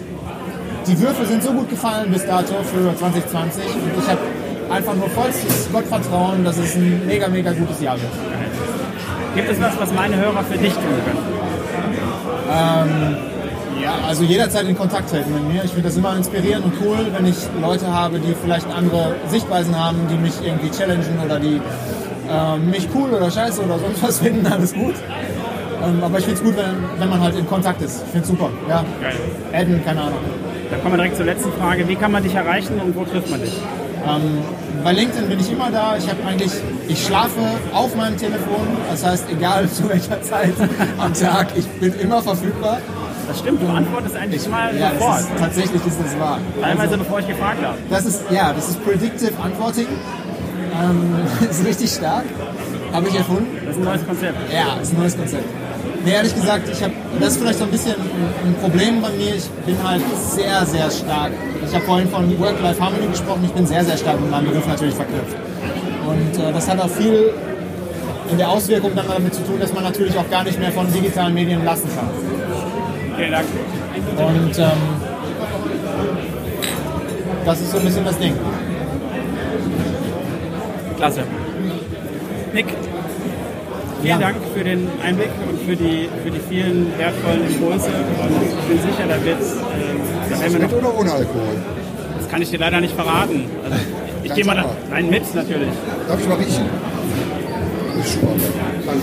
die 0.86 1.00
Würfel 1.00 1.26
sind 1.26 1.42
so 1.42 1.52
gut 1.52 1.70
gefallen 1.70 2.10
bis 2.10 2.26
dato 2.26 2.54
für 2.64 2.96
2020. 2.96 3.64
Und 3.64 4.02
ich 4.02 4.08
habe 4.10 4.18
einfach 4.70 4.94
nur 4.94 5.08
vollstes 5.10 5.68
Gottvertrauen, 5.72 6.44
dass 6.44 6.58
es 6.58 6.74
ein 6.74 7.06
mega, 7.06 7.28
mega 7.28 7.52
gutes 7.52 7.80
Jahr 7.80 7.96
wird. 7.96 8.12
Gibt 9.38 9.52
es 9.52 9.60
was, 9.60 9.78
was 9.78 9.92
meine 9.94 10.16
Hörer 10.16 10.42
für 10.42 10.58
dich 10.58 10.72
tun 10.72 10.82
können? 10.82 11.28
Ja, 13.80 13.94
also 14.08 14.24
jederzeit 14.24 14.66
in 14.66 14.76
Kontakt 14.76 15.10
treten 15.10 15.32
mit 15.32 15.44
mir. 15.52 15.62
Ich 15.62 15.70
finde 15.70 15.84
das 15.88 15.96
immer 15.96 16.16
inspirierend 16.16 16.64
und 16.64 16.72
cool, 16.84 17.06
wenn 17.16 17.24
ich 17.24 17.36
Leute 17.62 17.86
habe, 17.86 18.18
die 18.18 18.34
vielleicht 18.34 18.66
andere 18.66 19.14
Sichtweisen 19.28 19.78
haben, 19.78 20.08
die 20.10 20.16
mich 20.16 20.34
irgendwie 20.44 20.70
challengen 20.70 21.20
oder 21.24 21.38
die 21.38 21.60
ähm, 22.28 22.70
mich 22.70 22.88
cool 22.96 23.10
oder 23.10 23.30
scheiße 23.30 23.62
oder 23.62 23.78
sonst 23.78 24.02
was 24.02 24.18
finden, 24.24 24.44
alles 24.44 24.74
gut. 24.74 24.96
Ähm, 25.84 26.02
aber 26.02 26.18
ich 26.18 26.24
finde 26.24 26.40
es 26.40 26.44
gut, 26.44 26.56
wenn, 26.56 27.00
wenn 27.00 27.08
man 27.08 27.20
halt 27.20 27.38
in 27.38 27.46
Kontakt 27.46 27.80
ist. 27.80 28.02
Ich 28.06 28.10
finde 28.10 28.22
es 28.22 28.28
super. 28.28 28.50
Ja. 28.68 28.84
Geil. 29.00 29.14
Adden, 29.52 29.84
keine 29.84 30.00
Ahnung. 30.00 30.18
Dann 30.70 30.82
kommen 30.82 30.94
wir 30.94 30.98
direkt 30.98 31.16
zur 31.16 31.26
letzten 31.26 31.52
Frage. 31.52 31.86
Wie 31.86 31.94
kann 31.94 32.10
man 32.10 32.24
dich 32.24 32.34
erreichen 32.34 32.80
und 32.84 32.96
wo 32.96 33.04
trifft 33.04 33.30
man 33.30 33.40
dich? 33.40 33.56
Ähm, 34.04 34.42
bei 34.84 34.92
LinkedIn 34.92 35.28
bin 35.28 35.40
ich 35.40 35.50
immer 35.50 35.70
da. 35.70 35.96
Ich 35.96 36.08
habe 36.08 36.24
eigentlich, 36.26 36.52
ich 36.88 37.04
schlafe 37.04 37.40
auf 37.72 37.94
meinem 37.96 38.16
Telefon. 38.16 38.66
Das 38.90 39.04
heißt, 39.04 39.24
egal 39.30 39.68
zu 39.70 39.88
welcher 39.88 40.20
Zeit 40.22 40.54
am 40.98 41.12
Tag, 41.14 41.48
ich 41.56 41.66
bin 41.66 41.94
immer 42.00 42.22
verfügbar. 42.22 42.78
Das 43.26 43.40
stimmt, 43.40 43.62
du 43.62 43.68
antwortest 43.68 44.16
eigentlich 44.16 44.46
immer 44.46 44.72
Ja, 44.72 44.90
sofort. 44.92 45.18
das 45.18 45.20
ist, 45.20 45.38
tatsächlich 45.38 45.86
ist 45.86 45.98
das 46.02 46.18
wahr. 46.18 46.38
Teilweise 46.62 46.96
bevor 46.96 47.18
ich 47.18 47.28
gefragt 47.28 47.62
habe. 47.62 47.76
Das 47.90 48.06
ist, 48.06 48.22
ja, 48.30 48.52
das 48.54 48.70
ist 48.70 48.82
Predictive 48.84 49.32
Antworting. 49.42 49.86
Ähm, 50.82 51.14
ist 51.50 51.64
richtig 51.66 51.90
stark. 51.90 52.24
Habe 52.92 53.08
ich 53.08 53.14
erfunden. 53.16 53.46
Das 53.66 53.76
ist 53.76 53.82
ein 53.82 53.84
neues 53.84 54.06
Konzept. 54.06 54.52
Ja, 54.52 54.80
ist 54.80 54.92
ein 54.94 54.98
neues 54.98 55.16
Konzept. 55.16 55.44
Nee, 56.04 56.12
ehrlich 56.12 56.34
gesagt, 56.34 56.68
ich 56.70 56.82
habe, 56.82 56.92
das 57.20 57.32
ist 57.32 57.38
vielleicht 57.38 57.58
so 57.58 57.64
ein 57.64 57.70
bisschen 57.70 57.94
ein 57.94 58.54
Problem 58.60 59.02
bei 59.02 59.10
mir. 59.10 59.34
Ich 59.34 59.48
bin 59.66 59.76
halt 59.82 60.02
sehr, 60.16 60.64
sehr 60.64 60.90
stark. 60.90 61.32
Ich 61.66 61.74
habe 61.74 61.84
vorhin 61.84 62.08
von 62.08 62.38
Work-Life-Harmony 62.38 63.08
gesprochen. 63.08 63.42
Ich 63.44 63.52
bin 63.52 63.66
sehr, 63.66 63.84
sehr 63.84 63.96
stark 63.96 64.20
mit 64.20 64.30
meinem 64.30 64.46
Beruf 64.48 64.66
natürlich 64.66 64.94
verknüpft. 64.94 65.36
Und 66.06 66.42
äh, 66.42 66.52
das 66.52 66.68
hat 66.68 66.80
auch 66.80 66.88
viel 66.88 67.32
in 68.30 68.38
der 68.38 68.48
Auswirkung 68.48 68.92
dann 68.94 69.06
damit 69.08 69.34
zu 69.34 69.42
tun, 69.42 69.58
dass 69.58 69.72
man 69.72 69.84
natürlich 69.84 70.16
auch 70.16 70.28
gar 70.30 70.44
nicht 70.44 70.58
mehr 70.58 70.72
von 70.72 70.90
digitalen 70.92 71.34
Medien 71.34 71.64
lassen 71.64 71.88
kann. 71.94 72.08
Vielen 73.16 73.32
Dank. 73.32 73.46
Und 74.16 74.58
ähm, 74.58 74.70
das 77.44 77.60
ist 77.60 77.70
so 77.70 77.78
ein 77.78 77.84
bisschen 77.84 78.04
das 78.04 78.18
Ding. 78.18 78.34
Klasse. 80.96 81.22
Nick, 82.52 82.66
vielen 84.02 84.20
Ja. 84.20 84.26
Dank 84.26 84.36
für 84.54 84.64
den 84.64 84.88
Einblick 85.04 85.30
und 85.48 85.60
für 85.68 85.76
die, 85.76 86.08
für 86.24 86.30
die 86.30 86.40
vielen 86.48 86.92
wertvollen 86.98 87.46
Impulse. 87.46 87.86
Und 87.88 88.42
ich 88.42 88.64
bin 88.68 88.78
sicher, 88.78 89.06
da 89.08 89.24
wird 89.24 89.40
äh, 89.40 90.30
da 90.30 90.40
werden 90.40 90.52
wir 90.52 90.60
Mit 90.60 90.72
oder 90.72 90.98
ohne 90.98 91.12
Alkohol? 91.12 91.56
das 92.18 92.28
kann 92.28 92.42
ich 92.42 92.50
dir 92.50 92.58
leider 92.58 92.80
nicht 92.80 92.94
verraten. 92.94 93.44
Also, 93.64 93.76
ich 94.24 94.34
gehe 94.34 94.44
mal 94.44 94.56
da, 94.56 94.66
rein 94.94 95.08
mit 95.10 95.34
natürlich. 95.34 95.70
Darf 96.08 96.20
ich 96.20 96.28
mal 96.28 96.36
riechen? 96.36 96.64
Ist 98.00 98.12
schon 98.12 98.24
mal. 98.24 98.34
Danke. 98.86 99.02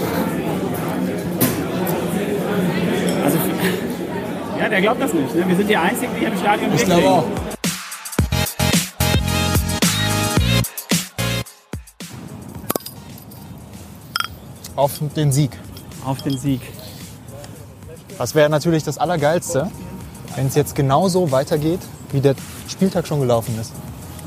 Also, 3.24 3.38
ja, 4.60 4.70
der 4.70 4.82
glaubt 4.82 5.02
das 5.02 5.14
nicht. 5.14 5.36
Ne? 5.36 5.44
Wir 5.48 5.56
sind 5.56 5.70
die 5.70 5.78
Einzigen, 5.78 6.12
die 6.16 6.20
hier 6.20 6.30
im 6.30 6.38
Stadion 6.38 6.70
Ich 6.76 6.86
glaube 6.86 7.08
auch. 7.08 7.24
Auf 14.76 15.00
den 15.16 15.32
Sieg. 15.32 15.52
Auf 16.06 16.22
den 16.22 16.38
Sieg. 16.38 16.62
Das 18.18 18.36
wäre 18.36 18.50
natürlich 18.50 18.84
das 18.84 18.98
Allergeilste, 18.98 19.70
wenn 20.36 20.48
es 20.48 20.56
jetzt 20.56 20.76
genauso 20.76 21.32
weitergeht, 21.32 21.80
wie 22.12 22.22
der 22.22 22.36
Spieltag 22.68 23.08
schon 23.08 23.20
gelaufen 23.20 23.58
ist. 23.60 23.72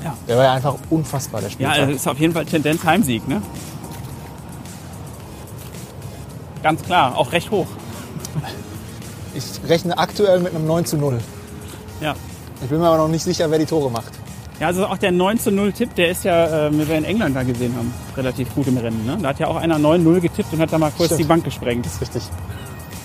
Ja. 0.04 0.14
Der 0.26 0.36
war 0.36 0.44
ja 0.44 0.52
einfach 0.54 0.74
unfassbar, 0.90 1.40
der 1.40 1.48
Ja, 1.50 1.54
Spieltag. 1.54 1.78
also 1.78 1.92
ist 1.92 2.08
auf 2.08 2.18
jeden 2.18 2.32
Fall 2.32 2.44
Tendenz 2.46 2.84
Heimsieg, 2.84 3.26
ne? 3.28 3.42
Ganz 6.62 6.82
klar, 6.82 7.16
auch 7.16 7.32
recht 7.32 7.50
hoch. 7.50 7.66
ich 9.34 9.44
rechne 9.68 9.96
aktuell 9.96 10.40
mit 10.40 10.54
einem 10.54 10.66
9 10.66 10.84
zu 10.84 10.96
0. 10.96 11.18
Ja. 12.00 12.14
Ich 12.62 12.68
bin 12.68 12.80
mir 12.80 12.88
aber 12.88 12.98
noch 12.98 13.08
nicht 13.08 13.22
sicher, 13.22 13.50
wer 13.50 13.58
die 13.58 13.66
Tore 13.66 13.90
macht. 13.90 14.12
Ja, 14.60 14.66
also 14.66 14.86
auch 14.86 14.98
der 14.98 15.12
9 15.12 15.38
zu 15.38 15.52
0 15.52 15.72
Tipp, 15.72 15.94
der 15.94 16.08
ist 16.10 16.24
ja, 16.24 16.66
äh, 16.66 16.72
wie 16.72 16.88
wir 16.88 16.96
in 16.98 17.04
England 17.04 17.36
da 17.36 17.44
gesehen 17.44 17.74
haben, 17.76 17.92
relativ 18.16 18.52
gut 18.54 18.66
im 18.66 18.76
Rennen. 18.76 19.06
Ne? 19.06 19.16
Da 19.22 19.28
hat 19.28 19.38
ja 19.38 19.46
auch 19.46 19.56
einer 19.56 19.76
9-0 19.78 20.20
getippt 20.20 20.52
und 20.52 20.60
hat 20.60 20.72
da 20.72 20.78
mal 20.78 20.90
kurz 20.90 21.06
Stimmt. 21.06 21.20
die 21.20 21.24
Bank 21.24 21.44
gesprengt. 21.44 21.86
Das 21.86 21.94
ist 21.94 22.00
richtig. 22.00 22.22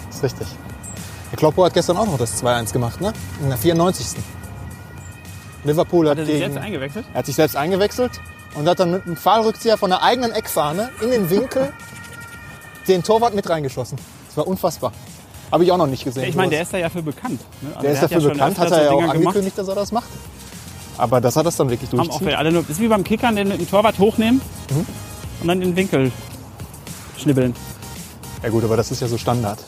Das 0.08 0.16
ist 0.18 0.24
richtig. 0.24 0.48
Der 1.32 1.38
Kloppo 1.38 1.64
hat 1.64 1.74
gestern 1.74 1.98
auch 1.98 2.08
noch 2.08 2.18
das 2.18 2.44
2-1 2.44 2.74
gemacht, 2.74 3.02
ne? 3.02 3.14
In 3.42 3.50
der 3.50 3.58
94. 3.58 4.08
Liverpool 5.64 6.10
hat, 6.10 6.14
Hat 6.14 6.20
er 6.20 6.26
sich 6.26 6.36
gegen, 6.36 6.54
selbst 6.54 6.66
eingewechselt? 6.66 7.06
er 7.14 7.20
hat 7.20 7.26
sich 7.26 7.36
selbst 7.36 7.56
eingewechselt 7.56 8.12
und 8.56 8.68
hat 8.68 8.80
dann 8.80 8.92
mit 8.92 9.06
einem 9.06 9.16
Pfahlrückzieher 9.16 9.78
von 9.78 9.90
der 9.92 10.04
eigenen 10.04 10.32
Eckfahne 10.32 10.90
in 11.02 11.12
den 11.12 11.30
Winkel 11.30 11.72
den 12.88 13.04
Torwart 13.04 13.34
mit 13.34 13.48
reingeschossen. 13.50 13.98
Das 14.28 14.38
war 14.38 14.48
unfassbar. 14.48 14.92
Habe 15.52 15.64
ich 15.64 15.72
auch 15.72 15.78
noch 15.78 15.88
nicht 15.88 16.04
gesehen. 16.04 16.24
Ich 16.28 16.36
meine, 16.36 16.50
der 16.50 16.64
ist 16.64 16.74
da 16.74 16.80
ja 16.80 16.90
für 16.90 17.04
bekannt. 17.04 17.40
Ne? 17.62 17.70
Also 17.70 17.82
der 17.82 17.92
ist 17.92 18.02
hat 18.02 18.12
dafür 18.12 18.28
ja 18.28 18.34
bekannt, 18.34 18.58
hat 18.58 18.72
er 18.72 18.84
ja 18.84 18.90
auch 18.90 18.98
Dinger 18.98 19.14
gemacht. 19.14 19.28
angekündigt, 19.28 19.58
dass 19.58 19.68
er 19.68 19.76
das 19.76 19.92
macht. 19.92 20.08
Aber 20.98 21.22
das 21.22 21.36
hat 21.36 21.46
er 21.46 21.52
dann 21.52 21.70
wirklich 21.70 21.90
Haben 21.92 22.00
auch 22.00 22.04
durchgezogen. 22.06 22.36
alle 22.36 22.52
nur, 22.52 22.62
das 22.62 22.72
ist 22.72 22.80
wie 22.82 22.88
beim 22.88 23.04
Kickern, 23.04 23.36
den, 23.36 23.50
den 23.50 23.70
Torwart 23.70 23.98
hochnehmen 24.00 24.42
Mhm. 24.70 24.86
und 25.42 25.48
dann 25.48 25.60
den 25.60 25.76
Winkel 25.76 26.12
schnibbeln. 27.18 27.54
Ja 28.44 28.50
gut, 28.50 28.64
aber 28.64 28.78
das 28.78 28.92
ist 28.92 29.02
ja 29.02 29.08
so 29.08 29.18
Standard. 29.18 29.60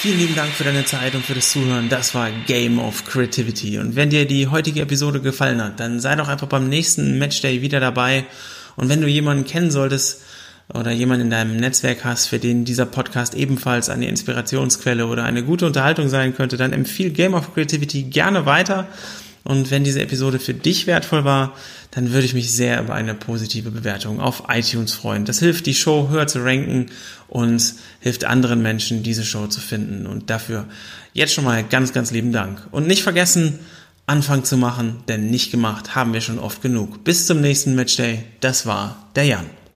Vielen 0.00 0.18
lieben 0.18 0.34
Dank 0.36 0.52
für 0.52 0.62
deine 0.62 0.84
Zeit 0.84 1.14
und 1.16 1.24
für 1.24 1.34
das 1.34 1.50
Zuhören. 1.50 1.88
Das 1.88 2.14
war 2.14 2.30
Game 2.46 2.78
of 2.78 3.04
Creativity. 3.06 3.78
Und 3.78 3.96
wenn 3.96 4.10
dir 4.10 4.24
die 4.26 4.46
heutige 4.46 4.82
Episode 4.82 5.20
gefallen 5.20 5.60
hat, 5.62 5.80
dann 5.80 5.98
sei 5.98 6.14
doch 6.14 6.28
einfach 6.28 6.46
beim 6.46 6.68
nächsten 6.68 7.18
Matchday 7.18 7.60
wieder 7.60 7.80
dabei. 7.80 8.24
Und 8.76 8.88
wenn 8.88 9.00
du 9.00 9.08
jemanden 9.08 9.44
kennen 9.46 9.70
solltest 9.72 10.20
oder 10.72 10.90
jemanden 10.90 11.26
in 11.26 11.30
deinem 11.30 11.56
Netzwerk 11.56 12.04
hast, 12.04 12.26
für 12.26 12.38
den 12.38 12.64
dieser 12.64 12.86
Podcast 12.86 13.34
ebenfalls 13.34 13.88
eine 13.88 14.08
Inspirationsquelle 14.08 15.06
oder 15.06 15.24
eine 15.24 15.44
gute 15.44 15.66
Unterhaltung 15.66 16.08
sein 16.08 16.34
könnte, 16.34 16.56
dann 16.56 16.72
empfiehl 16.72 17.10
Game 17.10 17.34
of 17.34 17.54
Creativity 17.54 18.04
gerne 18.04 18.46
weiter. 18.46 18.88
Und 19.44 19.70
wenn 19.70 19.84
diese 19.84 20.00
Episode 20.00 20.40
für 20.40 20.54
dich 20.54 20.88
wertvoll 20.88 21.24
war, 21.24 21.54
dann 21.92 22.12
würde 22.12 22.26
ich 22.26 22.34
mich 22.34 22.50
sehr 22.50 22.80
über 22.82 22.94
eine 22.94 23.14
positive 23.14 23.70
Bewertung 23.70 24.20
auf 24.20 24.44
iTunes 24.48 24.92
freuen. 24.92 25.24
Das 25.24 25.38
hilft, 25.38 25.66
die 25.66 25.74
Show 25.74 26.08
höher 26.10 26.26
zu 26.26 26.42
ranken 26.42 26.86
und 27.28 27.74
hilft 28.00 28.24
anderen 28.24 28.60
Menschen, 28.60 29.04
diese 29.04 29.24
Show 29.24 29.46
zu 29.46 29.60
finden. 29.60 30.06
Und 30.06 30.30
dafür 30.30 30.66
jetzt 31.12 31.32
schon 31.32 31.44
mal 31.44 31.62
ganz, 31.62 31.92
ganz 31.92 32.10
lieben 32.10 32.32
Dank. 32.32 32.66
Und 32.72 32.88
nicht 32.88 33.04
vergessen, 33.04 33.60
Anfang 34.06 34.42
zu 34.42 34.56
machen, 34.56 35.04
denn 35.08 35.30
nicht 35.30 35.52
gemacht 35.52 35.94
haben 35.94 36.12
wir 36.12 36.20
schon 36.20 36.40
oft 36.40 36.60
genug. 36.60 37.04
Bis 37.04 37.26
zum 37.26 37.40
nächsten 37.40 37.76
Matchday. 37.76 38.24
Das 38.40 38.66
war 38.66 39.08
der 39.14 39.24
Jan. 39.24 39.55